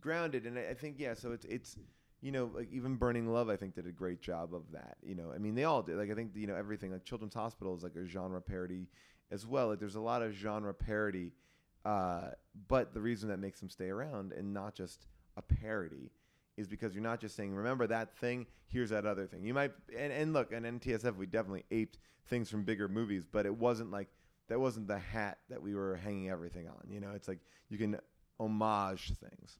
grounded, 0.00 0.46
and 0.46 0.58
I, 0.58 0.68
I 0.70 0.74
think 0.74 0.96
yeah. 0.98 1.14
So 1.14 1.32
it's 1.32 1.44
it's 1.46 1.76
you 2.24 2.32
know, 2.32 2.50
like 2.54 2.68
even 2.72 2.96
Burning 2.96 3.30
Love, 3.30 3.50
I 3.50 3.56
think 3.56 3.74
did 3.74 3.86
a 3.86 3.92
great 3.92 4.22
job 4.22 4.54
of 4.54 4.62
that. 4.72 4.96
You 5.02 5.14
know, 5.14 5.30
I 5.34 5.36
mean, 5.36 5.54
they 5.54 5.64
all 5.64 5.82
did. 5.82 5.96
Like 5.96 6.10
I 6.10 6.14
think 6.14 6.30
you 6.34 6.46
know 6.46 6.56
everything. 6.56 6.90
Like 6.90 7.04
Children's 7.04 7.34
Hospital 7.34 7.76
is 7.76 7.82
like 7.82 7.96
a 7.96 8.06
genre 8.06 8.40
parody 8.40 8.88
as 9.30 9.46
well. 9.46 9.68
Like 9.68 9.78
there's 9.78 9.96
a 9.96 10.00
lot 10.00 10.22
of 10.22 10.32
genre 10.32 10.72
parody, 10.72 11.32
uh, 11.84 12.28
but 12.66 12.94
the 12.94 13.00
reason 13.02 13.28
that 13.28 13.36
makes 13.36 13.60
them 13.60 13.68
stay 13.68 13.90
around 13.90 14.32
and 14.32 14.54
not 14.54 14.74
just 14.74 15.06
a 15.36 15.42
parody 15.42 16.10
is 16.56 16.66
because 16.66 16.94
you're 16.94 17.02
not 17.02 17.20
just 17.20 17.36
saying, 17.36 17.54
remember 17.54 17.86
that 17.88 18.16
thing, 18.16 18.46
here's 18.68 18.88
that 18.88 19.04
other 19.04 19.26
thing. 19.26 19.44
You 19.44 19.52
might 19.52 19.72
and, 19.94 20.10
and 20.10 20.32
look, 20.32 20.50
and 20.50 20.64
NTSF 20.64 21.16
we 21.16 21.26
definitely 21.26 21.64
aped 21.70 21.98
things 22.28 22.48
from 22.48 22.64
bigger 22.64 22.88
movies, 22.88 23.24
but 23.30 23.44
it 23.44 23.54
wasn't 23.54 23.90
like 23.90 24.08
that 24.48 24.58
wasn't 24.58 24.88
the 24.88 24.98
hat 24.98 25.40
that 25.50 25.60
we 25.60 25.74
were 25.74 25.96
hanging 25.96 26.30
everything 26.30 26.68
on. 26.68 26.88
You 26.88 27.00
know, 27.00 27.10
it's 27.14 27.28
like 27.28 27.40
you 27.68 27.76
can 27.76 27.98
homage 28.40 29.12
things. 29.20 29.58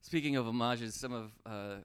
Speaking 0.00 0.36
of 0.36 0.46
homages, 0.46 0.94
some 0.94 1.12
of 1.12 1.30
uh, 1.44 1.76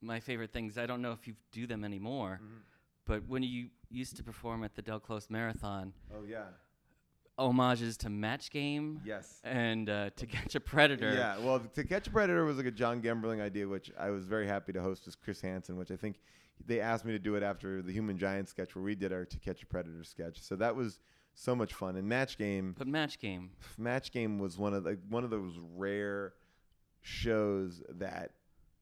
my 0.00 0.20
favorite 0.20 0.52
things. 0.52 0.78
I 0.78 0.86
don't 0.86 1.02
know 1.02 1.12
if 1.12 1.26
you 1.26 1.34
do 1.52 1.66
them 1.66 1.84
anymore, 1.84 2.40
mm-hmm. 2.42 2.58
but 3.06 3.28
when 3.28 3.42
you 3.42 3.68
used 3.90 4.16
to 4.16 4.24
perform 4.24 4.64
at 4.64 4.74
the 4.74 4.82
Del 4.82 5.00
Close 5.00 5.30
Marathon. 5.30 5.92
Oh 6.14 6.24
yeah. 6.28 6.44
Homages 7.36 7.96
to 7.98 8.08
Match 8.08 8.50
Game. 8.50 9.00
Yes. 9.04 9.40
And 9.42 9.90
uh, 9.90 10.10
To 10.16 10.26
Catch 10.26 10.54
a 10.54 10.60
Predator. 10.60 11.14
Yeah. 11.14 11.38
Well, 11.38 11.58
To 11.58 11.84
Catch 11.84 12.06
a 12.06 12.10
Predator 12.10 12.44
was 12.44 12.56
like 12.56 12.66
a 12.66 12.70
John 12.70 13.02
Gemberling 13.02 13.40
idea, 13.40 13.66
which 13.66 13.90
I 13.98 14.10
was 14.10 14.24
very 14.24 14.46
happy 14.46 14.72
to 14.72 14.80
host 14.80 15.08
as 15.08 15.16
Chris 15.16 15.40
Hansen, 15.40 15.76
which 15.76 15.90
I 15.90 15.96
think 15.96 16.20
they 16.64 16.80
asked 16.80 17.04
me 17.04 17.12
to 17.12 17.18
do 17.18 17.34
it 17.34 17.42
after 17.42 17.82
the 17.82 17.92
Human 17.92 18.18
Giant 18.18 18.48
sketch 18.48 18.76
where 18.76 18.84
we 18.84 18.94
did 18.94 19.12
our 19.12 19.24
To 19.24 19.38
Catch 19.38 19.62
a 19.62 19.66
Predator 19.66 20.04
sketch. 20.04 20.40
So 20.40 20.54
that 20.56 20.76
was 20.76 21.00
so 21.34 21.56
much 21.56 21.74
fun. 21.74 21.96
And 21.96 22.08
Match 22.08 22.38
Game. 22.38 22.74
But 22.78 22.86
Match 22.86 23.18
Game. 23.18 23.50
Match 23.76 24.12
Game 24.12 24.38
was 24.38 24.56
one 24.56 24.72
of 24.72 24.84
the 24.84 24.98
one 25.08 25.24
of 25.24 25.30
those 25.30 25.58
rare 25.76 26.34
shows 27.04 27.82
that 27.90 28.30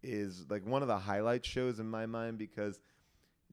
is 0.03 0.47
like 0.49 0.65
one 0.65 0.81
of 0.81 0.89
the 0.89 0.97
highlight 0.97 1.45
shows 1.45 1.81
in 1.81 1.89
my 1.89 2.07
mind 2.07 2.39
because 2.39 2.81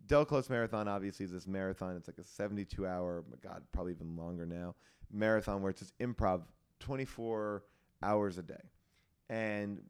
Del 0.06 0.26
Close 0.26 0.50
Marathon 0.50 0.88
obviously 0.88 1.26
is 1.26 1.32
this 1.32 1.48
marathon. 1.48 1.96
It's 1.98 2.08
like 2.08 2.20
a 2.20 2.24
72 2.24 2.88
hour, 2.88 3.24
God, 3.44 3.64
probably 3.72 3.94
even 3.94 4.16
longer 4.16 4.46
now, 4.46 4.76
marathon 5.12 5.62
where 5.62 5.72
it's 5.72 5.80
just 5.80 5.98
improv 5.98 6.44
24 6.80 7.64
hours 8.04 8.38
a 8.38 8.44
day. 8.44 8.62
And 9.28 9.82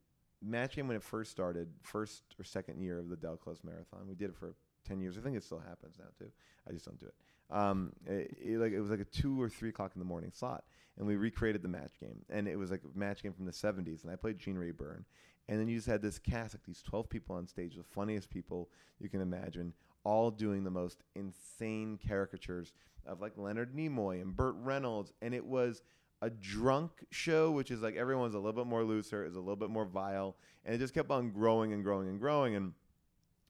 Match 0.41 0.77
Game, 0.77 0.87
when 0.87 0.95
it 0.95 1.03
first 1.03 1.29
started, 1.29 1.67
first 1.81 2.23
or 2.39 2.45
second 2.45 2.81
year 2.81 2.99
of 2.99 3.09
the 3.09 3.17
Del 3.17 3.35
Close 3.35 3.59
Marathon, 3.63 4.07
we 4.07 4.15
did 4.15 4.29
it 4.29 4.35
for 4.35 4.55
10 4.87 5.01
years. 5.01 5.17
I 5.17 5.21
think 5.21 5.35
it 5.35 5.43
still 5.43 5.59
happens 5.59 5.97
now 5.99 6.07
too. 6.17 6.31
I 6.67 6.71
just 6.71 6.85
don't 6.85 6.99
do 6.99 7.05
it. 7.05 7.15
Um, 7.51 7.93
it, 8.05 8.37
it, 8.43 8.57
like 8.59 8.71
it 8.71 8.79
was 8.79 8.91
like 8.91 8.99
a 8.99 9.05
two 9.05 9.41
or 9.41 9.49
three 9.49 9.69
o'clock 9.69 9.91
in 9.95 9.99
the 9.99 10.05
morning 10.05 10.31
slot, 10.33 10.63
and 10.97 11.07
we 11.07 11.15
recreated 11.15 11.63
the 11.63 11.67
match 11.67 11.99
game, 11.99 12.23
and 12.29 12.47
it 12.47 12.57
was 12.57 12.71
like 12.71 12.81
a 12.83 12.97
match 12.97 13.23
game 13.23 13.33
from 13.33 13.45
the 13.45 13.51
70s, 13.51 14.03
and 14.03 14.11
I 14.11 14.15
played 14.15 14.37
Gene 14.37 14.57
Rayburn, 14.57 15.05
and 15.47 15.59
then 15.59 15.67
you 15.67 15.77
just 15.77 15.87
had 15.87 16.01
this 16.01 16.19
cast, 16.19 16.53
like 16.53 16.63
these 16.63 16.83
12 16.83 17.09
people 17.09 17.35
on 17.35 17.47
stage, 17.47 17.75
the 17.75 17.83
funniest 17.83 18.29
people 18.29 18.69
you 18.99 19.09
can 19.09 19.21
imagine, 19.21 19.73
all 20.03 20.29
doing 20.29 20.63
the 20.63 20.69
most 20.69 21.03
insane 21.15 21.97
caricatures 22.07 22.73
of 23.05 23.19
like 23.21 23.33
Leonard 23.35 23.73
Nimoy 23.73 24.21
and 24.21 24.35
Burt 24.35 24.55
Reynolds, 24.59 25.11
and 25.21 25.33
it 25.33 25.45
was 25.45 25.81
a 26.21 26.29
drunk 26.29 26.91
show, 27.11 27.49
which 27.49 27.71
is 27.71 27.81
like 27.81 27.95
everyone's 27.95 28.35
a 28.35 28.39
little 28.39 28.53
bit 28.53 28.67
more 28.67 28.83
looser, 28.83 29.25
is 29.25 29.35
a 29.35 29.39
little 29.39 29.55
bit 29.55 29.69
more 29.69 29.85
vile, 29.85 30.35
and 30.65 30.75
it 30.75 30.77
just 30.77 30.93
kept 30.93 31.09
on 31.09 31.31
growing 31.31 31.73
and 31.73 31.83
growing 31.83 32.09
and 32.09 32.19
growing, 32.19 32.55
and 32.55 32.73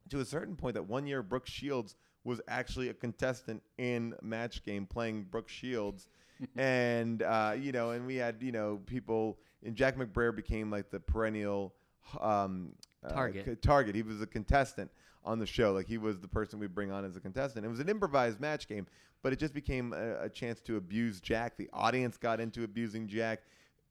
to 0.10 0.20
a 0.20 0.26
certain 0.26 0.56
point 0.56 0.76
that 0.76 0.88
one 0.88 1.06
year 1.06 1.22
Brooke 1.22 1.48
Shields 1.48 1.96
was 2.30 2.40
actually 2.48 2.90
a 2.90 2.94
contestant 2.94 3.62
in 3.78 4.16
Match 4.22 4.64
Game 4.64 4.86
playing 4.86 5.24
Brooke 5.30 5.50
Shields. 5.50 6.08
and 6.56 7.22
uh, 7.24 7.54
you 7.60 7.74
know, 7.74 7.92
and 7.92 8.06
we 8.06 8.16
had 8.16 8.38
you 8.40 8.54
know 8.54 8.80
people, 8.86 9.38
and 9.66 9.76
Jack 9.76 9.98
McBrayer 9.98 10.34
became 10.34 10.72
like 10.72 10.90
the 10.90 11.00
perennial 11.00 11.74
um, 12.22 12.72
uh, 13.04 13.10
target. 13.10 13.62
Target. 13.62 13.96
He 13.96 14.04
was 14.04 14.22
a 14.22 14.28
contestant 14.28 14.90
on 15.26 15.38
the 15.40 15.46
show. 15.46 15.74
Like 15.74 15.88
he 15.88 15.98
was 15.98 16.22
the 16.22 16.30
person 16.30 16.60
we 16.60 16.68
bring 16.68 16.92
on 16.92 17.04
as 17.04 17.18
a 17.18 17.20
contestant. 17.20 17.66
It 17.66 17.70
was 17.70 17.82
an 17.82 17.90
improvised 17.90 18.40
match 18.40 18.70
game, 18.70 18.88
but 19.22 19.34
it 19.34 19.40
just 19.40 19.54
became 19.54 19.92
a, 19.92 20.24
a 20.24 20.30
chance 20.30 20.62
to 20.62 20.78
abuse 20.78 21.20
Jack. 21.20 21.58
The 21.58 21.70
audience 21.74 22.16
got 22.16 22.40
into 22.40 22.64
abusing 22.64 23.08
Jack, 23.08 23.42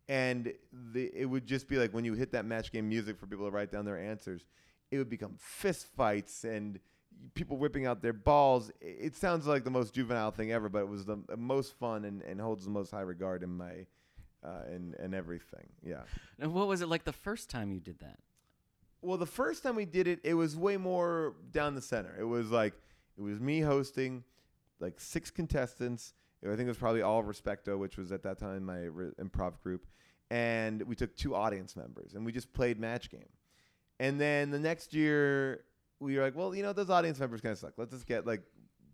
and 0.09 0.55
the, 0.93 1.11
it 1.15 1.27
would 1.27 1.47
just 1.47 1.69
be 1.69 1.77
like 1.77 1.93
when 1.93 2.07
you 2.07 2.15
hit 2.15 2.33
that 2.33 2.47
match 2.47 2.73
game 2.73 2.89
music 2.89 3.19
for 3.19 3.27
people 3.27 3.45
to 3.45 3.51
write 3.51 3.71
down 3.71 3.85
their 3.85 3.99
answers 3.99 4.47
it 4.91 4.99
would 4.99 5.11
become 5.11 5.35
fist 5.39 5.87
fights 5.97 6.45
and 6.45 6.81
people 7.35 7.57
whipping 7.57 7.87
out 7.87 8.03
their 8.03 8.13
balls. 8.13 8.71
It 8.81 9.17
sounds 9.17 9.47
like 9.47 9.65
the 9.65 9.71
most 9.71 9.95
juvenile 9.95 10.31
thing 10.31 10.53
ever, 10.53 10.69
but 10.69 10.81
it 10.81 10.89
was 10.89 11.05
the 11.05 11.19
most 11.37 11.79
fun 11.79 12.05
and, 12.05 12.23
and 12.23 12.41
holds 12.41 12.65
the 12.65 12.71
most 12.71 12.91
high 12.91 13.01
regard 13.01 13.43
in 13.43 13.57
my 13.57 13.87
uh, 14.45 14.63
in 14.75 14.95
and 14.99 15.15
everything. 15.15 15.67
Yeah. 15.85 16.03
And 16.39 16.53
what 16.53 16.69
was 16.69 16.81
it 16.81 16.89
like 16.89 17.05
the 17.05 17.13
first 17.13 17.51
time 17.51 17.73
you 17.73 17.81
did 17.81 17.99
that? 18.01 18.19
Well, 19.01 19.17
the 19.17 19.27
first 19.27 19.63
time 19.63 19.77
we 19.77 19.85
did 19.85 20.09
it, 20.09 20.21
it 20.25 20.35
was 20.35 20.57
way 20.57 20.77
more 20.77 21.35
down 21.53 21.75
the 21.75 21.83
center. 21.83 22.17
It 22.19 22.25
was 22.25 22.51
like 22.51 22.75
it 23.17 23.23
was 23.23 23.41
me 23.41 23.61
hosting, 23.61 24.25
like 24.81 25.01
six 25.01 25.31
contestants. 25.31 26.15
I 26.45 26.51
think 26.51 26.61
it 26.61 26.69
was 26.69 26.79
probably 26.79 27.03
all 27.03 27.25
Respecto, 27.25 27.79
which 27.79 27.97
was 27.97 28.13
at 28.13 28.23
that 28.23 28.39
time 28.39 28.65
my 28.65 28.89
improv 29.21 29.61
group, 29.61 29.87
and 30.31 30.83
we 30.83 30.95
took 30.95 31.17
two 31.17 31.35
audience 31.35 31.75
members 31.75 32.15
and 32.15 32.25
we 32.25 32.33
just 32.33 32.53
played 32.53 32.79
match 32.79 33.11
game. 33.11 33.29
And 34.01 34.21
then 34.21 34.51
the 34.51 34.59
next 34.61 34.95
year, 34.95 35.65
we 36.01 36.17
were 36.17 36.23
like, 36.23 36.37
well, 36.37 36.55
you 36.55 36.63
know, 36.63 36.73
those 36.73 36.91
audience 36.91 37.19
members 37.19 37.41
kind 37.41 37.53
of 37.53 37.59
suck. 37.59 37.73
Let's 37.77 37.93
just 37.93 38.07
get 38.07 38.27
like 38.27 38.43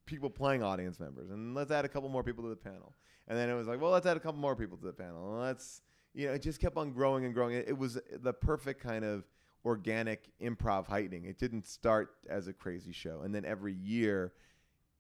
people 0.07 0.31
playing 0.31 0.63
audience 0.63 1.01
members, 1.01 1.31
and 1.31 1.55
let's 1.55 1.71
add 1.71 1.85
a 1.85 1.89
couple 1.89 2.09
more 2.09 2.23
people 2.23 2.45
to 2.45 2.51
the 2.51 2.57
panel. 2.57 2.95
And 3.29 3.39
then 3.39 3.49
it 3.49 3.55
was 3.55 3.67
like, 3.67 3.81
well, 3.81 3.91
let's 3.91 4.07
add 4.07 4.17
a 4.17 4.21
couple 4.21 4.41
more 4.41 4.57
people 4.57 4.77
to 4.77 4.87
the 4.87 4.93
panel. 4.93 5.33
And 5.33 5.43
let's, 5.43 5.81
you 6.13 6.27
know, 6.27 6.35
it 6.35 6.43
just 6.43 6.61
kept 6.61 6.77
on 6.77 6.93
growing 6.93 7.25
and 7.25 7.33
growing. 7.33 7.55
It, 7.55 7.69
it 7.69 7.79
was 7.79 7.99
the 8.13 8.33
perfect 8.33 8.83
kind 8.83 9.05
of 9.05 9.25
organic 9.65 10.31
improv 10.43 10.87
heightening. 10.87 11.25
It 11.25 11.39
didn't 11.39 11.67
start 11.67 12.11
as 12.29 12.49
a 12.49 12.53
crazy 12.53 12.93
show, 12.93 13.23
and 13.25 13.35
then 13.35 13.45
every 13.45 13.75
year, 13.75 14.33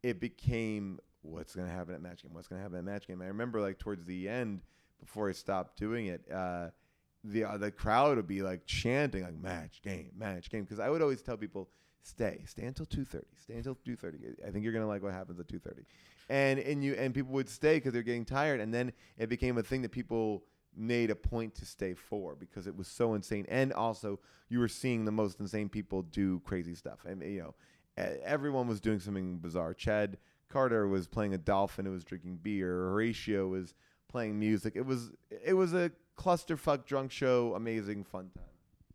it 0.02 0.20
became 0.20 0.98
what's 1.22 1.54
going 1.54 1.66
to 1.66 1.72
happen 1.72 1.94
at 1.94 2.02
match 2.02 2.22
game. 2.22 2.34
What's 2.34 2.48
going 2.48 2.58
to 2.58 2.62
happen 2.62 2.78
at 2.78 2.84
match 2.84 3.06
game. 3.06 3.22
I 3.22 3.26
remember 3.26 3.60
like 3.60 3.78
towards 3.78 4.04
the 4.04 4.28
end, 4.28 4.60
before 5.04 5.28
I 5.28 5.32
stopped 5.32 5.78
doing 5.78 6.06
it. 6.06 6.22
Uh, 6.32 6.68
the 7.22 7.44
uh, 7.44 7.56
the 7.56 7.70
crowd 7.70 8.16
would 8.16 8.26
be 8.26 8.42
like 8.42 8.66
chanting 8.66 9.22
like 9.22 9.38
match 9.40 9.80
game, 9.82 10.10
match 10.16 10.50
game 10.50 10.64
because 10.64 10.78
I 10.78 10.90
would 10.90 11.02
always 11.02 11.22
tell 11.22 11.36
people 11.36 11.70
stay, 12.04 12.42
stay 12.46 12.64
until 12.64 12.86
two 12.86 13.04
thirty, 13.04 13.26
stay 13.42 13.54
until 13.54 13.76
two 13.84 13.96
thirty. 13.96 14.18
I 14.46 14.50
think 14.50 14.62
you're 14.62 14.72
gonna 14.72 14.86
like 14.86 15.02
what 15.02 15.12
happens 15.12 15.40
at 15.40 15.48
two 15.48 15.58
thirty, 15.58 15.84
and 16.28 16.58
and 16.60 16.84
you 16.84 16.94
and 16.94 17.12
people 17.12 17.32
would 17.32 17.48
stay 17.48 17.76
because 17.76 17.92
they're 17.92 18.02
getting 18.02 18.24
tired, 18.24 18.60
and 18.60 18.72
then 18.72 18.92
it 19.18 19.28
became 19.28 19.58
a 19.58 19.62
thing 19.62 19.82
that 19.82 19.90
people 19.90 20.44
made 20.76 21.10
a 21.10 21.16
point 21.16 21.54
to 21.54 21.64
stay 21.64 21.94
for 21.94 22.34
because 22.34 22.66
it 22.66 22.76
was 22.76 22.86
so 22.86 23.14
insane, 23.14 23.46
and 23.48 23.72
also 23.72 24.20
you 24.48 24.58
were 24.58 24.68
seeing 24.68 25.04
the 25.04 25.12
most 25.12 25.40
insane 25.40 25.68
people 25.68 26.02
do 26.02 26.40
crazy 26.40 26.74
stuff, 26.74 27.04
and 27.04 27.22
you 27.22 27.40
know 27.40 27.54
everyone 27.96 28.68
was 28.68 28.80
doing 28.80 29.00
something 29.00 29.38
bizarre. 29.38 29.74
Chad 29.74 30.18
Carter 30.48 30.86
was 30.86 31.06
playing 31.06 31.34
a 31.34 31.38
dolphin 31.38 31.86
who 31.86 31.92
was 31.92 32.04
drinking 32.04 32.36
beer. 32.42 32.68
Horatio 32.68 33.48
was 33.48 33.74
playing 34.08 34.38
music. 34.38 34.74
It 34.76 34.86
was 34.86 35.10
it 35.44 35.54
was 35.54 35.74
a 35.74 35.90
clusterfuck 36.16 36.84
drunk 36.84 37.10
show, 37.10 37.54
amazing 37.54 38.04
fun 38.04 38.30
time. 38.34 38.44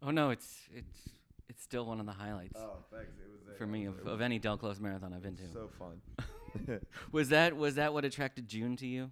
Oh 0.01 0.11
no, 0.11 0.29
it's 0.29 0.69
it's 0.73 1.09
it's 1.49 1.63
still 1.63 1.85
one 1.85 1.99
of 1.99 2.05
the 2.05 2.11
highlights. 2.11 2.57
Oh, 2.57 2.77
thanks. 2.91 3.11
It 3.19 3.29
was 3.31 3.57
for 3.57 3.67
me 3.67 3.85
of, 3.85 4.07
of 4.07 4.21
any 4.21 4.39
Del 4.39 4.57
Close 4.57 4.79
marathon 4.79 5.13
I've 5.13 5.23
been 5.23 5.35
to. 5.35 5.51
So 5.51 5.69
fun. 5.77 6.79
was 7.11 7.29
that 7.29 7.57
was 7.57 7.75
that 7.75 7.93
what 7.93 8.05
attracted 8.05 8.47
June 8.47 8.77
to 8.77 8.87
you? 8.87 9.11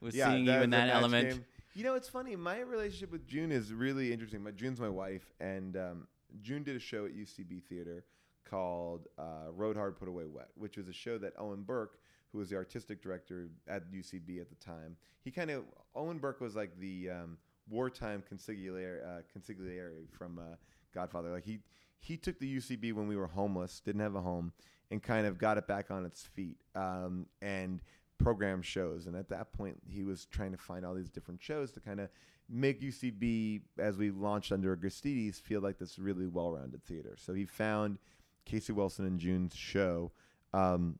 Was 0.00 0.14
yeah, 0.14 0.30
seeing 0.30 0.46
you 0.46 0.52
in 0.52 0.70
that 0.70 0.90
element? 0.90 1.30
Game. 1.30 1.44
You 1.74 1.84
know, 1.84 1.94
it's 1.94 2.08
funny. 2.08 2.36
My 2.36 2.60
relationship 2.60 3.10
with 3.10 3.26
June 3.26 3.50
is 3.50 3.72
really 3.72 4.12
interesting. 4.12 4.42
My 4.42 4.50
June's 4.50 4.80
my 4.80 4.88
wife, 4.88 5.32
and 5.40 5.76
um, 5.76 6.08
June 6.40 6.62
did 6.62 6.76
a 6.76 6.80
show 6.80 7.04
at 7.06 7.16
UCB 7.16 7.62
Theater 7.64 8.04
called 8.48 9.08
uh, 9.18 9.50
Rode 9.54 9.76
Hard, 9.76 9.98
Put 9.98 10.08
Away 10.08 10.24
Wet, 10.26 10.48
which 10.56 10.76
was 10.76 10.88
a 10.88 10.92
show 10.92 11.18
that 11.18 11.34
Owen 11.38 11.62
Burke, 11.62 11.98
who 12.32 12.38
was 12.38 12.50
the 12.50 12.56
artistic 12.56 13.02
director 13.02 13.48
at 13.66 13.90
UCB 13.90 14.40
at 14.40 14.48
the 14.48 14.56
time, 14.56 14.96
he 15.22 15.30
kind 15.30 15.50
of 15.50 15.64
Owen 15.94 16.18
Burke 16.18 16.40
was 16.40 16.54
like 16.56 16.78
the 16.78 17.10
um, 17.10 17.38
wartime 17.68 18.22
consigliere, 18.32 19.04
uh, 19.04 19.20
consigliere 19.36 19.90
from 20.10 20.38
uh, 20.38 20.56
Godfather. 20.94 21.30
Like 21.30 21.44
he 21.44 21.60
he 22.00 22.16
took 22.16 22.38
the 22.38 22.56
UCB 22.56 22.92
when 22.92 23.08
we 23.08 23.16
were 23.16 23.26
homeless, 23.26 23.80
didn't 23.80 24.00
have 24.00 24.14
a 24.14 24.20
home, 24.20 24.52
and 24.90 25.02
kind 25.02 25.26
of 25.26 25.38
got 25.38 25.58
it 25.58 25.66
back 25.66 25.90
on 25.90 26.04
its 26.04 26.22
feet 26.22 26.56
um, 26.74 27.26
and 27.42 27.82
program 28.18 28.62
shows. 28.62 29.06
And 29.06 29.16
at 29.16 29.28
that 29.30 29.52
point, 29.52 29.78
he 29.88 30.02
was 30.02 30.26
trying 30.26 30.52
to 30.52 30.58
find 30.58 30.84
all 30.84 30.94
these 30.94 31.10
different 31.10 31.42
shows 31.42 31.70
to 31.72 31.80
kind 31.80 32.00
of 32.00 32.08
make 32.48 32.80
UCB, 32.80 33.62
as 33.78 33.98
we 33.98 34.10
launched 34.10 34.52
under 34.52 34.74
Agristides, 34.74 35.40
feel 35.40 35.60
like 35.60 35.78
this 35.78 35.98
really 35.98 36.26
well-rounded 36.26 36.84
theater. 36.84 37.14
So 37.16 37.34
he 37.34 37.44
found 37.44 37.98
Casey 38.44 38.72
Wilson 38.72 39.06
and 39.06 39.20
June's 39.20 39.54
show 39.54 40.12
um, 40.54 40.98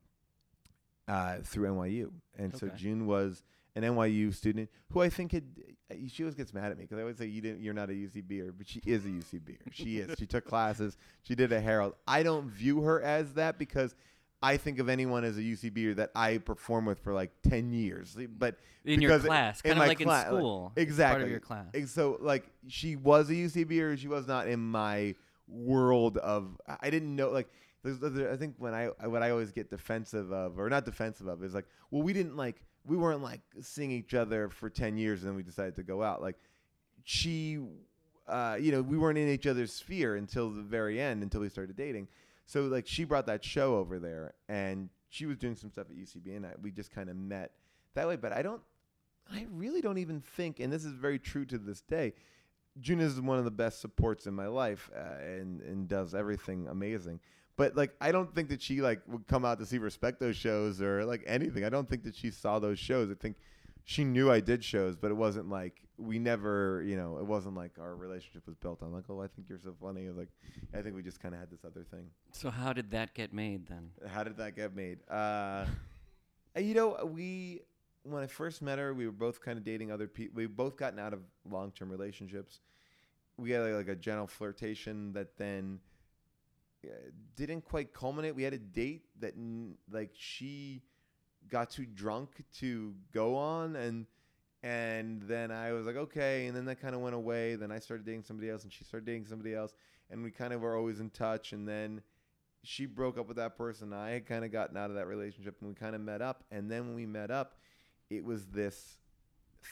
uh, 1.07 1.37
through 1.43 1.69
NYU, 1.69 2.11
and 2.37 2.55
okay. 2.55 2.59
so 2.59 2.69
June 2.77 3.07
was 3.07 3.43
an 3.75 3.83
NYU 3.83 4.35
student 4.35 4.69
who 4.93 5.01
I 5.01 5.09
think 5.09 5.33
had. 5.33 5.45
Uh, 5.91 5.95
she 6.09 6.23
always 6.23 6.35
gets 6.35 6.53
mad 6.53 6.71
at 6.71 6.79
me 6.79 6.85
because 6.85 6.99
I 6.99 7.03
always 7.03 7.17
say 7.17 7.27
you 7.27 7.41
didn't. 7.41 7.63
You're 7.63 7.75
not 7.75 7.91
a 7.91 7.93
UCBer, 7.93 8.53
but 8.57 8.69
she 8.69 8.81
is 8.85 9.05
a 9.05 9.09
UCBer. 9.09 9.59
she 9.73 9.99
is. 9.99 10.19
She 10.19 10.27
took 10.27 10.45
classes. 10.45 10.97
She 11.23 11.35
did 11.35 11.53
a 11.53 11.61
Herald. 11.61 11.95
I 12.07 12.23
don't 12.23 12.47
view 12.49 12.83
her 12.83 13.03
as 13.03 13.35
that 13.35 13.59
because. 13.59 13.95
I 14.41 14.57
think 14.57 14.79
of 14.79 14.89
anyone 14.89 15.25
as 15.25 15.37
a 15.37 15.41
UCBer 15.41 15.97
that 15.97 16.13
I 16.15 16.39
perform 16.39 16.85
with 16.85 17.01
for 17.01 17.13
like 17.13 17.33
ten 17.43 17.73
years, 17.73 18.17
but 18.39 18.55
in 18.85 19.01
your 19.01 19.19
class, 19.19 19.61
kind 19.63 19.73
of 19.73 19.79
like 19.89 19.99
cla- 19.99 20.21
in 20.21 20.27
school, 20.27 20.73
like, 20.77 20.81
exactly. 20.81 21.15
Part 21.15 21.23
of 21.25 21.31
your 21.31 21.41
class. 21.41 21.91
So 21.91 22.19
like 22.21 22.45
she 22.69 22.95
was 22.95 23.31
a 23.31 23.33
UCBer, 23.33 23.99
she 23.99 24.07
was 24.07 24.29
not 24.29 24.47
in 24.47 24.61
my 24.61 25.17
world 25.49 26.19
of. 26.19 26.57
I 26.81 26.89
didn't 26.89 27.17
know 27.17 27.31
like 27.31 27.49
I 27.85 28.37
think 28.37 28.55
when 28.59 28.75
I 28.75 28.87
what 29.07 29.25
I 29.25 29.31
always 29.31 29.51
get 29.51 29.71
defensive 29.71 30.33
of, 30.33 30.59
or 30.59 30.69
not 30.69 30.85
defensive 30.85 31.27
of, 31.27 31.43
is 31.43 31.53
like, 31.53 31.67
well, 31.91 32.03
we 32.03 32.13
didn't 32.13 32.37
like 32.37 32.63
we 32.89 32.97
weren't 32.97 33.23
like 33.23 33.43
seeing 33.61 33.91
each 33.91 34.15
other 34.15 34.49
for 34.49 34.71
ten 34.71 34.97
years, 34.97 35.21
and 35.21 35.29
then 35.29 35.37
we 35.37 35.43
decided 35.43 35.77
to 35.77 35.83
go 35.83 36.03
out. 36.03 36.23
Like 36.23 36.37
she, 37.05 37.59
uh, 38.27 38.57
you 38.59 38.73
know, 38.73 38.83
we 38.83 38.97
weren't 38.97 39.19
in 39.19 39.29
each 39.29 39.47
other's 39.47 39.73
sphere 39.73 40.17
until 40.17 40.51
the 40.51 40.63
very 40.63 41.01
end, 41.01 41.23
until 41.23 41.43
we 41.43 41.51
started 41.51 41.77
dating. 41.77 42.09
So 42.47 42.63
like 42.63 42.87
she 42.87 43.05
brought 43.05 43.27
that 43.27 43.45
show 43.45 43.77
over 43.77 43.99
there, 43.99 44.33
and 44.49 44.89
she 45.11 45.27
was 45.27 45.37
doing 45.37 45.55
some 45.55 45.71
stuff 45.71 45.87
at 45.91 45.97
UCB, 45.97 46.35
and 46.37 46.47
I, 46.47 46.53
we 46.61 46.71
just 46.71 46.91
kind 46.91 47.11
of 47.11 47.17
met 47.17 47.53
that 47.95 48.09
way. 48.09 48.17
But 48.17 48.33
I 48.33 48.41
don't, 48.41 48.63
I 49.31 49.47
really 49.53 49.83
don't 49.83 49.99
even 49.99 50.21
think, 50.21 50.59
and 50.59 50.73
this 50.73 50.85
is 50.85 50.95
very 50.95 51.19
true 51.19 51.45
to 51.45 51.59
this 51.59 51.83
day. 51.83 52.15
June 52.81 53.01
is 53.01 53.21
one 53.21 53.39
of 53.39 53.45
the 53.45 53.51
best 53.51 53.81
supports 53.81 54.27
in 54.27 54.35
my 54.35 54.47
life, 54.47 54.91
uh, 54.97 55.23
and 55.23 55.61
and 55.61 55.89
does 55.89 56.15
everything 56.15 56.69
amazing. 56.69 57.21
But 57.59 57.77
like, 57.77 57.93
I 58.01 58.13
don't 58.13 58.33
think 58.33 58.49
that 58.51 58.63
she 58.63 58.81
like 58.81 59.03
would 59.09 59.27
come 59.27 59.45
out 59.45 59.59
to 59.59 59.67
see 59.67 59.79
respect 59.79 60.21
those 60.21 60.37
shows 60.37 60.81
or 60.81 61.05
like 61.05 61.25
anything. 61.27 61.65
I 61.65 61.69
don't 61.69 61.89
think 61.91 62.05
that 62.05 62.15
she 62.15 62.31
saw 62.31 62.61
those 62.61 62.79
shows. 62.79 63.11
I 63.11 63.15
think 63.15 63.37
she 63.85 64.05
knew 64.05 64.31
I 64.31 64.39
did 64.39 64.63
shows, 64.63 64.95
but 64.95 65.11
it 65.11 65.15
wasn't 65.15 65.51
like 65.51 65.83
we 65.99 66.21
never, 66.21 66.85
you 66.87 66.97
know, 66.97 67.19
it 67.19 67.27
wasn't 67.27 67.57
like 67.57 67.73
our 67.81 67.97
relationship 67.97 68.47
was 68.47 68.55
built 68.55 68.81
on 68.81 68.93
like, 68.93 69.05
oh, 69.11 69.21
I 69.21 69.27
think 69.27 69.49
you're 69.49 69.59
so 69.59 69.75
funny. 69.83 70.09
like, 70.09 70.29
I 70.73 70.83
think 70.83 70.95
we 70.95 71.03
just 71.03 71.21
kind 71.21 71.35
of 71.35 71.41
had 71.41 71.51
this 71.51 71.65
other 71.65 71.85
thing. 71.91 72.07
So 72.31 72.49
how 72.49 72.73
did 72.73 72.93
that 72.93 73.13
get 73.15 73.33
made 73.33 73.67
then? 73.67 73.91
How 74.07 74.23
did 74.23 74.37
that 74.37 74.55
get 74.55 74.77
made? 74.77 74.99
Uh, 75.11 75.65
you 76.57 76.75
know, 76.75 77.05
we 77.05 77.63
when 78.05 78.23
I 78.23 78.29
first 78.29 78.63
met 78.63 78.79
her, 78.79 78.95
we 78.95 79.05
were 79.05 79.13
both 79.13 79.43
kind 79.43 79.59
of 79.59 79.65
dating 79.65 79.91
other 79.91 80.07
people. 80.07 80.37
We 80.37 80.47
both 80.47 80.77
gotten 80.77 81.01
out 81.01 81.13
of 81.13 81.23
long 81.51 81.73
term 81.73 81.91
relationships. 81.91 82.61
We 83.37 83.51
had 83.51 83.63
like 83.75 83.89
a 83.89 83.97
general 83.97 84.29
flirtation 84.29 85.13
that 85.15 85.37
then 85.37 85.81
didn't 87.37 87.63
quite 87.63 87.93
culminate. 87.93 88.35
We 88.35 88.43
had 88.43 88.55
a 88.55 88.59
date 88.59 89.05
that 89.21 89.35
like 89.91 90.11
she 90.15 90.83
got 91.49 91.71
too 91.71 91.87
drunk 91.87 92.31
to 92.59 92.95
go 93.13 93.37
on 93.37 93.77
and 93.77 94.07
and 94.63 95.23
then 95.23 95.51
I 95.51 95.73
was 95.73 95.87
like 95.87 95.97
okay 95.97 96.47
and 96.47 96.57
then 96.57 96.65
that 96.67 96.81
kind 96.81 96.95
of 96.95 97.01
went 97.01 97.15
away 97.15 97.55
then 97.55 97.71
I 97.71 97.79
started 97.79 98.05
dating 98.05 98.25
somebody 98.25 98.51
else 98.51 98.65
and 98.65 98.73
she 98.73 98.85
started 98.85 99.07
dating 99.07 99.27
somebody 99.27 99.55
else 99.55 99.73
and 100.11 100.23
we 100.23 100.31
kind 100.31 100.53
of 100.53 100.61
were 100.61 100.77
always 100.77 101.01
in 101.01 101.11
touch 101.11 101.53
and 101.53 101.67
then 101.67 102.03
she 102.65 102.87
broke 102.87 103.19
up 103.19 103.29
with 103.29 103.37
that 103.37 103.57
person 103.57 103.93
I 103.93 104.11
had 104.11 104.27
kind 104.27 104.45
of 104.45 104.53
gotten 104.53 104.77
out 104.77 104.91
of 104.91 104.97
that 104.97 105.07
relationship 105.07 105.57
and 105.61 105.71
we 105.71 105.75
kind 105.75 105.95
of 105.95 106.01
met 106.01 106.21
up 106.21 106.45
and 106.51 106.71
then 106.71 106.87
when 106.87 106.97
we 106.97 107.07
met 107.07 107.31
up 107.31 107.55
it 108.11 108.25
was 108.25 108.47
this 108.47 108.99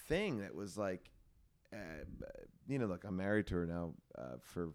thing 0.08 0.38
that 0.38 0.54
was 0.54 0.78
like 0.78 1.10
uh, 1.72 2.04
you 2.68 2.78
know 2.78 2.86
look 2.86 3.04
I'm 3.04 3.16
married 3.16 3.48
to 3.48 3.54
her 3.56 3.66
now 3.66 3.92
uh, 4.16 4.36
for 4.40 4.70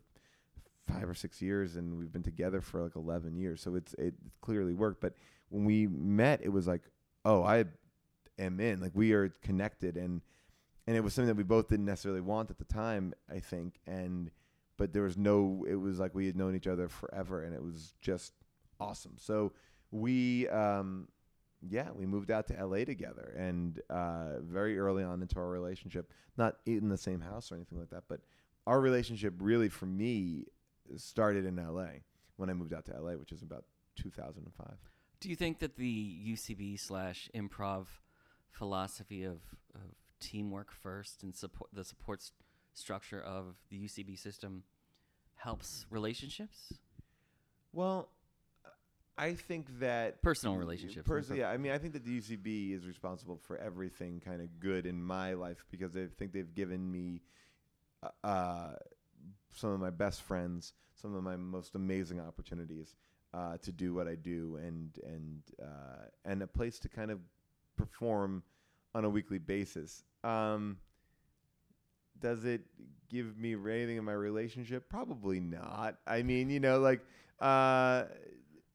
five 0.87 1.09
or 1.09 1.13
six 1.13 1.41
years, 1.41 1.75
and 1.75 1.97
we've 1.97 2.11
been 2.11 2.23
together 2.23 2.61
for 2.61 2.81
like 2.81 2.95
eleven 2.95 3.35
years. 3.35 3.61
So 3.61 3.75
it's 3.75 3.93
it 3.95 4.13
clearly 4.41 4.73
worked. 4.73 5.01
But 5.01 5.13
when 5.49 5.65
we 5.65 5.87
met, 5.87 6.41
it 6.43 6.49
was 6.49 6.67
like, 6.67 6.81
oh, 7.25 7.43
I 7.43 7.65
am 8.39 8.59
in. 8.59 8.81
Like 8.81 8.91
we 8.93 9.13
are 9.13 9.29
connected, 9.41 9.97
and 9.97 10.21
and 10.87 10.95
it 10.97 11.03
was 11.03 11.13
something 11.13 11.27
that 11.27 11.37
we 11.37 11.43
both 11.43 11.67
didn't 11.67 11.85
necessarily 11.85 12.21
want 12.21 12.49
at 12.49 12.57
the 12.57 12.65
time. 12.65 13.13
I 13.29 13.39
think, 13.39 13.79
and 13.85 14.31
but 14.77 14.93
there 14.93 15.03
was 15.03 15.17
no. 15.17 15.65
It 15.69 15.75
was 15.75 15.99
like 15.99 16.15
we 16.15 16.25
had 16.25 16.35
known 16.35 16.55
each 16.55 16.67
other 16.67 16.87
forever, 16.89 17.43
and 17.43 17.53
it 17.53 17.63
was 17.63 17.93
just 18.01 18.33
awesome. 18.79 19.13
So 19.17 19.53
we. 19.91 20.47
um 20.49 21.07
yeah, 21.69 21.89
we 21.93 22.07
moved 22.07 22.31
out 22.31 22.47
to 22.47 22.65
LA 22.65 22.85
together, 22.85 23.35
and 23.37 23.79
uh, 23.89 24.39
very 24.39 24.79
early 24.79 25.03
on 25.03 25.21
into 25.21 25.37
our 25.37 25.47
relationship, 25.47 26.11
not 26.37 26.55
in 26.65 26.89
the 26.89 26.97
same 26.97 27.21
house 27.21 27.51
or 27.51 27.55
anything 27.55 27.77
like 27.77 27.91
that, 27.91 28.05
but 28.07 28.21
our 28.65 28.79
relationship 28.81 29.35
really, 29.39 29.69
for 29.69 29.85
me, 29.85 30.45
started 30.97 31.45
in 31.45 31.55
LA 31.55 32.01
when 32.37 32.49
I 32.49 32.53
moved 32.53 32.73
out 32.73 32.85
to 32.85 32.99
LA, 32.99 33.13
which 33.13 33.31
is 33.31 33.41
about 33.41 33.65
2005. 33.95 34.67
Do 35.19 35.29
you 35.29 35.35
think 35.35 35.59
that 35.59 35.75
the 35.75 36.17
UCB 36.27 36.79
slash 36.79 37.29
improv 37.35 37.85
philosophy 38.49 39.23
of, 39.23 39.39
of 39.75 39.81
teamwork 40.19 40.71
first 40.71 41.23
and 41.23 41.35
support 41.35 41.69
the 41.73 41.83
support 41.83 42.21
st- 42.21 42.33
structure 42.73 43.21
of 43.21 43.55
the 43.69 43.77
UCB 43.77 44.17
system 44.17 44.63
helps 45.35 45.85
relationships? 45.89 46.73
Well, 47.73 48.09
I 49.17 49.33
think 49.33 49.67
that 49.79 50.21
personal 50.21 50.55
relationships. 50.55 51.07
Pers- 51.07 51.29
yeah, 51.29 51.49
I 51.49 51.57
mean, 51.57 51.71
I 51.71 51.77
think 51.77 51.93
that 51.93 52.03
the 52.03 52.19
UCB 52.19 52.75
is 52.75 52.87
responsible 52.87 53.37
for 53.37 53.57
everything 53.57 54.21
kind 54.23 54.41
of 54.41 54.59
good 54.59 54.85
in 54.85 55.01
my 55.01 55.33
life 55.33 55.63
because 55.69 55.95
I 55.95 56.07
think 56.17 56.33
they've 56.33 56.53
given 56.53 56.91
me 56.91 57.21
uh, 58.01 58.27
uh 58.27 58.73
some 59.53 59.71
of 59.71 59.79
my 59.79 59.89
best 59.89 60.21
friends, 60.21 60.73
some 60.93 61.15
of 61.15 61.23
my 61.23 61.35
most 61.35 61.75
amazing 61.75 62.19
opportunities 62.19 62.95
uh, 63.33 63.57
to 63.57 63.71
do 63.71 63.93
what 63.93 64.07
I 64.07 64.15
do, 64.15 64.57
and 64.57 64.89
and 65.03 65.41
uh, 65.61 66.05
and 66.25 66.41
a 66.41 66.47
place 66.47 66.79
to 66.79 66.89
kind 66.89 67.11
of 67.11 67.19
perform 67.77 68.43
on 68.93 69.05
a 69.05 69.09
weekly 69.09 69.39
basis. 69.39 70.03
Um, 70.23 70.77
does 72.19 72.45
it 72.45 72.61
give 73.09 73.37
me 73.37 73.53
anything 73.53 73.97
in 73.97 74.03
my 74.03 74.13
relationship? 74.13 74.89
Probably 74.89 75.39
not. 75.39 75.97
I 76.05 76.23
mean, 76.23 76.49
you 76.49 76.59
know, 76.59 76.79
like 76.79 77.01
uh, 77.39 78.03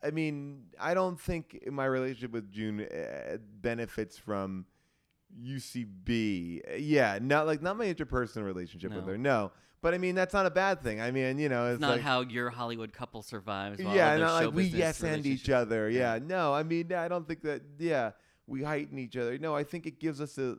I 0.03 0.11
mean, 0.13 0.65
I 0.81 0.95
don't 0.95 1.19
think 1.21 1.59
my 1.71 1.87
relationship 1.87 2.33
with 2.33 2.51
June 2.51 2.81
uh, 2.83 3.37
benefits 3.61 4.19
from 4.19 4.67
UCB. 5.43 6.61
Yeah, 6.79 7.19
not 7.21 7.47
like 7.47 7.63
not 7.63 7.77
my 7.77 7.87
interpersonal 7.87 8.45
relationship 8.45 8.93
with 8.93 9.07
her. 9.07 9.19
No, 9.19 9.53
but 9.81 9.95
I 9.95 9.99
mean 9.99 10.15
that's 10.15 10.35
not 10.35 10.47
a 10.47 10.51
bad 10.51 10.83
thing. 10.83 11.01
I 11.01 11.11
mean, 11.11 11.39
you 11.39 11.49
know, 11.49 11.67
it's 11.67 11.75
It's 11.75 11.81
not 11.81 11.93
like, 11.93 12.01
how 12.01 12.21
your 12.23 12.51
Hollywood 12.51 12.93
couple 12.93 13.23
survives. 13.23 13.81
Yeah, 13.81 14.17
not 14.17 14.45
like 14.45 14.55
we 14.55 14.65
yes 14.65 15.03
and 15.03 15.25
each 15.27 15.51
other. 15.51 15.89
Yeah. 15.91 16.19
no, 16.23 16.55
I 16.55 16.63
mean, 16.63 16.93
I 16.93 17.09
don't 17.09 17.27
think 17.27 17.43
that. 17.43 17.63
Yeah, 17.79 18.13
we 18.47 18.63
heighten 18.63 18.99
each 18.99 19.17
other. 19.17 19.39
No, 19.39 19.55
I 19.55 19.65
think 19.65 19.87
it 19.87 20.01
gives 20.01 20.21
us 20.21 20.39
a 20.39 20.59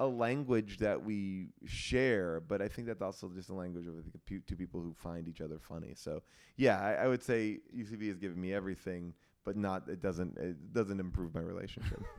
a 0.00 0.06
language 0.06 0.78
that 0.78 1.04
we 1.04 1.50
share, 1.66 2.40
but 2.40 2.62
I 2.62 2.68
think 2.68 2.86
that's 2.88 3.02
also 3.02 3.28
just 3.28 3.50
a 3.50 3.54
language 3.54 3.86
of 3.86 3.94
the 3.96 4.40
two 4.46 4.56
people 4.56 4.80
who 4.80 4.94
find 4.94 5.28
each 5.28 5.42
other 5.42 5.58
funny. 5.58 5.92
So 5.94 6.22
yeah, 6.56 6.80
I, 6.80 7.04
I 7.04 7.08
would 7.08 7.22
say 7.22 7.58
UCB 7.76 8.08
has 8.08 8.18
given 8.18 8.40
me 8.40 8.54
everything, 8.54 9.12
but 9.44 9.56
not 9.56 9.88
it 9.88 10.00
doesn't 10.00 10.38
it 10.38 10.72
doesn't 10.72 11.00
improve 11.00 11.34
my 11.34 11.42
relationship. 11.42 12.02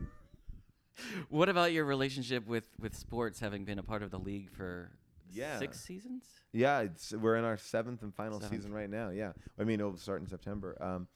What 1.30 1.48
about 1.48 1.72
your 1.72 1.86
relationship 1.86 2.46
with 2.46 2.68
with 2.78 2.94
sports, 2.94 3.40
having 3.40 3.64
been 3.64 3.78
a 3.78 3.82
part 3.82 4.02
of 4.02 4.10
the 4.10 4.18
league 4.18 4.50
for 4.50 4.92
Yeah. 5.32 5.58
six 5.58 5.80
seasons? 5.80 6.24
Yeah, 6.52 6.80
it's, 6.80 7.12
we're 7.12 7.36
in 7.36 7.44
our 7.44 7.56
seventh 7.56 8.02
and 8.02 8.14
final 8.14 8.40
Seventh. 8.40 8.60
season 8.60 8.72
right 8.74 8.90
now. 8.90 9.10
Yeah, 9.10 9.32
I 9.58 9.64
mean 9.64 9.80
it'll 9.80 9.96
start 9.96 10.20
in 10.20 10.26
September. 10.26 10.76
Um, 10.80 11.08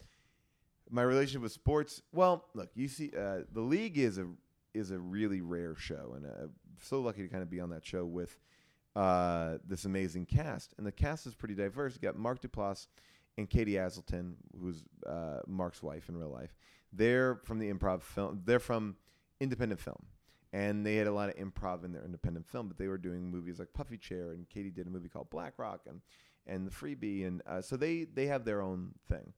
my 0.91 1.03
relationship 1.03 1.43
with 1.43 1.53
sports. 1.53 2.03
Well, 2.13 2.47
look, 2.55 2.71
you 2.75 2.89
see, 2.89 3.11
uh, 3.17 3.41
the 3.53 3.61
league 3.61 3.99
is 3.99 4.19
a 4.19 4.27
is 4.75 4.91
a 4.91 4.99
really 4.99 5.41
rare 5.41 5.75
show, 5.77 6.13
and 6.17 6.27
uh, 6.27 6.45
I'm 6.45 6.51
so 6.81 7.01
lucky 7.01 7.23
to 7.23 7.29
kind 7.29 7.43
of 7.43 7.51
be 7.51 7.61
on 7.61 7.71
that 7.71 7.85
show 7.85 8.05
with 8.05 8.39
uh, 8.95 9.59
this 9.67 9.85
amazing 9.85 10.27
cast. 10.27 10.75
And 10.79 10.87
the 10.87 10.93
cast 10.93 11.27
is 11.27 11.35
pretty 11.35 11.55
diverse. 11.55 11.95
You 11.95 12.01
got 12.01 12.17
Mark 12.19 12.41
Duplass 12.41 12.87
and 13.39 13.49
Katie 13.49 13.73
Aselton, 13.75 14.35
who's 14.59 14.85
uh, 15.07 15.41
Mark's 15.47 15.83
wife 15.83 16.09
in 16.09 16.17
real 16.17 16.31
life. 16.31 16.55
They're 16.93 17.41
from 17.45 17.59
the 17.59 17.71
improv 17.73 18.03
film. 18.03 18.43
They're 18.45 18.59
from 18.61 18.97
independent 19.41 19.81
film. 19.81 20.07
And 20.53 20.87
they 20.87 20.97
had 20.97 21.07
a 21.07 21.13
lot 21.13 21.29
of 21.29 21.37
improv 21.37 21.85
in 21.85 21.93
their 21.93 22.05
independent 22.05 22.47
film, 22.47 22.69
but 22.69 22.79
they 22.79 22.89
were 22.89 22.99
doing 22.99 23.31
movies 23.31 23.59
like 23.59 23.73
Puffy 23.75 23.99
Chair, 23.99 24.31
and 24.31 24.49
Katie 24.49 24.71
did 24.71 24.87
a 24.87 24.91
movie 24.91 25.09
called 25.09 25.29
Black 25.31 25.55
Rock, 25.59 25.83
and 25.89 26.01
and 26.47 26.67
The 26.67 26.71
Freebie, 26.71 27.27
and 27.27 27.43
uh, 27.47 27.61
so 27.61 27.77
they 27.77 28.05
they 28.05 28.27
have 28.27 28.45
their 28.45 28.63
own 28.63 28.93
thing. 29.09 29.33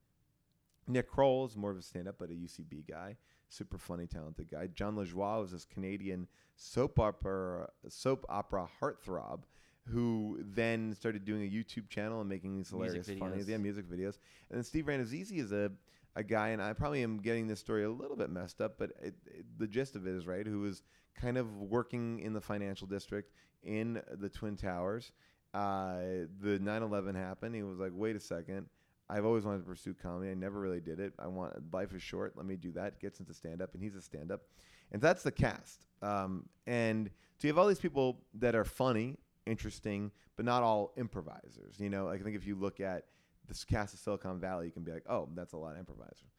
Nick 0.86 1.10
Kroll 1.10 1.44
is 1.46 1.56
more 1.56 1.70
of 1.70 1.78
a 1.78 1.82
stand-up, 1.82 2.16
but 2.18 2.30
a 2.30 2.34
UCB 2.34 2.88
guy, 2.88 3.16
super 3.48 3.78
funny, 3.78 4.06
talented 4.06 4.50
guy. 4.50 4.68
Jon 4.68 4.96
Lajoie 4.96 5.40
was 5.40 5.52
this 5.52 5.64
Canadian 5.64 6.28
soap 6.56 6.98
opera 6.98 7.68
soap 7.88 8.24
opera 8.28 8.68
heartthrob 8.80 9.40
who 9.86 10.38
then 10.42 10.94
started 10.94 11.24
doing 11.24 11.42
a 11.42 11.50
YouTube 11.50 11.88
channel 11.88 12.20
and 12.20 12.28
making 12.28 12.56
these 12.56 12.68
hilarious, 12.68 13.08
funny, 13.18 13.42
yeah, 13.46 13.56
music 13.56 13.88
videos. 13.88 14.18
And 14.50 14.58
then 14.58 14.64
Steve 14.64 14.84
Rannazzisi 14.84 15.38
is 15.38 15.52
a 15.52 15.72
a 16.18 16.24
guy, 16.24 16.48
and 16.48 16.60
I 16.60 16.72
probably 16.72 17.04
am 17.04 17.18
getting 17.18 17.46
this 17.46 17.60
story 17.60 17.84
a 17.84 17.90
little 17.90 18.16
bit 18.16 18.28
messed 18.28 18.60
up, 18.60 18.76
but 18.76 18.90
it, 19.00 19.14
it, 19.24 19.46
the 19.56 19.68
gist 19.68 19.94
of 19.94 20.06
it 20.06 20.14
is 20.14 20.26
right. 20.26 20.44
Who 20.44 20.60
was 20.60 20.82
kind 21.14 21.38
of 21.38 21.56
working 21.56 22.18
in 22.18 22.32
the 22.32 22.40
financial 22.40 22.88
district 22.88 23.32
in 23.62 24.02
the 24.18 24.28
Twin 24.28 24.56
Towers. 24.56 25.12
Uh, 25.54 26.26
the 26.40 26.58
9/11 26.60 27.14
happened. 27.14 27.54
He 27.54 27.62
was 27.62 27.78
like, 27.78 27.92
"Wait 27.94 28.16
a 28.16 28.20
second, 28.20 28.66
I've 29.08 29.24
always 29.24 29.44
wanted 29.44 29.58
to 29.58 29.64
pursue 29.64 29.94
comedy. 29.94 30.30
I 30.32 30.34
never 30.34 30.58
really 30.58 30.80
did 30.80 30.98
it. 30.98 31.14
I 31.20 31.28
want 31.28 31.72
life 31.72 31.94
is 31.94 32.02
short. 32.02 32.36
Let 32.36 32.46
me 32.46 32.56
do 32.56 32.72
that." 32.72 32.98
Gets 33.00 33.20
into 33.20 33.32
stand 33.32 33.62
up, 33.62 33.74
and 33.74 33.82
he's 33.82 33.94
a 33.94 34.02
stand 34.02 34.32
up, 34.32 34.42
and 34.90 35.00
that's 35.00 35.22
the 35.22 35.32
cast. 35.32 35.86
Um, 36.02 36.48
and 36.66 37.10
so 37.38 37.46
you 37.46 37.52
have 37.52 37.58
all 37.58 37.68
these 37.68 37.78
people 37.78 38.24
that 38.34 38.56
are 38.56 38.64
funny, 38.64 39.16
interesting, 39.46 40.10
but 40.36 40.44
not 40.44 40.64
all 40.64 40.92
improvisers. 40.96 41.78
You 41.78 41.90
know, 41.90 42.06
like 42.06 42.20
I 42.20 42.24
think 42.24 42.36
if 42.36 42.46
you 42.46 42.56
look 42.56 42.80
at 42.80 43.04
this 43.48 43.64
cast 43.64 43.94
of 43.94 44.00
Silicon 44.00 44.38
Valley, 44.38 44.66
you 44.66 44.72
can 44.72 44.82
be 44.84 44.92
like, 44.92 45.04
"Oh, 45.08 45.28
that's 45.34 45.54
a 45.54 45.56
lot 45.56 45.72
of 45.72 45.78
improvisers." 45.78 46.30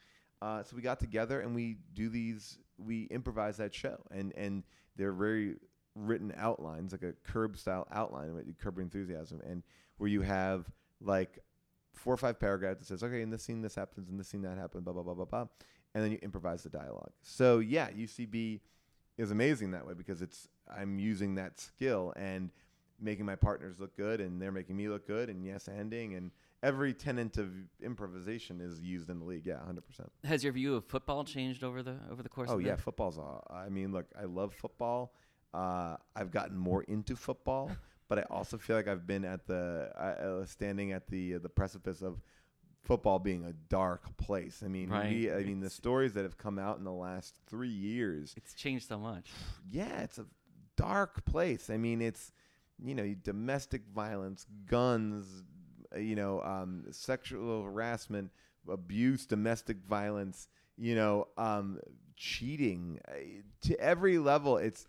Uh, 0.41 0.63
so 0.63 0.75
we 0.75 0.81
got 0.81 0.99
together 0.99 1.41
and 1.41 1.53
we 1.53 1.77
do 1.93 2.09
these. 2.09 2.57
We 2.77 3.03
improvise 3.05 3.57
that 3.57 3.73
show, 3.73 3.97
and 4.11 4.33
and 4.37 4.63
they're 4.95 5.13
very 5.13 5.55
written 5.95 6.33
outlines, 6.37 6.91
like 6.91 7.03
a 7.03 7.13
curb 7.29 7.57
style 7.57 7.87
outline, 7.91 8.35
like 8.35 8.45
curb 8.59 8.79
enthusiasm, 8.79 9.41
and 9.45 9.63
where 9.97 10.09
you 10.09 10.21
have 10.21 10.69
like 11.01 11.39
four 11.93 12.13
or 12.13 12.17
five 12.17 12.39
paragraphs 12.39 12.79
that 12.79 12.85
says, 12.85 13.03
okay, 13.03 13.21
in 13.21 13.29
this 13.29 13.43
scene 13.43 13.61
this 13.61 13.75
happens, 13.75 14.09
in 14.09 14.17
this 14.17 14.27
scene 14.27 14.41
that 14.43 14.57
happens, 14.57 14.83
blah 14.83 14.93
blah 14.93 15.03
blah 15.03 15.13
blah 15.13 15.25
blah, 15.25 15.45
and 15.93 16.03
then 16.03 16.11
you 16.11 16.19
improvise 16.21 16.63
the 16.63 16.69
dialogue. 16.69 17.11
So 17.21 17.59
yeah, 17.59 17.89
UCB 17.89 18.61
is 19.17 19.31
amazing 19.31 19.71
that 19.71 19.85
way 19.85 19.93
because 19.93 20.21
it's 20.21 20.47
I'm 20.73 20.99
using 20.99 21.35
that 21.35 21.59
skill 21.59 22.13
and 22.15 22.51
making 23.01 23.25
my 23.25 23.35
partners 23.35 23.79
look 23.79 23.95
good, 23.97 24.21
and 24.21 24.41
they're 24.41 24.51
making 24.51 24.77
me 24.77 24.87
look 24.89 25.07
good, 25.07 25.29
and 25.29 25.43
yes, 25.45 25.67
ending, 25.67 26.15
and 26.15 26.31
every 26.63 26.93
tenant 26.93 27.37
of 27.37 27.49
improvisation 27.81 28.61
is 28.61 28.79
used 28.81 29.09
in 29.09 29.19
the 29.19 29.25
league. 29.25 29.45
Yeah, 29.45 29.63
hundred 29.63 29.85
percent. 29.85 30.11
Has 30.23 30.43
your 30.43 30.53
view 30.53 30.75
of 30.75 30.85
football 30.85 31.23
changed 31.23 31.63
over 31.63 31.81
the 31.83 31.97
over 32.11 32.21
the 32.23 32.29
course? 32.29 32.49
Oh 32.51 32.55
of 32.55 32.61
yeah, 32.61 32.75
the- 32.75 32.81
football's. 32.81 33.17
All, 33.17 33.45
I 33.49 33.69
mean, 33.69 33.91
look, 33.91 34.05
I 34.19 34.25
love 34.25 34.53
football. 34.53 35.13
Uh, 35.53 35.97
I've 36.15 36.31
gotten 36.31 36.57
more 36.57 36.83
into 36.83 37.15
football, 37.15 37.71
but 38.07 38.19
I 38.19 38.21
also 38.29 38.57
feel 38.57 38.75
like 38.75 38.87
I've 38.87 39.07
been 39.07 39.25
at 39.25 39.47
the 39.47 39.89
uh, 39.97 40.45
standing 40.45 40.91
at 40.91 41.07
the 41.07 41.35
uh, 41.35 41.39
the 41.39 41.49
precipice 41.49 42.01
of 42.01 42.21
football 42.83 43.19
being 43.19 43.43
a 43.45 43.53
dark 43.67 44.15
place. 44.17 44.61
I 44.63 44.67
mean, 44.69 44.89
Right. 44.89 45.09
we, 45.11 45.31
I 45.31 45.43
mean, 45.43 45.59
the 45.59 45.69
stories 45.69 46.13
that 46.13 46.23
have 46.23 46.37
come 46.37 46.57
out 46.57 46.77
in 46.77 46.83
the 46.85 46.93
last 46.93 47.35
three 47.47 47.67
years. 47.69 48.33
it's 48.37 48.53
changed 48.53 48.87
so 48.87 48.97
much. 48.97 49.29
Yeah, 49.69 50.01
it's 50.01 50.17
a 50.17 50.25
dark 50.77 51.25
place. 51.25 51.69
I 51.69 51.77
mean, 51.77 52.01
it's 52.01 52.31
you 52.81 52.95
know 52.95 53.13
domestic 53.23 53.81
violence, 53.93 54.45
guns, 54.65 55.43
you 55.97 56.15
know, 56.15 56.41
um, 56.41 56.85
sexual 56.91 57.63
harassment, 57.63 58.31
abuse, 58.69 59.25
domestic 59.25 59.77
violence, 59.87 60.47
you 60.77 60.95
know, 60.95 61.27
um, 61.37 61.79
cheating 62.15 62.99
uh, 63.07 63.13
to 63.61 63.79
every 63.79 64.17
level. 64.17 64.57
It's 64.57 64.87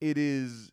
it 0.00 0.18
is 0.18 0.70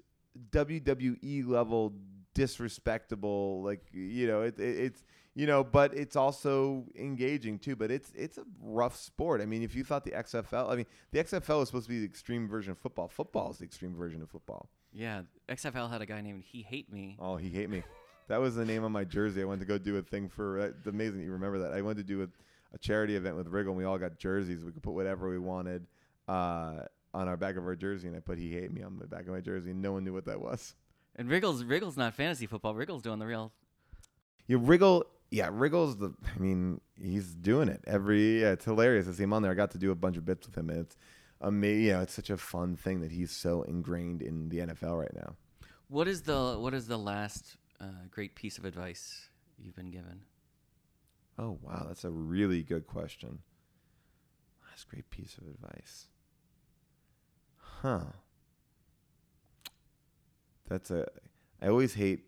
WWE 0.52 1.48
level 1.48 1.94
disrespectable. 2.34 3.62
Like 3.64 3.86
you 3.92 4.28
know, 4.28 4.42
it, 4.42 4.60
it, 4.60 4.78
it's 4.78 5.04
you 5.36 5.46
know, 5.46 5.64
but 5.64 5.94
it's 5.94 6.16
also 6.16 6.86
engaging 6.98 7.60
too. 7.60 7.76
But 7.76 7.92
it's 7.92 8.12
it's 8.16 8.38
a 8.38 8.44
rough 8.62 8.96
sport. 8.96 9.42
I 9.42 9.46
mean, 9.46 9.64
if 9.64 9.76
you 9.76 9.84
thought 9.84 10.04
the 10.04 10.12
XFL, 10.12 10.70
I 10.70 10.76
mean, 10.76 10.86
the 11.12 11.24
XFL 11.24 11.62
is 11.62 11.70
supposed 11.70 11.86
to 11.86 11.90
be 11.90 12.00
the 12.00 12.06
extreme 12.06 12.48
version 12.48 12.72
of 12.72 12.78
football. 12.78 13.08
Football 13.08 13.52
is 13.52 13.60
the 13.60 13.66
extreme 13.66 13.96
version 13.96 14.22
of 14.22 14.30
football. 14.30 14.70
Yeah, 14.92 15.22
XFL 15.48 15.92
had 15.92 16.02
a 16.02 16.06
guy 16.06 16.22
named 16.22 16.44
He 16.44 16.64
Hate 16.64 16.92
Me. 16.92 17.16
Oh, 17.20 17.38
he 17.38 17.50
hate 17.50 17.70
me. 17.70 17.84
That 18.30 18.40
was 18.40 18.56
the 18.56 18.64
name 18.64 18.84
on 18.84 18.92
my 18.92 19.04
jersey. 19.04 19.42
I 19.42 19.46
went 19.46 19.60
to 19.60 19.66
go 19.66 19.80
do 19.80 19.98
a 19.98 20.04
thing 20.04 20.30
for. 20.30 20.60
Uh, 20.60 20.66
it's 20.66 20.88
amazing 20.88 21.18
that 21.18 21.26
you 21.26 21.32
remember 21.32 21.60
that. 21.60 21.74
I 21.74 21.82
went 21.82 21.98
to 21.98 22.04
do 22.04 22.22
a, 22.22 22.28
a 22.74 22.78
charity 22.78 23.16
event 23.16 23.36
with 23.36 23.52
Riggle, 23.52 23.70
and 23.70 23.76
we 23.76 23.86
all 23.86 23.98
got 23.98 24.20
jerseys. 24.20 24.64
We 24.64 24.72
could 24.72 24.84
put 24.84 24.94
whatever 24.94 25.30
we 25.30 25.40
wanted 25.40 25.88
uh, 26.28 26.84
on 27.12 27.28
our 27.28 27.36
back 27.36 27.58
of 27.58 27.66
our 27.66 27.76
jersey, 27.76 28.08
and 28.08 28.16
I 28.16 28.20
put 28.20 28.38
"He 28.38 28.54
hate 28.54 28.72
me" 28.72 28.84
on 28.84 29.00
the 29.00 29.08
back 29.08 29.22
of 29.22 29.30
my 29.30 29.42
jersey, 29.42 29.72
and 29.72 29.82
no 29.82 29.94
one 29.94 30.04
knew 30.04 30.14
what 30.14 30.26
that 30.26 30.40
was. 30.40 30.76
And 31.16 31.28
Riggles, 31.28 31.64
Riggles 31.64 31.98
not 31.98 32.14
fantasy 32.14 32.46
football. 32.46 32.76
Riggles 32.76 33.02
doing 33.02 33.18
the 33.18 33.26
real. 33.26 33.52
Yeah, 34.46 34.58
Riggle. 34.58 35.04
Yeah, 35.32 35.50
Riggle's 35.50 35.98
the. 35.98 36.14
I 36.36 36.40
mean, 36.40 36.82
he's 37.02 37.34
doing 37.34 37.68
it 37.68 37.84
every. 37.88 38.42
Yeah, 38.42 38.52
it's 38.52 38.66
hilarious 38.66 39.08
to 39.08 39.14
see 39.16 39.24
him 39.24 39.34
on 39.34 39.42
there. 39.42 39.52
I 39.52 39.56
got 39.56 39.72
to 39.72 39.80
do 39.80 39.90
a 39.90 39.96
bunch 39.96 40.18
of 40.18 40.26
bits 40.26 40.46
with 40.46 40.56
him, 40.56 40.70
and 40.70 40.82
it's 40.82 40.98
amazing. 41.42 41.86
You 41.86 41.94
know, 41.94 42.02
it's 42.02 42.14
such 42.14 42.30
a 42.30 42.38
fun 42.38 42.76
thing 42.76 43.02
that 43.02 43.12
he's 43.12 43.32
so 43.32 43.64
ingrained 43.64 44.22
in 44.22 44.50
the 44.50 44.60
NFL 44.60 45.00
right 45.00 45.16
now. 45.16 45.34
What 45.88 46.08
is 46.08 46.22
the 46.22 46.58
what 46.60 46.76
is 46.76 46.86
the 46.86 46.98
last 46.98 47.58
uh, 47.80 48.08
great 48.12 48.36
piece 48.36 48.58
of 48.58 48.66
advice 48.66 49.30
you've 49.58 49.76
been 49.76 49.92
given? 49.92 50.22
Oh 51.38 51.58
wow, 51.62 51.86
that's 51.88 52.04
a 52.04 52.10
really 52.10 52.64
good 52.64 52.86
question. 52.88 53.40
That's 54.70 54.84
a 54.84 54.88
great 54.88 55.10
piece 55.10 55.38
of 55.38 55.48
advice. 55.48 56.08
Huh. 57.82 58.12
That's 60.68 60.92
a. 60.92 61.08
I 61.62 61.68
always 61.68 61.94
hate. 61.94 62.26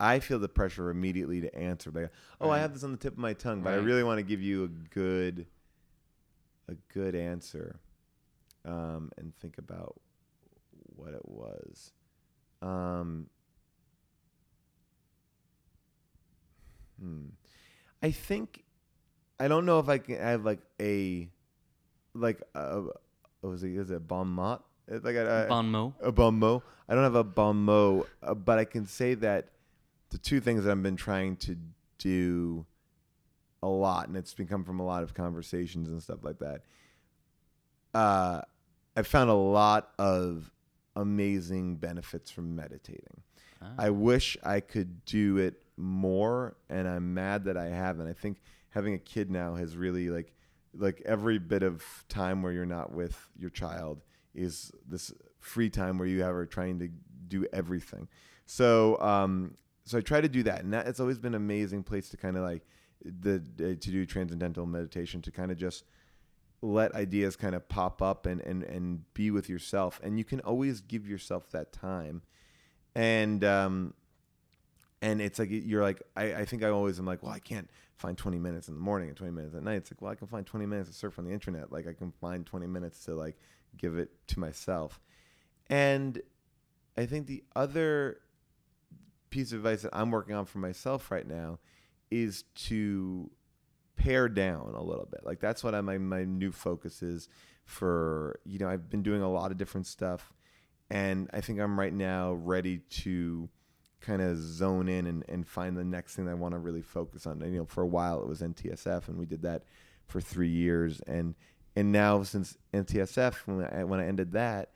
I 0.00 0.18
feel 0.18 0.38
the 0.38 0.48
pressure 0.48 0.90
immediately 0.90 1.40
to 1.42 1.54
answer. 1.54 1.90
Like, 1.90 2.10
oh, 2.40 2.50
I 2.50 2.58
have 2.58 2.72
this 2.72 2.82
on 2.82 2.92
the 2.92 2.98
tip 2.98 3.12
of 3.12 3.18
my 3.18 3.34
tongue, 3.34 3.60
but 3.62 3.72
I 3.72 3.76
really 3.76 4.02
want 4.02 4.18
to 4.18 4.24
give 4.24 4.40
you 4.40 4.64
a 4.64 4.68
good, 4.68 5.46
a 6.68 6.74
good 6.92 7.14
answer, 7.14 7.78
um, 8.64 9.10
and 9.16 9.32
think 9.40 9.58
about 9.58 10.00
what 10.96 11.14
it 11.14 11.22
was. 11.24 11.92
Um, 12.62 13.28
hmm. 17.02 17.26
I 18.02 18.10
think 18.10 18.64
I 19.38 19.48
don't 19.48 19.66
know 19.66 19.78
if 19.78 19.88
I 19.88 19.98
can 19.98 20.16
have 20.16 20.44
like 20.44 20.60
a 20.80 21.28
like 22.14 22.42
a 22.54 22.82
what 23.40 23.50
was 23.50 23.64
it 23.64 23.72
is 23.72 23.90
it 23.90 23.96
a 23.96 24.00
bon 24.00 24.28
mot 24.28 24.64
like 24.88 25.14
a, 25.14 25.44
a, 25.44 25.48
Bon 25.48 25.70
mot. 25.70 25.92
a 26.02 26.12
bon 26.12 26.38
mot. 26.38 26.62
I 26.88 26.94
don't 26.94 27.04
have 27.04 27.14
a 27.14 27.24
bon 27.24 27.64
mot, 27.64 28.06
uh, 28.22 28.34
but 28.34 28.58
I 28.58 28.64
can 28.64 28.86
say 28.86 29.14
that 29.14 29.48
the 30.10 30.18
two 30.18 30.40
things 30.40 30.64
that 30.64 30.70
I've 30.70 30.82
been 30.82 30.96
trying 30.96 31.36
to 31.36 31.56
do 31.98 32.66
a 33.62 33.68
lot, 33.68 34.08
and 34.08 34.16
it's 34.16 34.34
become 34.34 34.64
from 34.64 34.80
a 34.80 34.84
lot 34.84 35.02
of 35.02 35.14
conversations 35.14 35.88
and 35.88 36.02
stuff 36.02 36.18
like 36.22 36.38
that. 36.40 36.62
Uh, 37.94 38.42
I 38.96 39.02
found 39.02 39.30
a 39.30 39.34
lot 39.34 39.90
of 39.98 40.50
amazing 40.96 41.76
benefits 41.76 42.30
from 42.30 42.56
meditating. 42.56 43.22
Ah. 43.62 43.66
I 43.78 43.90
wish 43.90 44.36
I 44.42 44.60
could 44.60 45.04
do 45.04 45.38
it 45.38 45.61
more, 45.76 46.56
and 46.68 46.86
I'm 46.86 47.14
mad 47.14 47.44
that 47.44 47.56
I 47.56 47.66
haven't. 47.66 48.08
I 48.08 48.12
think 48.12 48.38
having 48.70 48.94
a 48.94 48.98
kid 48.98 49.30
now 49.30 49.54
has 49.54 49.76
really 49.76 50.08
like 50.10 50.32
like 50.74 51.02
every 51.04 51.38
bit 51.38 51.62
of 51.62 51.84
time 52.08 52.42
where 52.42 52.52
you're 52.52 52.64
not 52.64 52.92
with 52.92 53.28
your 53.36 53.50
child 53.50 54.00
is 54.34 54.72
this 54.86 55.12
free 55.38 55.68
time 55.68 55.98
where 55.98 56.08
you 56.08 56.22
have 56.22 56.34
are 56.34 56.46
trying 56.46 56.78
to 56.78 56.88
do 57.28 57.46
everything. 57.52 58.08
So 58.46 58.98
um, 59.00 59.56
so 59.84 59.98
I 59.98 60.00
try 60.00 60.20
to 60.20 60.28
do 60.28 60.42
that, 60.44 60.62
and 60.62 60.72
that 60.72 60.86
it's 60.86 61.00
always 61.00 61.18
been 61.18 61.34
an 61.34 61.42
amazing 61.42 61.82
place 61.82 62.08
to 62.10 62.16
kind 62.16 62.36
of 62.36 62.42
like 62.42 62.62
the 63.04 63.42
uh, 63.58 63.62
to 63.62 63.76
do 63.76 64.06
transcendental 64.06 64.66
meditation 64.66 65.20
to 65.22 65.30
kind 65.30 65.50
of 65.50 65.58
just 65.58 65.84
let 66.62 66.94
ideas 66.94 67.34
kind 67.34 67.54
of 67.54 67.68
pop 67.68 68.00
up 68.00 68.26
and 68.26 68.40
and 68.40 68.62
and 68.62 69.12
be 69.14 69.30
with 69.30 69.48
yourself, 69.48 70.00
and 70.02 70.18
you 70.18 70.24
can 70.24 70.40
always 70.40 70.80
give 70.80 71.06
yourself 71.06 71.50
that 71.50 71.72
time, 71.72 72.22
and 72.94 73.44
um, 73.44 73.94
and 75.02 75.20
it's 75.20 75.38
like 75.38 75.48
you're 75.50 75.82
like 75.82 76.00
I, 76.16 76.34
I 76.34 76.44
think 76.44 76.62
I 76.62 76.68
always 76.68 76.98
am 76.98 77.04
like 77.04 77.22
well 77.22 77.32
I 77.32 77.40
can't 77.40 77.68
find 77.96 78.16
20 78.16 78.38
minutes 78.38 78.68
in 78.68 78.74
the 78.74 78.80
morning 78.80 79.08
and 79.08 79.16
20 79.16 79.32
minutes 79.32 79.54
at 79.54 79.62
night. 79.62 79.74
It's 79.74 79.90
like 79.90 80.00
well 80.00 80.12
I 80.12 80.14
can 80.14 80.28
find 80.28 80.46
20 80.46 80.64
minutes 80.64 80.88
to 80.88 80.94
surf 80.94 81.18
on 81.18 81.24
the 81.24 81.32
internet. 81.32 81.72
Like 81.72 81.86
I 81.86 81.92
can 81.92 82.12
find 82.12 82.46
20 82.46 82.66
minutes 82.68 83.04
to 83.04 83.14
like 83.14 83.36
give 83.76 83.98
it 83.98 84.10
to 84.28 84.40
myself. 84.40 85.00
And 85.68 86.22
I 86.96 87.06
think 87.06 87.26
the 87.26 87.42
other 87.56 88.20
piece 89.30 89.52
of 89.52 89.58
advice 89.58 89.82
that 89.82 89.90
I'm 89.92 90.10
working 90.10 90.34
on 90.34 90.44
for 90.44 90.58
myself 90.58 91.10
right 91.10 91.26
now 91.26 91.58
is 92.10 92.44
to 92.54 93.30
pare 93.96 94.28
down 94.28 94.74
a 94.74 94.82
little 94.82 95.08
bit. 95.10 95.20
Like 95.24 95.40
that's 95.40 95.64
what 95.64 95.74
I, 95.74 95.80
my 95.80 95.98
my 95.98 96.24
new 96.24 96.52
focus 96.52 97.02
is 97.02 97.28
for 97.64 98.38
you 98.44 98.60
know 98.60 98.68
I've 98.68 98.88
been 98.88 99.02
doing 99.02 99.22
a 99.22 99.30
lot 99.30 99.50
of 99.50 99.58
different 99.58 99.88
stuff. 99.88 100.32
And 100.90 101.28
I 101.32 101.40
think 101.40 101.58
I'm 101.58 101.80
right 101.80 101.92
now 101.92 102.34
ready 102.34 102.78
to 102.90 103.48
kind 104.02 104.20
of 104.20 104.36
zone 104.38 104.88
in 104.88 105.06
and, 105.06 105.24
and 105.28 105.46
find 105.46 105.76
the 105.76 105.84
next 105.84 106.14
thing 106.16 106.28
I 106.28 106.34
want 106.34 106.52
to 106.54 106.58
really 106.58 106.82
focus 106.82 107.26
on. 107.26 107.40
And, 107.40 107.52
you 107.52 107.60
know, 107.60 107.64
for 107.66 107.82
a 107.82 107.86
while 107.86 108.20
it 108.20 108.28
was 108.28 108.42
NTSF, 108.42 109.08
and 109.08 109.16
we 109.16 109.24
did 109.26 109.42
that 109.42 109.62
for 110.06 110.20
three 110.20 110.48
years, 110.48 111.00
and 111.06 111.34
and 111.74 111.90
now 111.90 112.22
since 112.22 112.58
NTSF, 112.74 113.34
when 113.46 113.64
I, 113.64 113.84
when 113.84 113.98
I 114.00 114.06
ended 114.06 114.32
that, 114.32 114.72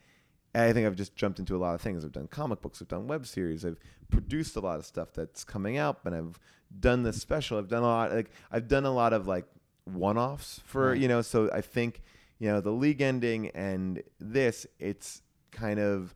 I 0.55 0.73
think 0.73 0.87
I've 0.87 0.97
just 0.97 1.15
jumped 1.15 1.39
into 1.39 1.55
a 1.55 1.59
lot 1.59 1.75
of 1.75 1.83
things. 1.83 2.05
I've 2.05 2.13
done 2.13 2.29
comic 2.29 2.63
books, 2.63 2.81
I've 2.81 2.89
done 2.89 3.07
web 3.07 3.27
series, 3.27 3.67
I've 3.67 3.79
produced 4.11 4.57
a 4.57 4.61
lot 4.61 4.79
of 4.79 4.87
stuff 4.87 5.13
that's 5.13 5.45
coming 5.45 5.77
out, 5.77 5.99
and 6.07 6.15
I've 6.15 6.39
done 6.81 7.03
this 7.03 7.21
special. 7.21 7.59
I've 7.59 7.69
done 7.69 7.83
a 7.83 7.87
lot, 7.87 8.13
like 8.13 8.31
I've 8.51 8.69
done 8.69 8.87
a 8.87 8.93
lot 8.95 9.13
of 9.13 9.27
like 9.27 9.45
one-offs 9.85 10.61
for 10.65 10.91
Right. 10.91 10.99
you 11.01 11.09
know. 11.09 11.21
So 11.23 11.51
I 11.53 11.61
think 11.61 12.03
you 12.39 12.49
know 12.49 12.61
the 12.61 12.71
league 12.71 13.03
ending 13.03 13.49
and 13.49 14.03
this, 14.19 14.67
it's 14.79 15.23
kind 15.51 15.79
of 15.79 16.15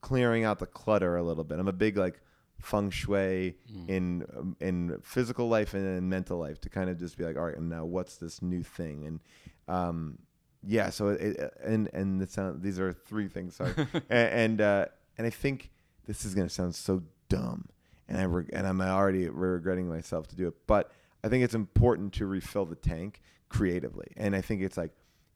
clearing 0.00 0.44
out 0.44 0.58
the 0.58 0.66
clutter 0.66 1.16
a 1.16 1.22
little 1.22 1.44
bit. 1.44 1.58
I'm 1.58 1.68
a 1.68 1.72
big 1.72 1.96
like 1.96 2.20
feng 2.60 2.90
shui 2.90 3.56
Mm. 3.72 3.88
in 3.88 4.26
um, 4.36 4.56
in 4.60 4.98
physical 5.02 5.48
life 5.48 5.74
and 5.74 5.86
in 5.98 6.08
mental 6.08 6.38
life 6.38 6.60
to 6.62 6.68
kind 6.68 6.90
of 6.90 6.98
just 6.98 7.16
be 7.16 7.24
like, 7.24 7.36
all 7.36 7.44
right, 7.46 7.56
and 7.56 7.68
now 7.68 7.84
what's 7.84 8.16
this 8.16 8.42
new 8.42 8.62
thing? 8.62 9.06
And 9.06 9.20
um, 9.68 10.18
yeah, 10.66 10.90
so 10.90 11.08
it, 11.08 11.20
it- 11.36 11.54
and 11.64 11.88
and 11.92 12.20
it 12.22 12.30
sound, 12.30 12.62
these 12.62 12.78
are 12.78 12.92
three 12.92 13.28
things. 13.28 13.56
Sorry, 13.56 13.72
and 14.10 14.28
and, 14.44 14.60
uh, 14.60 14.86
and 15.18 15.26
I 15.26 15.30
think 15.30 15.70
this 16.06 16.24
is 16.24 16.34
gonna 16.34 16.48
sound 16.48 16.74
so 16.74 17.02
dumb, 17.28 17.66
and 18.08 18.18
I 18.18 18.24
reg- 18.24 18.50
and 18.52 18.66
I'm 18.66 18.80
already 18.80 19.28
regretting 19.28 19.88
myself 19.88 20.26
to 20.28 20.36
do 20.36 20.48
it, 20.48 20.54
but 20.66 20.90
I 21.24 21.28
think 21.28 21.44
it's 21.44 21.54
important 21.54 22.12
to 22.14 22.26
refill 22.26 22.66
the 22.66 22.74
tank 22.76 23.20
creatively, 23.48 24.08
and 24.16 24.34
I 24.36 24.40
think 24.40 24.62
it's 24.62 24.76
like, 24.76 24.90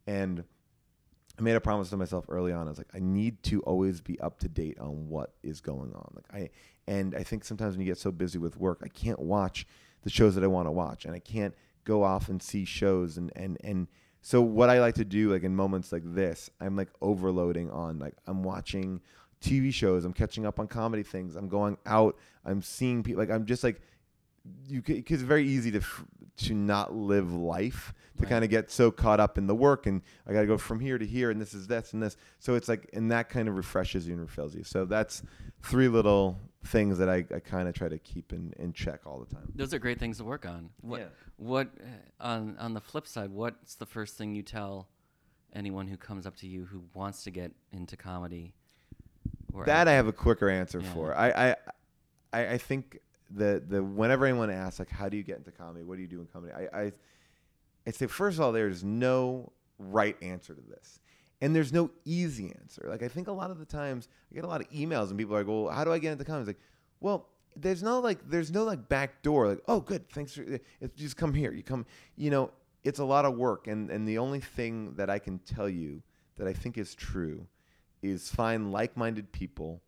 and 0.06 0.44
I 1.38 1.42
made 1.42 1.56
a 1.56 1.60
promise 1.60 1.90
to 1.90 1.96
myself 1.96 2.26
early 2.28 2.52
on. 2.52 2.66
I 2.66 2.70
was 2.70 2.78
like, 2.78 2.94
I 2.94 3.00
need 3.00 3.42
to 3.44 3.60
always 3.62 4.00
be 4.00 4.20
up 4.20 4.38
to 4.40 4.48
date 4.48 4.78
on 4.78 5.08
what 5.08 5.34
is 5.42 5.60
going 5.60 5.92
on. 5.94 6.12
Like 6.14 6.26
I, 6.32 6.50
and 6.86 7.14
I 7.14 7.22
think 7.24 7.44
sometimes 7.44 7.76
when 7.76 7.84
you 7.84 7.90
get 7.90 7.98
so 7.98 8.12
busy 8.12 8.38
with 8.38 8.56
work, 8.56 8.80
I 8.84 8.88
can't 8.88 9.18
watch 9.18 9.66
the 10.02 10.10
shows 10.10 10.34
that 10.36 10.44
I 10.44 10.48
want 10.48 10.68
to 10.68 10.72
watch, 10.72 11.04
and 11.04 11.14
I 11.14 11.18
can't 11.18 11.54
go 11.84 12.02
off 12.04 12.28
and 12.28 12.42
see 12.42 12.64
shows. 12.64 13.16
And 13.16 13.32
and 13.34 13.58
and 13.64 13.88
so 14.22 14.40
what 14.42 14.70
I 14.70 14.80
like 14.80 14.94
to 14.96 15.04
do, 15.04 15.32
like 15.32 15.42
in 15.42 15.56
moments 15.56 15.90
like 15.90 16.02
this, 16.04 16.50
I'm 16.60 16.76
like 16.76 16.90
overloading 17.00 17.70
on. 17.70 17.98
Like 17.98 18.14
I'm 18.26 18.42
watching 18.44 19.00
TV 19.40 19.72
shows, 19.72 20.04
I'm 20.04 20.12
catching 20.12 20.46
up 20.46 20.60
on 20.60 20.68
comedy 20.68 21.02
things, 21.02 21.36
I'm 21.36 21.48
going 21.48 21.78
out, 21.84 22.16
I'm 22.44 22.62
seeing 22.62 23.02
people. 23.02 23.20
Like 23.20 23.30
I'm 23.30 23.44
just 23.44 23.64
like 23.64 23.80
you 24.66 24.82
because 24.82 25.20
it's 25.20 25.22
very 25.22 25.46
easy 25.46 25.70
to 25.72 25.80
to 26.36 26.54
not 26.54 26.94
live 26.94 27.32
life 27.32 27.92
to 28.16 28.22
Right. 28.22 28.28
kind 28.30 28.44
of 28.44 28.50
get 28.50 28.70
so 28.70 28.90
caught 28.90 29.18
up 29.20 29.38
in 29.38 29.46
the 29.46 29.54
work 29.54 29.86
and 29.86 30.02
I 30.26 30.32
got 30.32 30.42
to 30.42 30.46
go 30.46 30.56
from 30.58 30.78
here 30.80 30.98
to 30.98 31.06
here 31.06 31.30
and 31.30 31.40
this 31.40 31.52
is 31.54 31.66
this 31.66 31.92
and 31.92 32.02
this 32.02 32.16
so 32.38 32.54
it's 32.54 32.68
like 32.68 32.88
and 32.92 33.10
that 33.10 33.28
kind 33.28 33.48
of 33.48 33.56
refreshes 33.56 34.06
you 34.06 34.12
and 34.14 34.20
refills 34.22 34.54
you 34.54 34.62
so 34.64 34.84
that's 34.84 35.22
three 35.62 35.88
little 35.88 36.38
things 36.64 36.98
that 36.98 37.08
I, 37.08 37.24
I 37.34 37.40
kind 37.40 37.68
of 37.68 37.74
try 37.74 37.88
to 37.88 37.98
keep 37.98 38.32
in, 38.32 38.52
in 38.58 38.72
check 38.72 39.00
all 39.06 39.18
the 39.18 39.32
time 39.34 39.52
Those 39.54 39.74
are 39.74 39.78
great 39.78 39.98
things 39.98 40.18
to 40.18 40.24
work 40.24 40.46
on. 40.46 40.70
What 40.80 41.00
Yeah. 41.00 41.06
what 41.36 41.68
uh, 41.80 42.24
on 42.24 42.56
on 42.58 42.74
the 42.74 42.80
flip 42.80 43.06
side, 43.06 43.30
what's 43.30 43.74
the 43.74 43.86
first 43.86 44.16
thing 44.16 44.34
you 44.34 44.42
tell 44.42 44.88
anyone 45.52 45.86
who 45.88 45.96
comes 45.96 46.26
up 46.26 46.36
to 46.36 46.46
you 46.48 46.64
who 46.64 46.82
wants 46.94 47.22
to 47.24 47.30
get 47.30 47.52
into 47.72 47.96
comedy? 47.96 48.54
Or 49.52 49.64
that 49.66 49.86
I 49.88 49.92
have 49.92 50.06
a 50.08 50.12
quicker 50.12 50.48
answer 50.48 50.80
Yeah. 50.80 50.92
for 50.94 51.14
I, 51.16 51.28
I 51.30 51.56
I 52.32 52.46
I 52.54 52.58
think 52.58 52.98
the 53.34 53.62
the 53.66 53.82
whenever 53.82 54.26
anyone 54.26 54.50
asks 54.50 54.78
like 54.78 54.90
how 54.90 55.08
do 55.08 55.16
you 55.16 55.22
get 55.22 55.38
into 55.38 55.50
comedy? 55.50 55.84
What 55.84 55.96
do 55.96 56.02
you 56.02 56.08
do 56.08 56.20
in 56.20 56.26
comedy? 56.26 56.52
I 56.52 56.80
I 56.82 56.92
I 57.86 57.90
say 57.90 58.06
first 58.06 58.38
of 58.38 58.44
all 58.44 58.52
there's 58.52 58.84
no 58.84 59.52
right 59.78 60.16
answer 60.22 60.54
to 60.54 60.60
this. 60.60 61.00
And 61.40 61.54
there's 61.54 61.72
no 61.72 61.90
easy 62.04 62.54
answer. 62.58 62.86
Like 62.88 63.02
I 63.02 63.08
think 63.08 63.28
a 63.28 63.32
lot 63.32 63.50
of 63.50 63.58
the 63.58 63.66
times 63.66 64.08
I 64.30 64.36
get 64.36 64.44
a 64.44 64.46
lot 64.46 64.60
of 64.60 64.70
emails 64.70 65.10
and 65.10 65.18
people 65.18 65.34
are 65.34 65.38
like 65.38 65.48
well 65.48 65.68
how 65.68 65.84
do 65.84 65.92
I 65.92 65.98
get 65.98 66.12
into 66.12 66.24
comedy? 66.24 66.42
It's 66.42 66.58
like 66.58 66.64
well 67.00 67.28
there's 67.56 67.82
no 67.82 68.00
like 68.00 68.18
there's 68.28 68.52
no 68.52 68.64
like 68.64 68.88
back 68.88 69.22
door. 69.22 69.48
Like 69.48 69.62
oh 69.68 69.80
good 69.80 70.08
thanks 70.10 70.34
for 70.34 70.42
eh, 70.42 70.54
eh, 70.54 70.58
it's 70.80 70.96
just 70.96 71.16
come 71.16 71.34
here. 71.34 71.52
You 71.52 71.62
come 71.62 71.86
you 72.16 72.30
know 72.30 72.50
it's 72.84 73.00
a 73.00 73.04
lot 73.04 73.24
of 73.24 73.36
work. 73.36 73.66
And 73.66 73.90
and 73.90 74.06
the 74.06 74.18
only 74.18 74.40
thing 74.40 74.94
that 74.94 75.10
I 75.10 75.18
can 75.18 75.38
tell 75.40 75.68
you 75.68 76.02
that 76.36 76.46
I 76.46 76.52
think 76.52 76.78
is 76.78 76.94
true 76.94 77.46
is 78.02 78.28
find 78.28 78.70
like-minded 78.70 79.32
people 79.32 79.80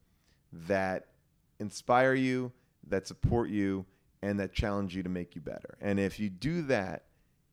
that 0.53 1.07
inspire 1.61 2.14
you, 2.14 2.53
that 2.89 3.07
support 3.07 3.51
you, 3.51 3.87
and 4.22 4.41
that 4.41 4.53
challenge 4.53 4.97
you 4.97 5.03
to 5.03 5.09
make 5.09 5.34
you 5.34 5.41
better. 5.41 5.76
And 5.80 6.01
if 6.01 6.18
you 6.18 6.30
do 6.30 6.62
that, 6.62 7.05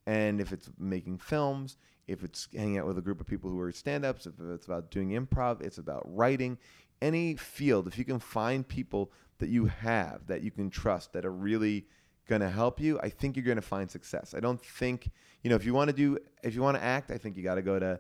and 0.06 0.42
if 0.42 0.52
it's 0.52 0.70
making 0.78 1.18
films, 1.18 1.78
if 2.08 2.24
it's 2.24 2.48
hanging 2.54 2.78
out 2.78 2.86
with 2.86 2.98
a 2.98 3.02
group 3.02 3.22
of 3.22 3.28
people 3.28 3.50
who 3.50 3.60
are 3.60 3.72
stand-ups, 3.72 4.26
if 4.26 4.34
it's 4.40 4.66
about 4.66 4.92
doing 4.92 5.10
improv, 5.10 5.62
it's 5.62 5.78
about 5.78 6.04
writing, 6.06 6.58
any 7.02 7.36
field, 7.36 7.88
if 7.88 7.98
you 7.98 8.06
can 8.06 8.20
find 8.20 8.68
people 8.68 9.12
that 9.40 9.50
you 9.50 9.66
have 9.66 10.26
that 10.28 10.42
you 10.42 10.52
can 10.52 10.70
trust 10.70 11.14
that 11.14 11.26
are 11.26 11.32
really 11.32 11.86
going 12.28 12.42
to 12.42 12.50
help 12.50 12.80
you, 12.80 13.00
I 13.02 13.10
think 13.10 13.36
you're 13.36 13.46
going 13.46 13.58
to 13.58 13.62
find 13.62 13.90
success. 13.92 14.34
I 14.36 14.40
don't 14.40 14.64
think, 14.64 15.12
you 15.44 15.50
know, 15.50 15.56
if 15.56 15.66
you 15.66 15.74
want 15.74 15.90
to 15.90 15.96
do 15.96 16.18
if 16.44 16.56
you 16.56 16.62
want 16.62 16.78
to 16.78 16.84
act, 16.84 17.12
I 17.12 17.18
think 17.18 17.36
you 17.36 17.44
got 17.44 17.56
to 17.56 17.62
go 17.62 17.78
to 17.80 18.00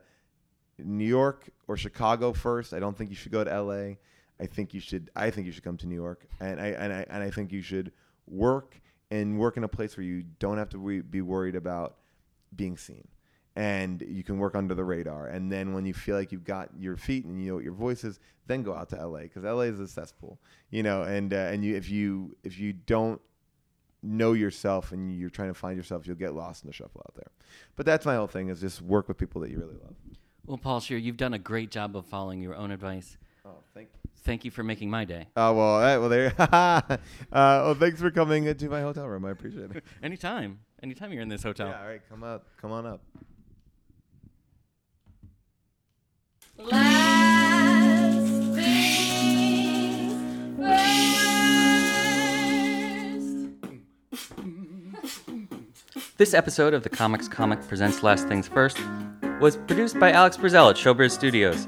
New 0.80 1.06
York 1.06 1.50
or 1.68 1.76
Chicago 1.78 2.34
first. 2.34 2.74
I 2.74 2.80
don't 2.80 2.98
think 2.98 3.10
you 3.10 3.16
should 3.16 3.32
go 3.32 3.44
to 3.44 3.62
LA. 3.62 3.96
I 4.40 4.46
think 4.46 4.74
you 4.74 4.80
should. 4.80 5.10
I 5.16 5.30
think 5.30 5.46
you 5.46 5.52
should 5.52 5.64
come 5.64 5.78
to 5.78 5.88
New 5.88 5.96
York, 5.96 6.26
and 6.40 6.60
I 6.60 6.68
and 6.68 6.94
I 6.94 7.06
and 7.10 7.24
I 7.24 7.30
think 7.30 7.52
you 7.52 7.62
should 7.62 7.92
work 8.28 8.80
and 9.12 9.38
work 9.38 9.58
in 9.58 9.64
a 9.64 9.68
place 9.68 9.96
where 9.96 10.06
you 10.06 10.24
don't 10.40 10.58
have 10.58 10.70
to 10.70 10.78
be 10.78 11.02
be 11.02 11.22
worried 11.22 11.56
about 11.56 11.98
being 12.56 12.78
seen, 12.78 13.08
and 13.56 14.02
you 14.08 14.24
can 14.24 14.40
work 14.40 14.56
under 14.56 14.74
the 14.74 14.84
radar. 14.84 15.28
And 15.28 15.52
then 15.52 15.74
when 15.74 15.86
you 15.86 15.94
feel 15.94 16.16
like 16.16 16.32
you've 16.32 16.46
got 16.46 16.70
your 16.78 16.98
feet 16.98 17.26
and 17.26 17.42
you 17.42 17.50
know 17.50 17.56
what 17.56 17.64
your 17.64 17.74
voice 17.74 18.04
is, 18.04 18.20
then 18.48 18.64
go 18.64 18.74
out 18.74 18.90
to 18.90 19.08
LA 19.08 19.22
because 19.22 19.44
LA 19.44 19.62
is 19.62 19.80
a 19.80 19.88
cesspool, 19.88 20.40
you 20.70 20.84
know. 20.84 21.04
And 21.04 21.34
uh, 21.34 21.38
and 21.38 21.64
you 21.64 21.76
if 21.76 21.90
you 21.90 22.36
if 22.44 22.58
you 22.60 22.74
don't 22.74 23.22
know 24.02 24.34
yourself 24.34 24.92
and 24.92 25.18
you're 25.18 25.30
trying 25.30 25.48
to 25.48 25.54
find 25.54 25.78
yourself, 25.78 26.06
you'll 26.06 26.16
get 26.16 26.34
lost 26.34 26.64
in 26.64 26.68
the 26.68 26.74
shuffle 26.74 27.02
out 27.08 27.16
there. 27.16 27.32
But 27.76 27.86
that's 27.86 28.06
my 28.06 28.16
whole 28.16 28.28
thing 28.28 28.50
is 28.50 28.60
just 28.60 28.82
work 28.82 29.08
with 29.08 29.18
people 29.18 29.42
that 29.42 29.50
you 29.50 29.60
really 29.60 29.78
love. 29.82 29.96
Well, 30.46 30.58
Paul 30.58 30.82
Scheer, 30.82 30.98
you've 30.98 31.18
done 31.18 31.34
a 31.34 31.40
great 31.40 31.72
job 31.72 31.96
of 31.96 32.06
following 32.06 32.42
your 32.42 32.56
own 32.56 32.72
advice. 32.72 33.18
Oh, 33.46 33.52
thank 33.74 33.90
you. 33.94 34.03
Thank 34.24 34.46
you 34.46 34.52
for 34.52 34.64
making 34.64 34.90
my 34.90 35.04
day. 35.04 35.28
Oh 35.36 35.54
well, 35.54 36.00
well 36.00 36.10
there. 36.10 36.34
uh, 36.40 36.98
well, 37.32 37.76
thanks 37.76 38.00
for 38.00 38.10
coming 38.10 38.46
into 38.46 38.70
my 38.70 38.80
hotel 38.82 39.08
room. 39.08 39.26
I 39.26 39.32
appreciate 39.32 39.72
it. 39.72 39.84
Anytime, 40.04 40.60
anytime 40.82 41.12
you're 41.12 41.22
in 41.22 41.28
this 41.30 41.44
hotel. 41.44 41.68
Yeah, 41.68 41.82
all 41.82 41.88
right, 41.88 42.02
come 42.10 42.24
up, 42.24 42.48
come 42.62 42.72
on 42.72 42.86
up. 42.86 43.02
Last 46.58 47.04
things 53.66 53.98
first. 54.24 56.18
This 56.18 56.34
episode 56.34 56.74
of 56.74 56.84
the 56.84 56.90
Comics 56.90 57.28
Comic 57.28 57.68
Presents 57.68 58.04
Last 58.04 58.28
Things 58.28 58.48
First 58.48 58.80
was 59.42 59.58
produced 59.58 60.00
by 60.00 60.12
Alex 60.12 60.38
Brazell 60.38 60.70
at 60.70 60.78
Showbiz 60.78 61.12
Studios. 61.12 61.68